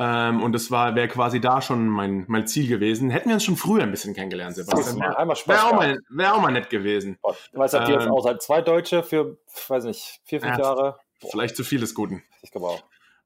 Ähm, 0.04 0.42
und 0.42 0.54
das 0.54 0.72
war, 0.72 0.96
wäre 0.96 1.08
quasi 1.08 1.40
da 1.40 1.62
schon 1.62 1.88
mein, 1.88 2.26
mein 2.28 2.48
Ziel 2.48 2.68
gewesen. 2.68 3.12
Hätten 3.12 3.30
wir 3.30 3.36
uns 3.36 3.44
schon 3.44 3.56
früher 3.56 3.84
ein 3.84 3.92
bisschen 3.92 4.16
kennengelernt, 4.16 4.56
Sebastian. 4.56 5.00
Wäre 5.00 5.16
wär 5.16 5.66
auch, 5.68 5.74
mal, 5.74 6.00
wär 6.10 6.34
auch 6.34 6.42
mal 6.42 6.52
nett 6.52 6.72
gewesen. 6.72 7.20
Du 7.54 7.60
weißt, 7.60 7.76
habt 7.76 7.88
ihr 7.88 7.96
jetzt 7.96 8.08
ähm, 8.08 8.12
auch 8.12 8.24
seit 8.24 8.42
zwei 8.42 8.64
Deutsche 8.64 9.04
für, 9.04 9.38
weiß 9.68 9.84
nicht, 9.84 10.22
vier, 10.24 10.42
fünf 10.42 10.58
ja, 10.58 10.64
Jahre? 10.64 10.98
Boah. 11.20 11.30
Vielleicht 11.30 11.56
zu 11.56 11.64
viel 11.64 11.80
des 11.80 11.94
Guten. 11.94 12.24
Ich 12.42 12.50
glaube 12.50 12.68
auch. 12.68 12.84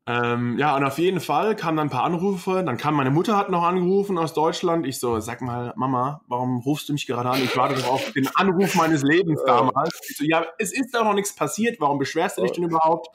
Ähm, 0.07 0.59
ja, 0.59 0.75
und 0.75 0.83
auf 0.83 0.99
jeden 0.99 1.19
Fall 1.19 1.55
kamen 1.55 1.77
dann 1.77 1.87
ein 1.87 1.91
paar 1.91 2.03
Anrufe. 2.03 2.63
Dann 2.63 2.77
kam 2.77 2.93
meine 2.93 3.09
Mutter, 3.09 3.37
hat 3.37 3.49
noch 3.49 3.63
angerufen 3.63 4.19
aus 4.19 4.33
Deutschland. 4.35 4.85
Ich 4.85 4.99
so, 4.99 5.19
sag 5.19 5.41
mal, 5.41 5.73
Mama, 5.75 6.21
warum 6.27 6.59
rufst 6.59 6.89
du 6.89 6.93
mich 6.93 7.07
gerade 7.07 7.31
an? 7.31 7.41
Ich 7.43 7.57
warte 7.57 7.81
doch 7.81 7.89
auf 7.89 8.11
den 8.11 8.27
Anruf 8.35 8.75
meines 8.75 9.01
Lebens 9.01 9.41
damals. 9.47 9.99
Ich 10.07 10.17
so, 10.17 10.23
ja, 10.23 10.45
es 10.59 10.71
ist 10.71 10.93
doch 10.93 11.03
noch 11.03 11.15
nichts 11.15 11.35
passiert. 11.35 11.79
Warum 11.79 11.97
beschwerst 11.97 12.37
du 12.37 12.43
dich 12.43 12.51
denn 12.51 12.65
überhaupt? 12.65 13.07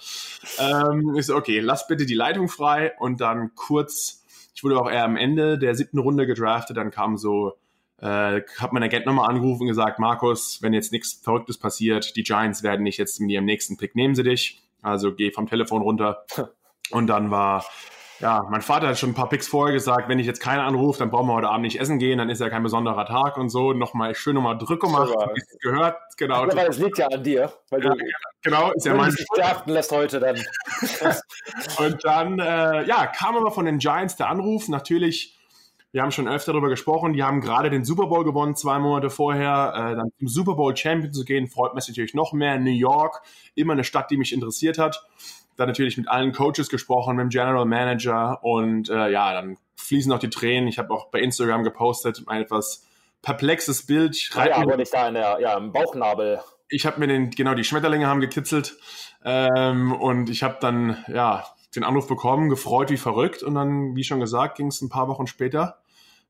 Ähm, 0.59 1.15
ich 1.17 1.27
so, 1.27 1.37
okay, 1.37 1.61
lass 1.61 1.87
bitte 1.87 2.07
die 2.07 2.15
Leitung 2.15 2.49
frei. 2.49 2.93
Und 2.99 3.21
dann 3.21 3.55
kurz, 3.55 4.25
ich 4.57 4.65
wurde 4.65 4.81
auch 4.81 4.91
eher 4.91 5.05
am 5.05 5.17
Ende 5.17 5.59
der 5.59 5.77
siebten 5.77 5.99
Runde 5.99 6.27
gedraftet. 6.27 6.77
Dann 6.77 6.91
kam 6.91 7.17
so, 7.17 7.53
äh, 7.99 8.41
hat 8.59 8.73
mein 8.73 8.83
Agent 8.83 9.07
nochmal 9.07 9.29
angerufen 9.29 9.63
und 9.63 9.69
gesagt, 9.69 10.01
Markus, 10.01 10.61
wenn 10.61 10.73
jetzt 10.73 10.91
nichts 10.91 11.21
Verrücktes 11.23 11.57
passiert, 11.57 12.17
die 12.17 12.25
Giants 12.25 12.65
werden 12.65 12.85
dich 12.85 12.97
jetzt 12.97 13.21
mit 13.21 13.31
ihrem 13.31 13.45
nächsten 13.45 13.77
Pick 13.77 13.95
nehmen 13.95 14.17
sie 14.17 14.25
dich 14.25 14.61
Also 14.83 15.15
geh 15.15 15.31
vom 15.31 15.47
Telefon 15.47 15.83
runter. 15.83 16.25
Und 16.91 17.07
dann 17.07 17.31
war 17.31 17.65
ja, 18.21 18.47
mein 18.51 18.61
Vater 18.61 18.89
hat 18.89 18.99
schon 18.99 19.11
ein 19.11 19.15
paar 19.15 19.31
Picks 19.31 19.49
vorher 19.49 19.73
gesagt, 19.73 20.09
wenn 20.09 20.19
ich 20.19 20.27
jetzt 20.27 20.41
keinen 20.41 20.61
anrufe, 20.61 20.99
dann 20.99 21.11
brauchen 21.11 21.27
wir 21.27 21.35
heute 21.35 21.49
Abend 21.49 21.63
nicht 21.63 21.81
essen 21.81 21.99
gehen, 21.99 22.19
dann 22.19 22.29
ist 22.29 22.41
ja 22.41 22.51
kein 22.51 22.63
besonderer 22.63 23.07
Tag 23.07 23.39
und 23.39 23.49
so. 23.49 23.73
Nochmal 23.73 24.15
schön 24.15 24.35
nochmal 24.35 24.59
Druck 24.59 24.81
gemacht, 24.81 25.09
wie 25.09 25.41
es 25.41 25.59
gehört. 25.59 25.97
Genau. 26.19 26.43
Aber 26.43 26.55
das 26.55 26.79
liegt 26.79 26.99
ja 26.99 27.07
an 27.07 27.23
dir. 27.23 27.51
Weil 27.71 27.83
ja, 27.83 27.91
du 27.95 28.05
genau, 28.43 28.73
ist 28.73 28.85
ja 28.85 28.95
mein 28.95 29.13
Starten 29.13 29.71
lässt 29.71 29.91
heute 29.91 30.21
dann. 30.21 30.37
und 31.79 32.05
dann, 32.05 32.39
äh, 32.39 32.85
ja, 32.87 33.07
kam 33.07 33.37
aber 33.37 33.51
von 33.53 33.65
den 33.65 33.79
Giants 33.79 34.17
der 34.17 34.29
Anruf. 34.29 34.69
Natürlich, 34.69 35.39
wir 35.91 36.03
haben 36.03 36.13
schon 36.13 36.29
öfter 36.29 36.53
darüber 36.53 36.69
gesprochen, 36.69 37.15
die 37.15 37.23
haben 37.23 37.41
gerade 37.41 37.71
den 37.71 37.87
Super 37.87 38.09
Bowl 38.09 38.25
gewonnen, 38.25 38.55
zwei 38.55 38.79
Monate 38.79 39.09
vorher. 39.09 39.73
Äh, 39.75 39.97
dann 39.97 40.11
zum 40.19 40.29
Super 40.29 40.57
Bowl 40.57 40.77
Champion 40.77 41.15
zu 41.15 41.25
gehen, 41.25 41.49
freut 41.49 41.75
mich 41.75 41.89
natürlich 41.89 42.13
noch 42.13 42.35
mehr. 42.35 42.59
New 42.59 42.71
York, 42.71 43.23
immer 43.55 43.73
eine 43.73 43.85
Stadt, 43.85 44.11
die 44.11 44.19
mich 44.19 44.35
interessiert 44.35 44.77
hat 44.77 45.07
dann 45.61 45.69
natürlich 45.69 45.99
mit 45.99 46.09
allen 46.09 46.33
Coaches 46.33 46.71
gesprochen, 46.71 47.17
mit 47.17 47.25
dem 47.25 47.29
General 47.29 47.67
Manager 47.67 48.43
und 48.43 48.89
äh, 48.89 49.11
ja, 49.11 49.35
dann 49.35 49.59
fließen 49.77 50.11
auch 50.11 50.19
die 50.19 50.31
Tränen. 50.31 50.69
Ich 50.69 50.79
habe 50.79 50.93
auch 50.93 51.11
bei 51.11 51.21
Instagram 51.21 51.65
gepostet, 51.65 52.23
ein 52.27 52.43
etwas 52.43 52.87
perplexes 53.21 53.85
Bild. 53.87 54.31
Ja, 54.35 54.57
aber 54.57 54.79
nicht 54.79 54.93
da 54.93 55.09
in 55.09 55.15
der, 55.15 55.39
ja, 55.41 55.57
im 55.59 55.73
Bauchnabel. 55.73 56.41
Ich 56.71 56.87
habe 56.87 56.99
mir 56.99 57.09
den, 57.09 57.31
genau, 57.31 57.55
die 57.55 57.65
Schmetterlinge 57.65 58.07
haben 58.07 58.21
gekitzelt 58.21 58.79
ähm, 59.25 59.93
und 59.93 60.31
ich 60.31 60.43
habe 60.43 60.57
dann, 60.61 61.05
ja, 61.09 61.45
den 61.77 61.85
Anruf 61.85 62.09
bekommen, 62.09 62.49
gefreut 62.49 62.91
wie 62.91 62.97
verrückt 62.97 63.43
und 63.43 63.55
dann, 63.55 63.95
wie 63.95 64.05
schon 64.05 64.19
gesagt, 64.19 64.57
ging 64.57 64.69
es 64.69 64.81
ein 64.81 64.89
paar 64.89 65.09
Wochen 65.09 65.27
später 65.27 65.80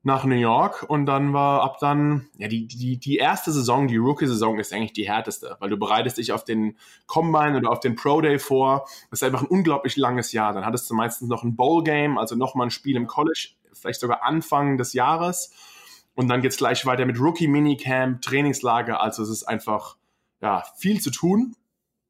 nach 0.02 0.24
New 0.24 0.36
York 0.36 0.84
und 0.88 1.04
dann 1.04 1.34
war 1.34 1.62
ab 1.62 1.78
dann, 1.78 2.28
ja, 2.38 2.48
die, 2.48 2.66
die, 2.66 2.96
die 2.96 3.16
erste 3.16 3.52
Saison, 3.52 3.86
die 3.86 3.98
Rookie-Saison 3.98 4.58
ist 4.58 4.72
eigentlich 4.72 4.94
die 4.94 5.06
härteste, 5.06 5.56
weil 5.60 5.68
du 5.68 5.76
bereitest 5.76 6.16
dich 6.16 6.32
auf 6.32 6.42
den 6.44 6.78
Combine 7.06 7.58
oder 7.58 7.70
auf 7.70 7.80
den 7.80 7.96
Pro 7.96 8.22
Day 8.22 8.38
vor. 8.38 8.86
Das 9.10 9.20
ist 9.20 9.22
einfach 9.22 9.42
ein 9.42 9.48
unglaublich 9.48 9.96
langes 9.96 10.32
Jahr. 10.32 10.54
Dann 10.54 10.64
hattest 10.64 10.88
du 10.88 10.94
meistens 10.94 11.28
noch 11.28 11.42
ein 11.42 11.54
Bowl-Game, 11.54 12.16
also 12.16 12.34
nochmal 12.34 12.68
ein 12.68 12.70
Spiel 12.70 12.96
im 12.96 13.06
College, 13.06 13.50
vielleicht 13.74 14.00
sogar 14.00 14.22
Anfang 14.22 14.78
des 14.78 14.94
Jahres. 14.94 15.52
Und 16.14 16.28
dann 16.28 16.40
geht's 16.40 16.56
gleich 16.56 16.84
weiter 16.86 17.04
mit 17.04 17.20
Rookie-Minicamp, 17.20 18.22
Trainingslager. 18.22 19.00
Also 19.00 19.22
es 19.22 19.28
ist 19.28 19.44
einfach, 19.44 19.96
ja, 20.40 20.64
viel 20.76 21.00
zu 21.00 21.10
tun. 21.10 21.54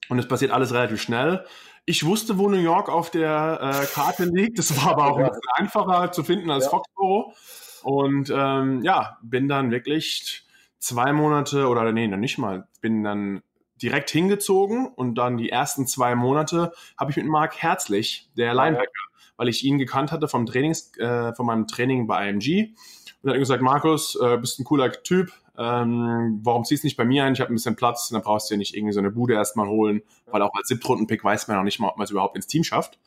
Und 0.09 0.19
es 0.19 0.29
passiert 0.29 0.53
alles 0.53 0.73
relativ 0.73 1.03
schnell. 1.03 1.45
Ich 1.87 2.05
wusste, 2.05 2.39
wo 2.39 2.49
New 2.49 2.59
York 2.59 2.89
auf 2.89 3.11
der 3.11 3.83
äh, 3.83 3.87
Karte 3.87 4.25
liegt. 4.25 4.59
Das 4.59 4.77
war 4.77 4.93
aber 4.93 5.07
auch 5.07 5.17
ein 5.17 5.25
bisschen 5.25 5.41
einfacher 5.55 6.13
zu 6.13 6.23
finden 6.23 6.51
als 6.51 6.65
ja. 6.65 6.71
Foxborough. 6.71 7.35
Und 7.83 8.33
ähm, 8.35 8.83
ja, 8.83 9.19
bin 9.23 9.49
dann 9.49 9.71
wirklich 9.71 10.45
zwei 10.79 11.13
Monate 11.13 11.69
oder 11.69 11.91
nee, 11.93 12.07
noch 12.07 12.17
nicht 12.17 12.39
mal, 12.39 12.67
bin 12.81 13.03
dann 13.03 13.43
direkt 13.83 14.11
hingezogen 14.11 14.89
und 14.89 15.15
dann 15.17 15.37
die 15.37 15.51
ersten 15.51 15.87
zwei 15.87 16.15
Monate 16.15 16.73
habe 16.99 17.11
ich 17.11 17.17
mit 17.17 17.27
Mark 17.27 17.57
Herzlich, 17.57 18.29
der 18.37 18.55
Linebacker, 18.55 18.91
weil 19.37 19.49
ich 19.49 19.65
ihn 19.65 19.79
gekannt 19.79 20.13
hatte 20.13 20.29
vom 20.29 20.47
Trainings, 20.47 20.97
äh, 20.99 21.35
von 21.35 21.47
meinem 21.47 21.67
Training 21.67 22.07
bei 22.07 22.29
IMG. 22.29 22.75
Und 23.23 23.29
er 23.29 23.35
hat 23.35 23.39
gesagt, 23.39 23.63
Markus, 23.63 24.17
äh, 24.21 24.37
bist 24.39 24.59
ein 24.59 24.65
cooler 24.65 24.91
Typ, 24.93 25.33
ähm, 25.61 26.41
warum 26.43 26.65
ziehst 26.65 26.85
du 26.85 26.87
nicht 26.87 26.97
bei 26.97 27.05
mir 27.05 27.25
ein? 27.25 27.35
Ich 27.35 27.41
habe 27.41 27.53
ein 27.53 27.55
bisschen 27.55 27.77
Platz, 27.77 28.09
dann 28.09 28.23
brauchst 28.23 28.49
du 28.49 28.55
ja 28.55 28.59
nicht 28.59 28.75
irgendwie 28.75 28.95
so 28.95 29.01
eine 29.01 29.11
Bude 29.11 29.35
erstmal 29.35 29.69
holen, 29.69 30.03
weil 30.27 30.41
auch 30.41 30.55
als 30.55 30.69
Siebtrunden-Pick 30.69 31.23
weiß 31.23 31.49
man 31.49 31.59
noch 31.59 31.65
nicht 31.65 31.79
mal, 31.81 31.89
ob 31.89 31.99
man 31.99 32.05
es 32.05 32.11
überhaupt 32.11 32.35
ins 32.37 32.47
Team 32.47 32.65
schafft. 32.65 32.99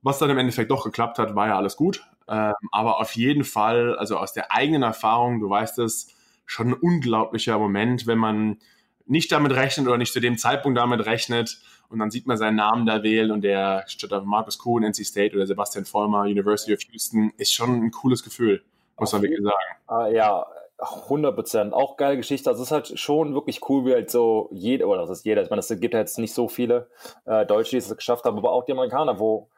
Was 0.00 0.18
dann 0.18 0.30
im 0.30 0.38
Endeffekt 0.38 0.70
doch 0.70 0.84
geklappt 0.84 1.18
hat, 1.18 1.34
war 1.34 1.48
ja 1.48 1.56
alles 1.56 1.76
gut. 1.76 2.02
Ähm, 2.28 2.54
aber 2.70 3.00
auf 3.00 3.16
jeden 3.16 3.44
Fall, 3.44 3.96
also 3.96 4.16
aus 4.16 4.32
der 4.32 4.52
eigenen 4.52 4.82
Erfahrung, 4.82 5.40
du 5.40 5.48
weißt 5.48 5.78
es, 5.80 6.08
schon 6.46 6.68
ein 6.68 6.74
unglaublicher 6.74 7.58
Moment, 7.58 8.06
wenn 8.06 8.18
man 8.18 8.58
nicht 9.06 9.32
damit 9.32 9.52
rechnet 9.52 9.86
oder 9.86 9.98
nicht 9.98 10.12
zu 10.12 10.20
dem 10.20 10.38
Zeitpunkt 10.38 10.78
damit 10.78 11.06
rechnet 11.06 11.60
und 11.88 11.98
dann 11.98 12.10
sieht 12.10 12.26
man 12.26 12.36
seinen 12.36 12.56
Namen 12.56 12.86
da 12.86 13.02
wählen 13.02 13.30
und 13.30 13.42
der 13.42 13.84
statt 13.86 14.12
auf 14.12 14.24
Marcus 14.24 14.58
Kuhn, 14.58 14.82
NC 14.82 15.04
State 15.04 15.36
oder 15.36 15.46
Sebastian 15.46 15.84
Vollmer, 15.84 16.22
University 16.22 16.72
of 16.72 16.80
Houston, 16.90 17.32
ist 17.36 17.52
schon 17.52 17.84
ein 17.84 17.90
cooles 17.90 18.22
Gefühl, 18.22 18.62
muss 18.98 19.12
man 19.12 19.22
wirklich 19.22 19.42
sagen. 19.42 20.10
Uh, 20.10 20.14
ja, 20.14 20.46
100 20.78 21.34
Prozent. 21.34 21.72
Auch 21.72 21.96
geile 21.96 22.16
Geschichte. 22.16 22.50
Also 22.50 22.62
es 22.62 22.68
ist 22.68 22.72
halt 22.72 22.98
schon 22.98 23.34
wirklich 23.34 23.60
cool, 23.68 23.84
wie 23.86 23.92
halt 23.92 24.10
so 24.10 24.48
jeder, 24.52 24.88
oder 24.88 25.02
das 25.02 25.18
ist 25.18 25.24
jeder, 25.24 25.42
ich 25.42 25.50
meine, 25.50 25.60
es 25.60 25.68
gibt 25.68 25.94
ja 25.94 26.00
jetzt 26.00 26.18
nicht 26.18 26.34
so 26.34 26.48
viele 26.48 26.88
äh, 27.24 27.46
Deutsche, 27.46 27.72
die 27.72 27.76
es 27.76 27.96
geschafft 27.96 28.24
haben, 28.24 28.36
aber 28.36 28.52
auch 28.52 28.64
die 28.64 28.72
Amerikaner, 28.72 29.18
wo 29.18 29.48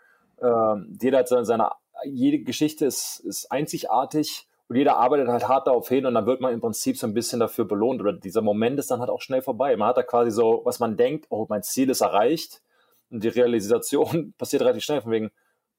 ähm, 0.42 0.98
jeder 1.00 1.18
hat 1.18 1.28
seine, 1.28 1.44
seine, 1.44 1.70
jede 2.04 2.40
Geschichte 2.40 2.86
ist, 2.86 3.20
ist 3.20 3.50
einzigartig 3.50 4.46
und 4.68 4.76
jeder 4.76 4.96
arbeitet 4.96 5.28
halt 5.28 5.48
hart 5.48 5.66
darauf 5.66 5.88
hin 5.88 6.06
und 6.06 6.14
dann 6.14 6.26
wird 6.26 6.40
man 6.40 6.52
im 6.52 6.60
Prinzip 6.60 6.96
so 6.96 7.06
ein 7.06 7.14
bisschen 7.14 7.40
dafür 7.40 7.64
belohnt 7.64 8.00
oder 8.00 8.12
dieser 8.12 8.42
Moment 8.42 8.78
ist 8.78 8.90
dann 8.90 9.00
halt 9.00 9.10
auch 9.10 9.20
schnell 9.20 9.42
vorbei. 9.42 9.76
Man 9.76 9.88
hat 9.88 9.96
da 9.96 10.02
quasi 10.02 10.30
so, 10.30 10.62
was 10.64 10.80
man 10.80 10.96
denkt, 10.96 11.26
oh, 11.28 11.46
mein 11.48 11.62
Ziel 11.62 11.90
ist 11.90 12.00
erreicht 12.00 12.62
und 13.10 13.22
die 13.22 13.28
Realisation 13.28 14.34
passiert 14.38 14.62
relativ 14.62 14.84
schnell 14.84 15.02
von 15.02 15.12
wegen, 15.12 15.30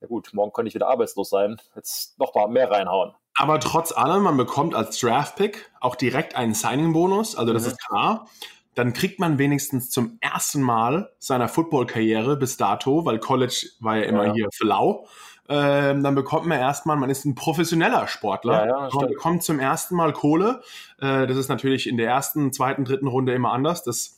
ja 0.01 0.08
gut, 0.08 0.30
morgen 0.34 0.54
könnte 0.54 0.69
ich 0.69 0.75
wieder 0.75 0.88
arbeitslos 0.88 1.30
sein, 1.30 1.58
jetzt 1.75 2.19
noch 2.19 2.36
mal 2.36 2.47
mehr 2.47 2.69
reinhauen. 2.69 3.13
Aber 3.38 3.60
trotz 3.60 3.91
allem, 3.91 4.23
man 4.23 4.38
bekommt 4.38 4.75
als 4.75 4.99
Draft-Pick 4.99 5.71
auch 5.82 5.95
direkt 5.95 6.36
einen 6.36 6.54
Signing-Bonus, 6.54 7.36
also 7.36 7.54
das 7.54 7.63
mhm. 7.63 7.69
ist 7.69 7.88
klar 7.88 8.28
dann 8.75 8.93
kriegt 8.93 9.19
man 9.19 9.38
wenigstens 9.38 9.89
zum 9.89 10.17
ersten 10.21 10.62
Mal 10.62 11.12
seiner 11.17 11.47
Football-Karriere 11.47 12.38
bis 12.38 12.58
dato, 12.58 13.06
weil 13.06 13.19
College 13.19 13.67
war 13.80 13.97
ja 13.97 14.04
immer 14.04 14.28
ja. 14.28 14.34
hier 14.34 14.47
flau, 14.54 15.08
ähm, 15.47 16.03
dann 16.03 16.15
bekommt 16.15 16.47
man 16.47 16.60
erstmal, 16.60 16.97
man 16.97 17.10
ist 17.10 17.25
ein 17.25 17.36
professioneller 17.36 18.08
Sportler, 18.08 18.65
ja, 18.65 18.88
ja, 18.88 18.89
man 18.93 19.08
bekommt 19.08 19.43
zum 19.43 19.60
ersten 19.60 19.95
Mal 19.95 20.13
Kohle. 20.13 20.62
Äh, 20.99 21.27
das 21.27 21.38
ist 21.38 21.49
natürlich 21.49 21.88
in 21.88 21.97
der 21.97 22.08
ersten, 22.08 22.51
zweiten, 22.51 22.84
dritten 22.84 23.08
Runde 23.08 23.34
immer 23.34 23.51
anders. 23.51 23.84
Das 23.84 24.17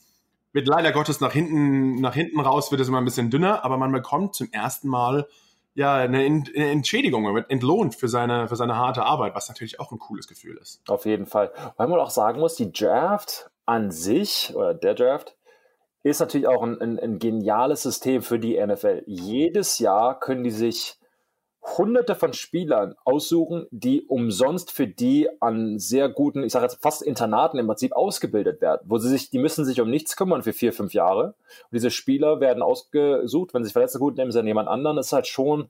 wird 0.52 0.66
leider 0.66 0.92
Gottes 0.92 1.20
nach 1.20 1.32
hinten, 1.32 1.96
nach 2.00 2.14
hinten 2.14 2.40
raus 2.40 2.70
wird 2.70 2.80
es 2.80 2.88
immer 2.88 2.98
ein 2.98 3.04
bisschen 3.04 3.30
dünner, 3.30 3.64
aber 3.64 3.76
man 3.76 3.92
bekommt 3.92 4.34
zum 4.34 4.50
ersten 4.52 4.88
Mal 4.88 5.26
ja 5.74 5.94
eine, 5.94 6.18
eine 6.18 6.70
Entschädigung, 6.70 7.22
man 7.22 7.34
wird 7.34 7.50
entlohnt 7.50 7.94
für 7.94 8.08
seine, 8.08 8.48
für 8.48 8.56
seine 8.56 8.76
harte 8.76 9.04
Arbeit, 9.04 9.34
was 9.34 9.48
natürlich 9.48 9.78
auch 9.78 9.92
ein 9.92 9.98
cooles 9.98 10.26
Gefühl 10.26 10.56
ist. 10.56 10.80
Auf 10.88 11.04
jeden 11.04 11.26
Fall. 11.26 11.52
Weil 11.76 11.88
man 11.88 12.00
auch 12.00 12.10
sagen 12.10 12.40
muss, 12.40 12.56
die 12.56 12.72
Draft 12.72 13.50
an 13.66 13.90
sich 13.90 14.52
oder 14.56 14.74
der 14.74 14.94
Draft 14.94 15.36
ist 16.02 16.20
natürlich 16.20 16.48
auch 16.48 16.62
ein, 16.62 16.80
ein, 16.80 16.98
ein, 16.98 17.18
geniales 17.18 17.82
System 17.82 18.22
für 18.22 18.38
die 18.38 18.58
NFL. 18.64 19.02
Jedes 19.06 19.78
Jahr 19.78 20.18
können 20.18 20.42
die 20.42 20.50
sich 20.50 20.97
hunderte 21.76 22.14
von 22.14 22.32
Spielern 22.32 22.94
aussuchen, 23.04 23.66
die 23.70 24.02
umsonst 24.06 24.70
für 24.70 24.86
die 24.86 25.28
an 25.40 25.78
sehr 25.78 26.08
guten, 26.08 26.42
ich 26.42 26.52
sage 26.52 26.64
jetzt 26.64 26.80
fast 26.82 27.02
Internaten 27.02 27.58
im 27.58 27.66
Prinzip 27.66 27.92
ausgebildet 27.92 28.60
werden, 28.60 28.82
wo 28.84 28.98
sie 28.98 29.08
sich, 29.08 29.30
die 29.30 29.38
müssen 29.38 29.64
sich 29.64 29.80
um 29.80 29.90
nichts 29.90 30.16
kümmern 30.16 30.42
für 30.42 30.52
vier, 30.52 30.72
fünf 30.72 30.94
Jahre. 30.94 31.26
Und 31.26 31.72
diese 31.72 31.90
Spieler 31.90 32.40
werden 32.40 32.62
ausgesucht, 32.62 33.52
wenn 33.52 33.62
sie 33.62 33.68
sich 33.68 33.72
verletzen, 33.72 33.98
gut, 33.98 34.16
nehmen 34.16 34.30
sie 34.30 34.38
dann 34.38 34.46
jemand 34.46 34.68
anderen. 34.68 34.96
Das 34.96 35.06
ist 35.06 35.12
halt 35.12 35.26
schon 35.26 35.68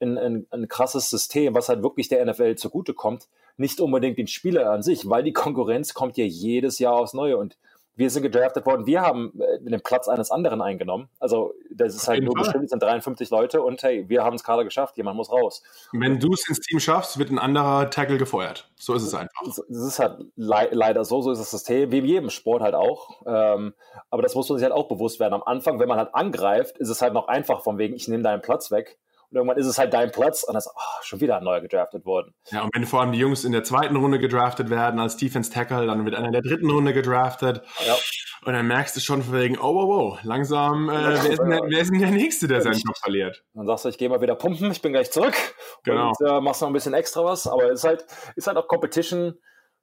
ein, 0.00 0.18
ein, 0.18 0.46
ein 0.50 0.68
krasses 0.68 1.10
System, 1.10 1.54
was 1.54 1.68
halt 1.68 1.82
wirklich 1.82 2.08
der 2.08 2.24
NFL 2.24 2.56
zugutekommt. 2.56 3.28
Nicht 3.56 3.80
unbedingt 3.80 4.18
den 4.18 4.26
Spieler 4.26 4.70
an 4.70 4.82
sich, 4.82 5.08
weil 5.08 5.22
die 5.22 5.32
Konkurrenz 5.32 5.94
kommt 5.94 6.16
ja 6.16 6.24
jedes 6.24 6.78
Jahr 6.78 6.94
aufs 6.94 7.14
Neue 7.14 7.36
und 7.36 7.56
wir 8.00 8.08
sind 8.08 8.22
gedraftet 8.22 8.64
worden, 8.64 8.86
wir 8.86 9.02
haben 9.02 9.38
äh, 9.38 9.60
den 9.60 9.80
Platz 9.82 10.08
eines 10.08 10.30
anderen 10.30 10.62
eingenommen. 10.62 11.10
Also 11.18 11.52
das 11.70 11.94
ist 11.94 12.08
halt 12.08 12.24
nur 12.24 12.34
Fall. 12.34 12.44
bestimmt, 12.44 12.70
sind 12.70 12.82
53 12.82 13.28
Leute 13.28 13.60
und 13.60 13.82
hey, 13.82 14.08
wir 14.08 14.24
haben 14.24 14.36
es 14.36 14.42
gerade 14.42 14.64
geschafft, 14.64 14.96
jemand 14.96 15.18
muss 15.18 15.30
raus. 15.30 15.62
Wenn 15.92 16.18
du 16.18 16.32
es 16.32 16.48
ins 16.48 16.60
Team 16.60 16.80
schaffst, 16.80 17.18
wird 17.18 17.30
ein 17.30 17.38
anderer 17.38 17.90
Tackle 17.90 18.16
gefeuert. 18.16 18.70
So 18.76 18.94
ist 18.94 19.02
es 19.02 19.14
einfach. 19.14 19.42
Das 19.44 19.58
ist 19.68 19.98
halt 19.98 20.24
le 20.34 20.68
leider 20.72 21.04
so, 21.04 21.20
so 21.20 21.30
ist 21.30 21.40
das 21.40 21.50
System, 21.50 21.92
wie 21.92 21.98
in 21.98 22.06
jedem 22.06 22.30
Sport 22.30 22.62
halt 22.62 22.74
auch. 22.74 23.20
Ähm, 23.26 23.74
aber 24.08 24.22
das 24.22 24.34
muss 24.34 24.48
man 24.48 24.56
sich 24.56 24.64
halt 24.64 24.74
auch 24.74 24.88
bewusst 24.88 25.20
werden. 25.20 25.34
Am 25.34 25.42
Anfang, 25.42 25.78
wenn 25.78 25.88
man 25.88 25.98
halt 25.98 26.14
angreift, 26.14 26.78
ist 26.78 26.88
es 26.88 27.02
halt 27.02 27.12
noch 27.12 27.28
einfach 27.28 27.62
von 27.62 27.76
wegen, 27.76 27.94
ich 27.94 28.08
nehme 28.08 28.22
deinen 28.22 28.40
Platz 28.40 28.70
weg. 28.70 28.98
Und 29.30 29.36
irgendwann 29.36 29.58
ist 29.58 29.66
es 29.66 29.78
halt 29.78 29.92
dein 29.94 30.10
Platz 30.10 30.42
und 30.42 30.54
dann 30.54 30.58
ist 30.58 30.68
oh, 30.74 31.02
schon 31.02 31.20
wieder 31.20 31.36
ein 31.36 31.44
neuer 31.44 31.60
gedraftet 31.60 32.04
worden. 32.04 32.34
Ja, 32.50 32.62
und 32.62 32.74
wenn 32.74 32.84
vor 32.84 33.00
allem 33.00 33.12
die 33.12 33.18
Jungs 33.18 33.44
in 33.44 33.52
der 33.52 33.62
zweiten 33.62 33.94
Runde 33.94 34.18
gedraftet 34.18 34.70
werden 34.70 34.98
als 34.98 35.16
Defense 35.16 35.52
Tackle, 35.52 35.86
dann 35.86 36.04
wird 36.04 36.16
einer 36.16 36.26
in 36.26 36.32
der 36.32 36.42
dritten 36.42 36.68
Runde 36.68 36.92
gedraftet. 36.92 37.62
Ja. 37.86 37.96
Und 38.44 38.54
dann 38.54 38.66
merkst 38.66 38.96
du 38.96 39.00
schon 39.00 39.22
von 39.22 39.34
wegen, 39.34 39.58
oh, 39.58 39.74
wow, 39.74 39.88
wow, 39.88 40.18
langsam, 40.24 40.88
äh, 40.88 40.92
wer, 40.92 41.12
ist 41.12 41.38
der, 41.38 41.60
wer, 41.68 41.80
ist 41.80 41.92
denn 41.92 42.00
der, 42.00 42.10
Nächste, 42.10 42.48
der 42.48 42.62
seinen 42.62 42.78
Job 42.78 42.96
verliert? 42.96 43.44
Dann 43.54 43.66
sagst 43.66 43.84
du, 43.84 43.90
ich 43.90 43.98
gehe 43.98 44.08
mal 44.08 44.20
wieder 44.20 44.34
pumpen, 44.34 44.72
ich 44.72 44.82
bin 44.82 44.92
gleich 44.92 45.12
zurück 45.12 45.36
genau. 45.84 46.08
und 46.08 46.28
äh, 46.28 46.40
machst 46.40 46.62
noch 46.62 46.68
ein 46.68 46.72
bisschen 46.72 46.94
extra 46.94 47.24
was. 47.24 47.46
Aber 47.46 47.64
es 47.64 47.80
ist 47.80 47.84
halt, 47.84 48.06
ist 48.34 48.46
halt 48.46 48.56
auch 48.56 48.66
Competition 48.66 49.38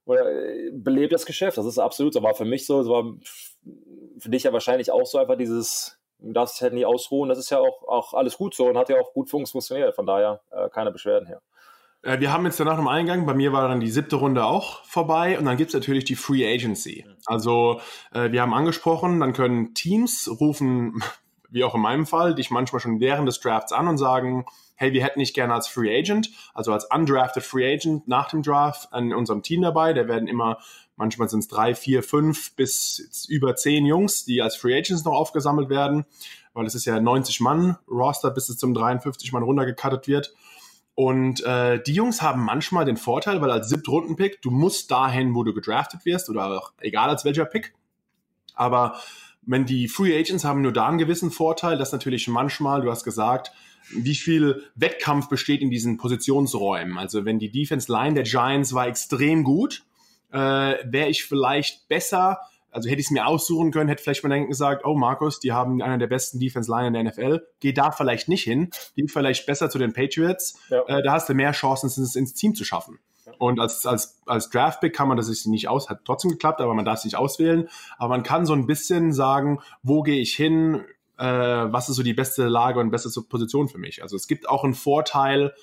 oder 0.05 0.29
äh, 0.29 0.71
belebt 0.73 1.13
das 1.13 1.25
Geschäft. 1.25 1.57
Das 1.57 1.65
ist 1.65 1.77
absolut 1.77 2.13
so. 2.13 2.23
War 2.23 2.33
für 2.33 2.45
mich 2.45 2.65
so, 2.65 2.81
es 2.81 2.87
war 2.87 3.03
für 4.19 4.29
dich 4.29 4.43
ja 4.43 4.53
wahrscheinlich 4.53 4.91
auch 4.91 5.05
so 5.05 5.19
einfach 5.19 5.37
dieses, 5.37 5.96
du 6.19 6.33
darfst 6.33 6.55
dich 6.55 6.61
halt 6.63 6.73
nie 6.73 6.85
ausruhen. 6.85 7.29
Das 7.29 7.37
ist 7.37 7.49
ja 7.49 7.59
auch, 7.59 7.87
auch 7.87 8.13
alles 8.13 8.37
gut 8.37 8.55
so 8.55 8.67
und 8.67 8.77
hat 8.77 8.89
ja 8.89 8.99
auch 8.99 9.13
gut 9.13 9.29
funktioniert. 9.29 9.95
Von 9.95 10.05
daher 10.05 10.41
äh, 10.51 10.69
keine 10.69 10.91
Beschwerden 10.91 11.27
hier. 11.27 11.41
Äh, 12.01 12.19
wir 12.19 12.31
haben 12.31 12.45
jetzt 12.45 12.59
danach 12.59 12.79
im 12.79 12.87
Eingang, 12.87 13.25
bei 13.25 13.33
mir 13.33 13.53
war 13.53 13.67
dann 13.67 13.79
die 13.79 13.91
siebte 13.91 14.15
Runde 14.15 14.45
auch 14.45 14.83
vorbei 14.85 15.37
und 15.37 15.45
dann 15.45 15.57
gibt 15.57 15.69
es 15.69 15.73
natürlich 15.73 16.05
die 16.05 16.15
Free 16.15 16.45
Agency. 16.45 17.05
Also 17.25 17.81
äh, 18.13 18.31
wir 18.31 18.41
haben 18.41 18.53
angesprochen, 18.53 19.19
dann 19.19 19.33
können 19.33 19.73
Teams 19.73 20.29
rufen, 20.39 21.01
wie 21.49 21.63
auch 21.63 21.75
in 21.75 21.81
meinem 21.81 22.05
Fall, 22.05 22.35
dich 22.35 22.51
manchmal 22.51 22.81
schon 22.81 22.99
während 22.99 23.27
des 23.27 23.39
Drafts 23.39 23.71
an 23.71 23.87
und 23.87 23.97
sagen, 23.97 24.45
hey, 24.75 24.93
wir 24.93 25.03
hätten 25.03 25.19
dich 25.19 25.33
gerne 25.33 25.53
als 25.53 25.67
Free 25.67 25.97
Agent, 25.97 26.29
also 26.53 26.71
als 26.71 26.85
undrafted 26.85 27.43
Free 27.43 27.73
Agent 27.73 28.07
nach 28.07 28.29
dem 28.29 28.43
Draft 28.43 28.93
an 28.93 29.11
unserem 29.13 29.41
Team 29.41 29.61
dabei. 29.61 29.93
Da 29.93 30.07
werden 30.07 30.27
immer 30.27 30.59
Manchmal 30.97 31.29
sind 31.29 31.39
es 31.39 31.47
drei, 31.47 31.75
vier, 31.75 32.03
fünf 32.03 32.53
bis 32.55 33.27
über 33.29 33.55
zehn 33.55 33.85
Jungs, 33.85 34.25
die 34.25 34.41
als 34.41 34.55
Free 34.55 34.75
Agents 34.77 35.05
noch 35.05 35.13
aufgesammelt 35.13 35.69
werden, 35.69 36.05
weil 36.53 36.65
es 36.65 36.75
ist 36.75 36.85
ja 36.85 36.99
90 36.99 37.39
Mann 37.39 37.77
Roster, 37.87 38.31
bis 38.31 38.49
es 38.49 38.57
zum 38.57 38.73
53 38.73 39.31
Mann 39.31 39.43
runtergecuttet 39.43 40.07
wird. 40.07 40.33
Und 40.95 41.43
äh, 41.43 41.79
die 41.83 41.93
Jungs 41.93 42.23
haben 42.23 42.43
manchmal 42.43 42.83
den 42.83 42.97
Vorteil, 42.97 43.39
weil 43.39 43.51
als 43.51 43.69
Siebtrunden-Pick, 43.69 44.41
du 44.41 44.49
musst 44.49 44.89
dahin, 44.89 45.35
wo 45.35 45.43
du 45.43 45.53
gedraftet 45.53 46.03
wirst, 46.05 46.31
oder 46.31 46.47
auch 46.47 46.73
egal 46.79 47.09
als 47.09 47.23
welcher 47.23 47.45
Pick. 47.45 47.75
Aber 48.55 48.99
wenn 49.43 49.67
die 49.67 49.87
Free 49.87 50.19
Agents 50.19 50.43
haben 50.43 50.63
nur 50.63 50.73
da 50.73 50.87
einen 50.87 50.97
gewissen 50.97 51.29
Vorteil, 51.29 51.77
dass 51.77 51.91
natürlich 51.91 52.27
manchmal, 52.27 52.81
du 52.81 52.89
hast 52.89 53.03
gesagt, 53.03 53.51
wie 53.91 54.15
viel 54.15 54.63
Wettkampf 54.73 55.29
besteht 55.29 55.61
in 55.61 55.69
diesen 55.69 55.97
Positionsräumen. 55.97 56.97
Also 56.97 57.23
wenn 57.23 57.37
die 57.37 57.51
Defense 57.51 57.91
Line 57.91 58.15
der 58.15 58.23
Giants 58.23 58.73
war 58.73 58.87
extrem 58.87 59.43
gut, 59.43 59.83
äh, 60.31 60.37
wäre 60.37 61.09
ich 61.09 61.25
vielleicht 61.25 61.87
besser, 61.87 62.39
also 62.71 62.89
hätte 62.89 62.99
ich 62.99 63.07
es 63.07 63.11
mir 63.11 63.25
aussuchen 63.25 63.71
können, 63.71 63.89
hätte 63.89 64.03
vielleicht 64.03 64.23
mal 64.23 64.29
dann 64.29 64.47
gesagt, 64.47 64.85
oh 64.85 64.95
Markus, 64.95 65.39
die 65.39 65.51
haben 65.51 65.81
einer 65.81 65.97
der 65.97 66.07
besten 66.07 66.39
Defense 66.39 66.69
Line 66.69 66.87
in 66.87 66.93
der 66.93 67.03
NFL, 67.03 67.47
geh 67.59 67.73
da 67.73 67.91
vielleicht 67.91 68.29
nicht 68.29 68.43
hin, 68.43 68.69
geh 68.95 69.07
vielleicht 69.07 69.45
besser 69.45 69.69
zu 69.69 69.77
den 69.77 69.93
Patriots, 69.93 70.59
ja. 70.69 70.83
äh, 70.87 71.03
da 71.03 71.13
hast 71.13 71.29
du 71.29 71.33
mehr 71.33 71.51
Chancen, 71.51 71.87
es 71.87 72.15
ins 72.15 72.33
Team 72.33 72.55
zu 72.55 72.63
schaffen. 72.63 72.99
Und 73.39 73.59
als, 73.59 73.85
als, 73.85 74.19
als 74.25 74.49
Draftpick 74.49 74.95
kann 74.95 75.07
man 75.07 75.17
das 75.17 75.27
sich 75.27 75.45
nicht 75.45 75.67
aus, 75.67 75.89
hat 75.89 76.05
trotzdem 76.05 76.31
geklappt, 76.31 76.61
aber 76.61 76.73
man 76.73 76.85
darf 76.85 76.99
sich 76.99 77.17
auswählen. 77.17 77.67
Aber 77.97 78.09
man 78.09 78.23
kann 78.23 78.45
so 78.45 78.53
ein 78.53 78.67
bisschen 78.67 79.13
sagen, 79.13 79.59
wo 79.83 80.01
gehe 80.01 80.19
ich 80.19 80.33
hin, 80.35 80.83
äh, 81.17 81.25
was 81.25 81.89
ist 81.89 81.95
so 81.95 82.03
die 82.03 82.13
beste 82.13 82.47
Lage 82.47 82.79
und 82.79 82.89
beste 82.89 83.09
Position 83.21 83.67
für 83.67 83.77
mich. 83.77 84.01
Also 84.01 84.15
es 84.15 84.27
gibt 84.27 84.49
auch 84.49 84.63
einen 84.63 84.73
Vorteil, 84.73 85.53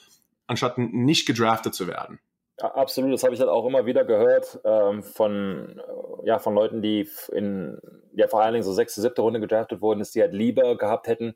anstatt 0.46 0.78
nicht 0.78 1.26
gedraftet 1.26 1.74
zu 1.74 1.86
werden. 1.86 2.18
Absolut, 2.58 3.12
das 3.12 3.24
habe 3.24 3.34
ich 3.34 3.40
halt 3.40 3.50
auch 3.50 3.66
immer 3.66 3.84
wieder 3.84 4.04
gehört 4.04 4.60
ähm, 4.64 5.02
von, 5.02 5.78
äh, 5.78 6.26
ja, 6.26 6.38
von 6.38 6.54
Leuten, 6.54 6.82
die 6.82 7.08
in 7.32 7.80
ja, 8.14 8.28
vor 8.28 8.42
allen 8.42 8.52
Dingen 8.52 8.62
so 8.62 8.72
sechste, 8.72 9.00
siebte 9.00 9.22
Runde 9.22 9.40
gedraftet 9.40 9.80
wurden, 9.80 9.98
dass 9.98 10.12
die 10.12 10.20
halt 10.20 10.32
lieber 10.32 10.76
gehabt 10.76 11.08
hätten, 11.08 11.34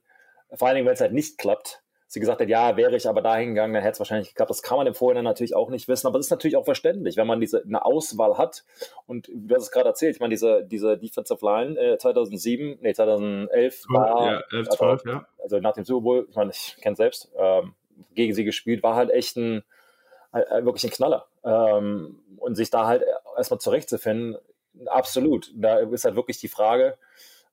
vor 0.54 0.68
allen 0.68 0.76
Dingen, 0.76 0.86
wenn 0.86 0.94
es 0.94 1.00
halt 1.00 1.12
nicht 1.12 1.38
klappt, 1.38 1.82
sie 2.06 2.20
gesagt 2.20 2.40
hat, 2.40 2.48
ja, 2.48 2.76
wäre 2.76 2.96
ich 2.96 3.06
aber 3.06 3.20
dahin 3.20 3.50
gegangen, 3.50 3.74
dann 3.74 3.82
hätte 3.82 3.94
es 3.94 3.98
wahrscheinlich 3.98 4.28
geklappt. 4.28 4.50
Das 4.50 4.62
kann 4.62 4.78
man 4.78 4.86
im 4.86 4.94
Vorhinein 4.94 5.24
natürlich 5.24 5.54
auch 5.54 5.68
nicht 5.68 5.88
wissen, 5.88 6.06
aber 6.06 6.18
es 6.18 6.26
ist 6.26 6.30
natürlich 6.30 6.56
auch 6.56 6.64
verständlich, 6.64 7.18
wenn 7.18 7.26
man 7.26 7.38
diese 7.38 7.62
eine 7.62 7.84
Auswahl 7.84 8.38
hat. 8.38 8.64
Und 9.06 9.28
du 9.32 9.54
hast 9.54 9.64
es 9.64 9.70
gerade 9.70 9.88
erzählt, 9.88 10.16
ich 10.16 10.20
meine, 10.20 10.30
diese, 10.30 10.64
diese 10.64 10.96
Defensive 10.96 11.44
Line 11.44 11.78
äh, 11.78 11.98
2007, 11.98 12.78
nee, 12.80 12.94
2011 12.94 13.84
war, 13.90 14.32
ja, 14.32 14.42
11, 14.50 14.68
12, 14.70 14.80
also, 14.80 15.08
ja. 15.10 15.26
also 15.42 15.60
nach 15.60 15.74
dem 15.74 15.84
Super 15.84 16.02
Bowl, 16.02 16.26
ich 16.30 16.36
meine, 16.36 16.50
ich 16.50 16.76
kenne 16.80 16.96
selbst, 16.96 17.30
ähm, 17.36 17.74
gegen 18.14 18.32
sie 18.32 18.44
gespielt, 18.44 18.82
war 18.82 18.94
halt 18.94 19.10
echt 19.10 19.36
ein, 19.36 19.62
äh, 20.32 20.64
wirklich 20.64 20.84
ein 20.84 20.90
Knaller. 20.90 21.26
Ähm, 21.44 22.20
und 22.36 22.54
sich 22.54 22.70
da 22.70 22.86
halt 22.86 23.04
erstmal 23.36 23.60
zurechtzufinden, 23.60 24.36
absolut. 24.86 25.50
Da 25.54 25.78
ist 25.78 26.04
halt 26.04 26.16
wirklich 26.16 26.38
die 26.38 26.48
Frage, 26.48 26.98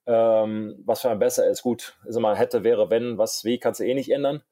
ähm, 0.06 0.82
was 0.84 1.00
für 1.00 1.10
ein 1.10 1.18
besser 1.18 1.48
ist. 1.48 1.62
Gut, 1.62 1.96
ist 2.06 2.16
immer 2.16 2.34
hätte, 2.36 2.64
wäre, 2.64 2.90
wenn, 2.90 3.18
was, 3.18 3.44
wie, 3.44 3.58
kannst 3.58 3.80
du 3.80 3.84
eh 3.84 3.94
nicht 3.94 4.10
ändern. 4.10 4.42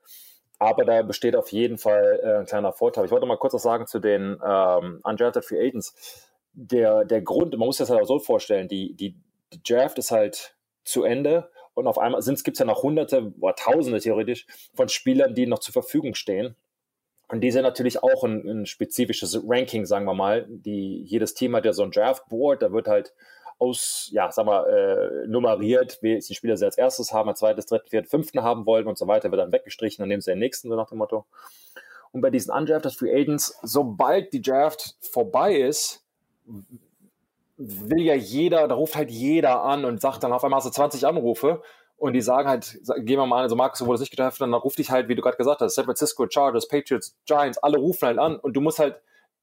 Aber 0.58 0.84
da 0.84 1.02
besteht 1.02 1.36
auf 1.36 1.50
jeden 1.52 1.78
Fall 1.78 2.20
äh, 2.22 2.38
ein 2.38 2.46
kleiner 2.46 2.72
Vorteil. 2.72 3.04
Ich 3.04 3.10
wollte 3.10 3.26
mal 3.26 3.36
kurz 3.36 3.54
was 3.54 3.62
sagen 3.62 3.86
zu 3.86 3.98
den 3.98 4.40
ähm, 4.44 5.00
Undrafted 5.02 5.44
Free 5.44 5.66
Agents. 5.66 6.30
Der, 6.52 7.04
der 7.04 7.22
Grund, 7.22 7.56
man 7.56 7.66
muss 7.66 7.78
sich 7.78 7.86
das 7.86 7.90
halt 7.90 8.02
auch 8.02 8.06
so 8.08 8.18
vorstellen, 8.20 8.68
die, 8.68 8.94
die, 8.94 9.16
die 9.52 9.62
Draft 9.62 9.98
ist 9.98 10.10
halt 10.10 10.54
zu 10.84 11.02
Ende 11.02 11.50
und 11.74 11.88
auf 11.88 11.98
einmal 11.98 12.22
gibt 12.22 12.48
es 12.48 12.58
ja 12.58 12.64
noch 12.64 12.82
hunderte 12.82 13.32
oder 13.40 13.54
tausende 13.56 13.98
theoretisch 13.98 14.46
von 14.74 14.88
Spielern, 14.88 15.34
die 15.34 15.46
noch 15.46 15.58
zur 15.58 15.72
Verfügung 15.72 16.14
stehen. 16.14 16.56
Und 17.34 17.40
die 17.40 17.50
sind 17.50 17.64
natürlich 17.64 18.00
auch 18.00 18.22
ein, 18.22 18.46
ein 18.48 18.64
spezifisches 18.64 19.42
Ranking, 19.44 19.86
sagen 19.86 20.04
wir 20.04 20.14
mal. 20.14 20.46
Die, 20.48 21.02
jedes 21.02 21.34
Team 21.34 21.56
hat 21.56 21.64
ja 21.64 21.72
so 21.72 21.82
ein 21.82 21.90
Draftboard, 21.90 22.62
da 22.62 22.70
wird 22.70 22.86
halt 22.86 23.12
aus, 23.58 24.08
ja, 24.12 24.30
sag 24.30 24.46
mal, 24.46 24.64
äh, 24.68 25.26
nummeriert, 25.26 25.98
die 26.00 26.22
Spieler 26.22 26.56
sie 26.56 26.64
als 26.64 26.78
erstes 26.78 27.12
haben, 27.12 27.28
als 27.28 27.40
zweites, 27.40 27.66
dritten, 27.66 27.88
vierten, 27.88 28.08
fünften 28.08 28.44
haben 28.44 28.66
wollen 28.66 28.86
und 28.86 28.96
so 28.96 29.08
weiter, 29.08 29.32
wird 29.32 29.40
dann 29.40 29.50
weggestrichen, 29.50 30.00
dann 30.00 30.10
nehmen 30.10 30.20
sie 30.20 30.30
den 30.30 30.38
nächsten, 30.38 30.68
so 30.68 30.76
nach 30.76 30.90
dem 30.90 30.98
Motto. 30.98 31.26
Und 32.12 32.20
bei 32.20 32.30
diesen 32.30 32.54
Undrafted 32.54 32.94
Free 32.94 33.12
Agents, 33.12 33.58
sobald 33.62 34.32
die 34.32 34.40
Draft 34.40 34.94
vorbei 35.00 35.56
ist, 35.56 36.04
will 37.56 38.02
ja 38.02 38.14
jeder, 38.14 38.68
da 38.68 38.76
ruft 38.76 38.94
halt 38.94 39.10
jeder 39.10 39.64
an 39.64 39.84
und 39.84 40.00
sagt 40.00 40.22
dann 40.22 40.32
auf 40.32 40.44
einmal 40.44 40.58
hast 40.58 40.66
du 40.66 40.70
20 40.70 41.04
Anrufe 41.04 41.62
und 41.96 42.12
die 42.12 42.20
sagen 42.20 42.48
halt, 42.48 42.78
gehen 42.98 43.18
wir 43.18 43.26
mal 43.26 43.38
an, 43.38 43.42
also 43.44 43.56
Markus, 43.56 43.78
du 43.78 43.86
wurdest 43.86 44.02
nicht 44.02 44.10
gedraftet, 44.10 44.42
dann 44.42 44.54
ruft 44.54 44.78
dich 44.78 44.90
halt, 44.90 45.08
wie 45.08 45.14
du 45.14 45.22
gerade 45.22 45.36
gesagt 45.36 45.60
hast, 45.60 45.74
San 45.74 45.84
Francisco, 45.84 46.26
Chargers, 46.28 46.68
Patriots, 46.68 47.16
Giants, 47.26 47.58
alle 47.58 47.78
rufen 47.78 48.06
halt 48.06 48.18
an 48.18 48.36
und 48.36 48.54
du 48.54 48.60
musst 48.60 48.78
halt 48.78 49.00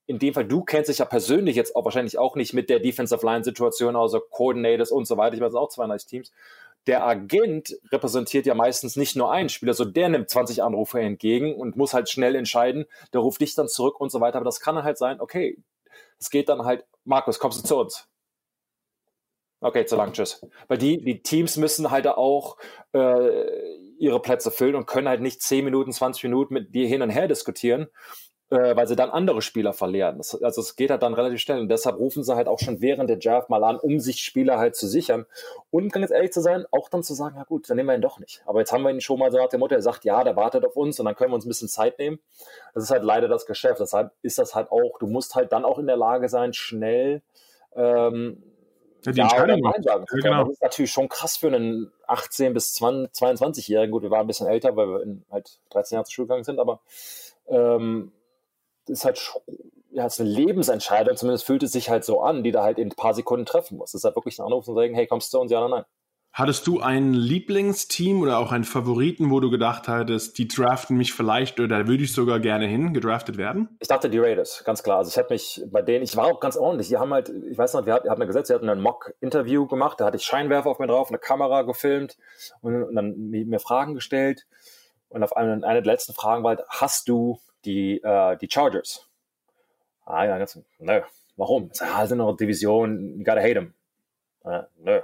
in 0.08 0.20
dem 0.20 0.34
Fall, 0.34 0.46
du 0.46 0.64
kennst 0.64 0.90
dich 0.90 0.98
ja 0.98 1.06
persönlich 1.06 1.56
jetzt 1.56 1.76
auch 1.76 1.86
wahrscheinlich 1.86 2.18
auch 2.18 2.36
nicht 2.36 2.54
mit 2.54 2.70
der 2.70 2.80
Defensive 2.80 3.26
Line 3.26 3.44
Situation, 3.44 3.96
also 3.96 4.20
Coordinators 4.20 4.92
und 4.92 5.06
so 5.08 5.16
weiter. 5.16 5.36
Ich 5.36 5.42
weiß 5.42 5.56
auch 5.56 5.70
32 5.70 6.10
Teams. 6.10 6.32
Der 6.88 7.06
Agent 7.06 7.78
repräsentiert 7.92 8.46
ja 8.46 8.56
meistens 8.56 8.96
nicht 8.96 9.16
nur 9.16 9.32
einen 9.32 9.50
Spieler, 9.50 9.74
so 9.74 9.86
der 9.86 10.10
nimmt 10.10 10.30
20 10.30 10.64
Anrufe 10.64 11.00
entgegen 11.00 11.56
und 11.56 11.78
muss 11.78 11.94
halt 11.94 12.10
schnell 12.10 12.36
entscheiden. 12.36 12.86
Der 13.14 13.22
ruft 13.22 13.40
dich 13.40 13.56
dann 13.56 13.68
zurück 13.68 14.02
und 14.02 14.12
so 14.12 14.20
weiter. 14.20 14.38
Aber 14.38 14.46
das 14.46 14.60
kann 14.60 14.84
halt 14.84 14.98
sein, 14.98 15.22
okay, 15.22 15.58
es 16.20 16.30
geht 16.30 16.50
dann 16.50 16.66
halt, 16.66 16.86
Markus, 17.06 17.40
kommst 17.40 17.64
du 17.64 17.68
zu 17.68 17.78
uns? 17.78 18.11
Okay, 19.62 19.86
zu 19.86 19.96
lang, 19.96 20.12
tschüss. 20.12 20.46
Weil 20.68 20.78
die, 20.78 21.04
die 21.04 21.22
Teams 21.22 21.56
müssen 21.56 21.92
halt 21.92 22.08
auch 22.08 22.58
äh, 22.94 23.78
ihre 24.00 24.20
Plätze 24.20 24.52
füllen 24.52 24.76
und 24.76 24.88
können 24.88 25.08
halt 25.08 25.22
nicht 25.22 25.42
10 25.42 25.64
Minuten, 25.64 25.94
20 25.94 26.24
Minuten 26.24 26.54
mit 26.54 26.76
dir 26.76 26.88
hin 26.88 27.02
und 27.02 27.12
her 27.12 27.28
diskutieren 27.28 27.88
äh, 28.52 28.76
weil 28.76 28.86
sie 28.86 28.98
dann 28.98 29.10
andere 29.10 29.42
Spieler 29.42 29.74
verlieren. 29.74 30.18
Das, 30.18 30.40
also 30.42 30.62
es 30.62 30.76
geht 30.76 30.92
halt 30.92 31.02
dann 31.02 31.14
relativ 31.14 31.40
schnell 31.40 31.60
und 31.60 31.70
deshalb 31.70 31.98
rufen 31.98 32.24
sie 32.24 32.36
halt 32.36 32.48
auch 32.48 32.60
schon 32.60 32.82
während 32.82 33.10
der 33.10 33.18
Draft 33.18 33.50
mal 33.50 33.64
an, 33.64 33.78
um 33.78 34.00
sich 34.00 34.20
Spieler 34.20 34.60
halt 34.60 34.76
zu 34.76 34.88
sichern. 34.88 35.26
Und 35.72 35.96
jetzt 35.96 36.12
ehrlich 36.12 36.34
zu 36.34 36.42
sein, 36.42 36.66
auch 36.72 36.90
dann 36.90 37.02
zu 37.02 37.14
sagen, 37.14 37.36
na 37.38 37.44
gut, 37.46 37.70
dann 37.70 37.78
nehmen 37.78 37.90
wir 37.90 37.96
ihn 37.96 38.02
doch 38.02 38.20
nicht. 38.20 38.44
Aber 38.46 38.60
jetzt 38.60 38.74
haben 38.74 38.84
wir 38.84 38.92
ihn 38.92 39.00
schon 39.00 39.20
mal 39.20 39.32
so 39.32 39.38
nach 39.38 39.48
dem 39.48 39.62
Motto, 39.62 39.74
er 39.74 39.82
sagt, 39.82 40.04
ja, 40.04 40.24
der 40.24 40.36
wartet 40.36 40.66
auf 40.66 40.76
uns 40.76 41.00
und 41.00 41.06
dann 41.06 41.16
können 41.16 41.32
wir 41.32 41.36
uns 41.36 41.46
ein 41.46 41.50
bisschen 41.50 41.70
Zeit 41.70 41.98
nehmen. 41.98 42.20
Das 42.74 42.84
ist 42.84 42.92
halt 42.92 43.04
leider 43.04 43.30
das 43.30 43.46
Geschäft. 43.46 43.80
Deshalb 43.80 44.12
ist 44.22 44.38
das 44.38 44.54
halt 44.54 44.70
auch, 44.70 45.00
du 45.00 45.08
musst 45.08 45.36
halt 45.36 45.54
dann 45.54 45.64
auch 45.64 45.80
in 45.80 45.88
der 45.88 45.98
Lage 45.98 46.28
sein, 46.28 46.54
schnell 46.54 47.22
ähm, 47.74 48.44
die 49.06 49.18
ja, 49.18 49.24
Entscheidung 49.24 49.60
Nein 49.62 49.84
sagen 49.84 50.06
zu 50.08 50.16
können. 50.16 50.24
Ja, 50.24 50.30
genau. 50.30 50.44
Das 50.44 50.54
ist 50.54 50.62
natürlich 50.62 50.92
schon 50.92 51.10
krass 51.10 51.38
für 51.38 51.48
einen 51.48 51.92
18- 52.08 52.54
bis 52.54 52.76
22-Jährigen. 52.76 53.92
Gut, 53.92 54.04
wir 54.04 54.12
waren 54.12 54.22
ein 54.22 54.28
bisschen 54.28 54.48
älter, 54.48 54.76
weil 54.76 54.88
wir 54.88 55.02
in 55.02 55.26
halt 55.32 55.60
13 55.72 55.96
Jahre 55.96 56.06
zur 56.06 56.14
Schule 56.14 56.28
gegangen 56.28 56.44
sind, 56.44 56.60
aber 56.60 56.82
ähm, 57.48 58.12
ist 58.88 59.06
halt 59.06 59.34
ja, 59.92 60.06
ist 60.06 60.22
eine 60.22 60.30
Lebensentscheidung, 60.30 61.18
zumindest 61.18 61.46
fühlt 61.46 61.64
es 61.64 61.74
sich 61.74 61.90
halt 61.90 62.06
so 62.06 62.22
an, 62.22 62.44
die 62.44 62.52
da 62.52 62.64
halt 62.64 62.80
in 62.80 62.88
ein 62.90 62.96
paar 62.96 63.14
Sekunden 63.14 63.46
treffen 63.46 63.78
muss. 63.78 63.92
Das 63.92 64.00
ist 64.00 64.06
halt 64.06 64.16
wirklich 64.16 64.40
ein 64.40 64.46
Anruf 64.46 64.68
und 64.68 64.76
sagen, 64.76 64.96
hey, 64.96 65.06
kommst 65.06 65.34
du 65.34 65.40
uns, 65.40 65.52
ja 65.52 65.60
oder 65.60 65.70
nein? 65.70 65.86
Hattest 66.34 66.66
du 66.66 66.80
ein 66.80 67.14
Lieblingsteam 67.14 68.22
oder 68.22 68.40
auch 68.40 68.54
einen 68.54 68.64
Favoriten, 68.64 69.32
wo 69.32 69.42
du 69.42 69.50
gedacht 69.50 69.90
hattest, 69.90 70.38
die 70.38 70.48
draften 70.48 70.96
mich 70.96 71.12
vielleicht 71.12 71.60
oder 71.60 71.80
da 71.80 71.88
würde 71.88 72.06
ich 72.06 72.14
sogar 72.14 72.40
gerne 72.40 72.68
hin, 72.68 72.94
gedraftet 72.94 73.38
werden? 73.38 73.68
Ich 73.82 73.90
dachte 73.90 74.10
die 74.10 74.18
Raiders, 74.18 74.64
ganz 74.64 74.82
klar. 74.82 75.00
Also 75.00 75.10
ich 75.10 75.18
habe 75.18 75.34
mich 75.34 75.62
bei 75.70 75.82
denen, 75.82 76.06
ich 76.06 76.16
war 76.16 76.28
auch 76.28 76.40
ganz 76.40 76.56
ordentlich. 76.56 76.88
Die 76.88 76.98
haben 76.98 77.12
halt, 77.12 77.28
ich 77.28 77.58
weiß 77.58 77.74
noch, 77.74 77.86
wir 77.86 77.94
hatten 77.94 78.08
eine 78.08 78.28
gesetzt, 78.28 78.50
wir 78.50 78.56
hatten 78.56 78.70
ein 78.70 78.82
Mock-Interview 78.82 79.68
gemacht, 79.68 80.00
da 80.00 80.06
hatte 80.06 80.16
ich 80.16 80.24
Scheinwerfer 80.24 80.70
auf 80.70 80.80
mir 80.80 80.88
drauf, 80.88 81.10
eine 81.10 81.20
Kamera 81.20 81.64
gefilmt 81.64 82.18
und, 82.62 82.82
und 82.82 82.96
dann 82.96 83.30
mir 83.30 83.60
Fragen 83.60 83.94
gestellt. 83.94 84.48
Und 85.10 85.24
auf 85.24 85.36
eine, 85.36 85.66
eine 85.68 85.82
der 85.82 85.94
letzten 85.94 86.14
Fragen 86.14 86.46
war 86.46 86.56
halt, 86.56 86.66
hast 86.70 87.10
du 87.10 87.40
die, 87.66 88.02
äh, 88.02 88.38
die 88.38 88.48
Chargers. 88.50 89.10
Ah 90.06 90.24
ja, 90.24 90.38
ganz, 90.38 90.58
nö. 90.80 91.02
Warum? 91.36 91.72
Ah, 91.80 92.06
sind 92.08 92.20
noch 92.20 92.38
Division, 92.38 93.18
you 93.18 93.24
gotta 93.26 93.42
hate 93.42 93.56
them. 93.56 93.74
Äh, 94.46 94.64
nö. 94.78 95.02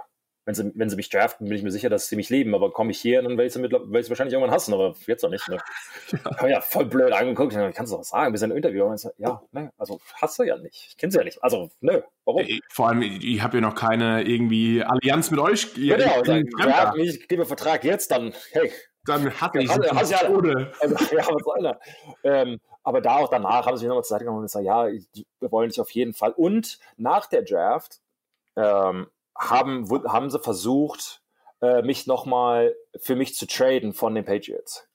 Wenn 0.47 0.55
sie, 0.55 0.71
wenn 0.75 0.89
sie 0.89 0.95
mich 0.95 1.09
draften, 1.09 1.49
bin 1.49 1.57
ich 1.57 1.63
mir 1.63 1.71
sicher, 1.71 1.89
dass 1.89 2.07
sie 2.07 2.15
mich 2.15 2.29
lieben. 2.29 2.55
Aber 2.55 2.71
komme 2.71 2.91
ich 2.91 2.99
hier, 3.01 3.21
dann 3.21 3.31
werde 3.31 3.47
ich, 3.47 3.53
sie 3.53 3.59
mit, 3.59 3.73
werde 3.73 3.99
ich 3.99 4.05
sie 4.05 4.09
wahrscheinlich 4.09 4.33
irgendwann 4.33 4.55
hassen. 4.55 4.73
Aber 4.73 4.95
jetzt 5.05 5.21
noch 5.21 5.29
nicht. 5.29 5.45
Ne? 5.49 5.57
Ja. 6.41 6.47
ja, 6.47 6.61
voll 6.61 6.85
blöd 6.85 7.11
angeguckt. 7.11 7.53
Kannst 7.75 7.91
du 7.91 7.97
was 7.97 8.07
sagen? 8.07 8.33
Wir 8.33 8.39
sind 8.39 8.51
ein 8.53 8.55
Interview. 8.55 8.85
Und 8.85 8.97
so, 8.97 9.09
ja, 9.17 9.41
ne, 9.51 9.71
also 9.77 9.99
hast 10.13 10.39
du 10.39 10.43
ja 10.43 10.57
nicht. 10.57 10.87
Ich 10.91 10.97
kenne 10.97 11.11
sie 11.11 11.17
ja 11.17 11.25
nicht. 11.25 11.43
Also, 11.43 11.69
nö, 11.81 12.01
warum? 12.23 12.45
Vor 12.69 12.87
allem, 12.87 13.01
ich 13.01 13.43
habe 13.43 13.57
ja 13.57 13.61
noch 13.61 13.75
keine 13.75 14.23
irgendwie 14.23 14.83
Allianz 14.83 15.31
mit 15.31 15.41
euch. 15.41 15.73
Genau, 15.73 16.23
sagen, 16.23 16.49
ja, 16.59 16.93
ich 16.95 17.27
gebe 17.27 17.45
Vertrag 17.45 17.83
jetzt, 17.83 18.11
dann, 18.11 18.33
hey, 18.51 18.71
dann 19.05 19.29
hatte 19.41 19.59
ich 19.59 19.69
es. 19.69 19.91
Hast 19.91 20.11
ja, 20.11 20.29
ohne. 20.29 20.71
Also, 20.79 20.95
ja, 21.13 21.25
was 21.27 21.43
soll 21.43 21.77
ähm, 22.23 22.59
aber 22.83 23.01
da 23.01 23.17
auch 23.17 23.29
danach 23.29 23.65
haben 23.65 23.75
sie 23.75 23.83
mich 23.83 23.89
nochmal 23.89 24.05
zur 24.05 24.15
Seite 24.15 24.23
genommen 24.23 24.39
und 24.39 24.45
gesagt, 24.45 24.65
ja, 24.65 24.85
wir 24.85 25.51
wollen 25.51 25.69
dich 25.69 25.81
auf 25.81 25.91
jeden 25.91 26.13
Fall. 26.13 26.31
Und 26.31 26.79
nach 26.95 27.25
der 27.25 27.41
Draft 27.41 27.99
ähm, 28.55 29.07
haben, 29.37 29.89
haben 30.07 30.29
sie 30.29 30.39
versucht, 30.39 31.21
äh, 31.61 31.81
mich 31.81 32.07
nochmal 32.07 32.75
für 32.97 33.15
mich 33.15 33.35
zu 33.35 33.47
traden 33.47 33.93
von 33.93 34.15
den 34.15 34.25
Patriots. 34.25 34.87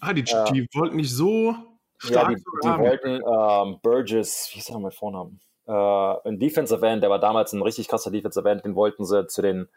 Ah, 0.00 0.12
die, 0.12 0.22
äh, 0.22 0.52
die 0.52 0.68
wollten 0.74 0.96
nicht 0.96 1.12
so 1.12 1.54
stark 1.98 2.30
Ja, 2.30 2.36
die, 2.36 2.44
die 2.62 2.68
wollten 2.68 3.14
ähm, 3.16 3.80
Burgess, 3.82 4.50
wie 4.52 4.58
ist 4.58 4.68
der 4.68 4.78
mein 4.78 4.92
Vornamen? 4.92 5.40
Äh, 5.66 5.72
ein 5.72 6.38
Defensive 6.38 6.86
End, 6.86 7.02
der 7.02 7.10
war 7.10 7.18
damals 7.18 7.52
ein 7.52 7.62
richtig 7.62 7.88
krasser 7.88 8.10
Defensive 8.10 8.48
End, 8.48 8.64
den 8.64 8.74
wollten 8.74 9.04
sie 9.04 9.26
zu 9.26 9.42
den 9.42 9.68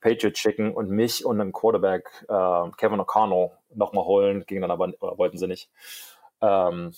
Patriots 0.00 0.38
schicken 0.38 0.72
und 0.72 0.90
mich 0.90 1.24
und 1.24 1.40
einen 1.40 1.52
Quarterback, 1.52 2.08
äh, 2.28 2.70
Kevin 2.76 3.00
O'Connell, 3.00 3.50
nochmal 3.74 4.04
holen, 4.04 4.44
ging 4.46 4.60
dann 4.60 4.70
aber, 4.70 4.92
wollten 5.00 5.38
sie 5.38 5.48
nicht. 5.48 5.70
Ähm, 6.40 6.92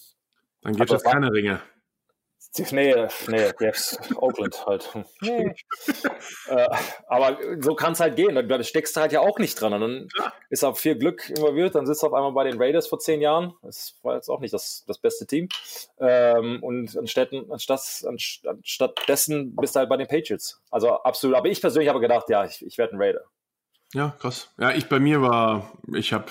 dann 0.62 0.74
gibt 0.74 0.90
es 0.90 1.02
keine 1.02 1.32
Ringe. 1.32 1.60
Nee, 2.72 3.06
nee, 3.28 3.50
jetzt 3.60 3.98
Oakland 4.16 4.66
halt. 4.66 4.88
Nee. 5.20 5.54
äh, 6.48 6.68
aber 7.06 7.38
so 7.60 7.74
kann 7.74 7.92
es 7.92 8.00
halt 8.00 8.16
gehen. 8.16 8.34
Da 8.48 8.62
steckst 8.62 8.96
du 8.96 9.00
halt 9.00 9.12
ja 9.12 9.20
auch 9.20 9.38
nicht 9.38 9.60
dran. 9.60 9.72
Und 9.74 9.80
dann 9.80 10.08
ja. 10.18 10.32
ist 10.50 10.64
auch 10.64 10.76
viel 10.76 10.96
Glück 10.96 11.28
involviert. 11.30 11.74
Dann 11.74 11.86
sitzt 11.86 12.02
du 12.02 12.06
auf 12.08 12.14
einmal 12.14 12.32
bei 12.32 12.44
den 12.44 12.60
Raiders 12.60 12.86
vor 12.86 12.98
zehn 12.98 13.20
Jahren. 13.20 13.54
Das 13.62 13.94
war 14.02 14.14
jetzt 14.14 14.28
auch 14.28 14.40
nicht 14.40 14.54
das, 14.54 14.84
das 14.86 14.98
beste 14.98 15.26
Team. 15.26 15.48
Ähm, 16.00 16.62
und 16.62 16.96
anstatt, 16.96 17.30
anstatt, 17.50 18.04
anstatt 18.06 19.08
dessen 19.08 19.54
bist 19.56 19.74
du 19.74 19.80
halt 19.80 19.88
bei 19.88 19.96
den 19.96 20.06
Patriots. 20.06 20.62
Also 20.70 20.90
absolut. 20.90 21.36
Aber 21.36 21.48
ich 21.48 21.60
persönlich 21.60 21.88
habe 21.88 22.00
gedacht, 22.00 22.28
ja, 22.28 22.44
ich, 22.44 22.64
ich 22.64 22.78
werde 22.78 22.96
ein 22.96 23.02
Raider. 23.02 23.24
Ja, 23.94 24.14
krass. 24.18 24.50
Ja, 24.58 24.72
ich 24.72 24.88
bei 24.88 24.98
mir 24.98 25.22
war, 25.22 25.72
ich 25.94 26.12
habe 26.12 26.26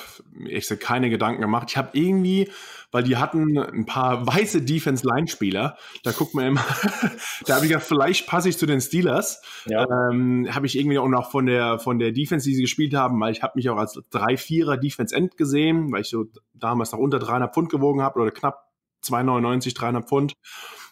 echt 0.48 0.78
keine 0.82 1.10
Gedanken 1.10 1.42
gemacht. 1.42 1.68
Ich 1.70 1.78
habe 1.78 1.90
irgendwie, 1.94 2.52
weil 2.92 3.04
die 3.04 3.16
hatten 3.16 3.58
ein 3.58 3.86
paar 3.86 4.28
weiße 4.28 4.62
Defense-Line-Spieler, 4.62 5.78
da 6.04 6.12
guckt 6.12 6.36
man 6.36 6.48
immer, 6.48 6.66
da 7.46 7.56
habe 7.56 7.66
ich 7.66 7.72
gedacht, 7.72 7.88
vielleicht 7.88 8.28
passe 8.28 8.50
ich 8.50 8.58
zu 8.58 8.66
den 8.66 8.82
Steelers. 8.82 9.42
Ja. 9.68 9.88
Ähm, 10.10 10.50
habe 10.54 10.66
ich 10.66 10.78
irgendwie 10.78 11.00
auch 11.00 11.08
noch 11.08 11.32
von 11.32 11.46
der, 11.46 11.80
von 11.80 11.98
der 11.98 12.12
Defense, 12.12 12.48
die 12.48 12.56
sie 12.56 12.62
gespielt 12.62 12.94
haben, 12.94 13.20
weil 13.22 13.32
ich 13.32 13.42
habe 13.42 13.54
mich 13.56 13.70
auch 13.70 13.78
als 13.78 13.96
3-4er 14.12 14.76
Defense-End 14.76 15.38
gesehen, 15.38 15.92
weil 15.94 16.02
ich 16.02 16.10
so 16.10 16.26
damals 16.54 16.92
noch 16.92 17.00
unter 17.00 17.20
300 17.20 17.54
Pfund 17.54 17.70
gewogen 17.70 18.02
habe 18.02 18.20
oder 18.20 18.32
knapp 18.32 18.70
2,99, 19.06 19.76
300 19.76 20.08
Pfund. 20.08 20.34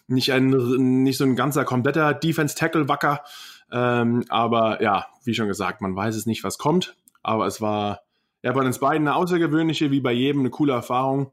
Nicht 0.06 0.32
ein, 0.32 0.50
nicht 1.02 1.18
so 1.18 1.24
ein 1.24 1.36
ganzer 1.36 1.64
kompletter 1.64 2.14
Defense-Tackle-Wacker. 2.14 3.22
Ähm, 3.74 4.24
aber 4.28 4.80
ja, 4.80 5.08
wie 5.24 5.34
schon 5.34 5.48
gesagt, 5.48 5.80
man 5.80 5.96
weiß 5.96 6.14
es 6.14 6.26
nicht, 6.26 6.44
was 6.44 6.58
kommt. 6.58 6.96
Aber 7.24 7.46
es 7.46 7.60
war 7.60 8.02
ja 8.42 8.52
bei 8.52 8.60
uns 8.60 8.78
beiden 8.78 9.08
eine 9.08 9.16
außergewöhnliche, 9.16 9.90
wie 9.90 10.00
bei 10.00 10.12
jedem, 10.12 10.40
eine 10.40 10.50
coole 10.50 10.72
Erfahrung. 10.72 11.32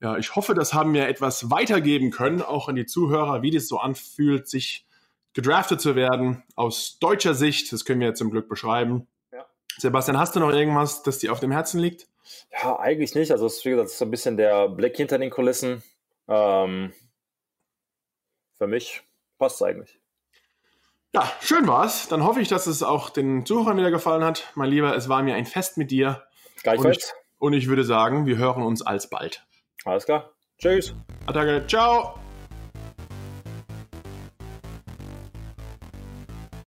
Ja, 0.00 0.16
ich 0.16 0.34
hoffe, 0.34 0.54
das 0.54 0.72
haben 0.72 0.94
wir 0.94 1.06
etwas 1.06 1.50
weitergeben 1.50 2.10
können, 2.10 2.40
auch 2.40 2.70
an 2.70 2.76
die 2.76 2.86
Zuhörer, 2.86 3.42
wie 3.42 3.50
das 3.50 3.68
so 3.68 3.78
anfühlt, 3.78 4.48
sich 4.48 4.86
gedraftet 5.34 5.82
zu 5.82 5.94
werden. 5.94 6.42
Aus 6.56 6.98
deutscher 6.98 7.34
Sicht, 7.34 7.70
das 7.72 7.84
können 7.84 8.00
wir 8.00 8.08
jetzt 8.08 8.18
zum 8.18 8.30
Glück 8.30 8.48
beschreiben. 8.48 9.06
Ja. 9.30 9.44
Sebastian, 9.76 10.18
hast 10.18 10.34
du 10.34 10.40
noch 10.40 10.52
irgendwas, 10.52 11.02
das 11.02 11.18
dir 11.18 11.30
auf 11.30 11.40
dem 11.40 11.52
Herzen 11.52 11.78
liegt? 11.78 12.08
Ja, 12.50 12.78
eigentlich 12.78 13.14
nicht. 13.14 13.32
Also, 13.32 13.48
wie 13.48 13.70
gesagt, 13.70 13.86
das 13.86 13.92
ist 13.92 13.98
so 13.98 14.06
ein 14.06 14.10
bisschen 14.10 14.38
der 14.38 14.70
Blick 14.70 14.96
hinter 14.96 15.18
den 15.18 15.30
Kulissen. 15.30 15.82
Ähm, 16.26 16.94
für 18.56 18.66
mich 18.66 19.02
passt 19.38 19.56
es 19.56 19.62
eigentlich. 19.62 19.99
Ja, 21.12 21.30
schön 21.40 21.66
war's. 21.66 22.06
Dann 22.08 22.22
hoffe 22.22 22.40
ich, 22.40 22.48
dass 22.48 22.66
es 22.66 22.82
auch 22.82 23.10
den 23.10 23.44
Zuhörern 23.44 23.76
wieder 23.76 23.90
gefallen 23.90 24.22
hat. 24.22 24.52
Mein 24.54 24.70
Lieber, 24.70 24.94
es 24.94 25.08
war 25.08 25.22
mir 25.22 25.34
ein 25.34 25.46
Fest 25.46 25.76
mit 25.76 25.90
dir. 25.90 26.22
Gleichfalls. 26.62 26.86
Und 26.86 26.92
ich, 26.92 27.12
und 27.38 27.52
ich 27.54 27.68
würde 27.68 27.84
sagen, 27.84 28.26
wir 28.26 28.36
hören 28.36 28.62
uns 28.62 28.82
alsbald. 28.82 29.44
Alles 29.84 30.04
klar. 30.04 30.30
Tschüss. 30.58 30.94
Attacke. 31.26 31.66
Ciao. 31.66 32.20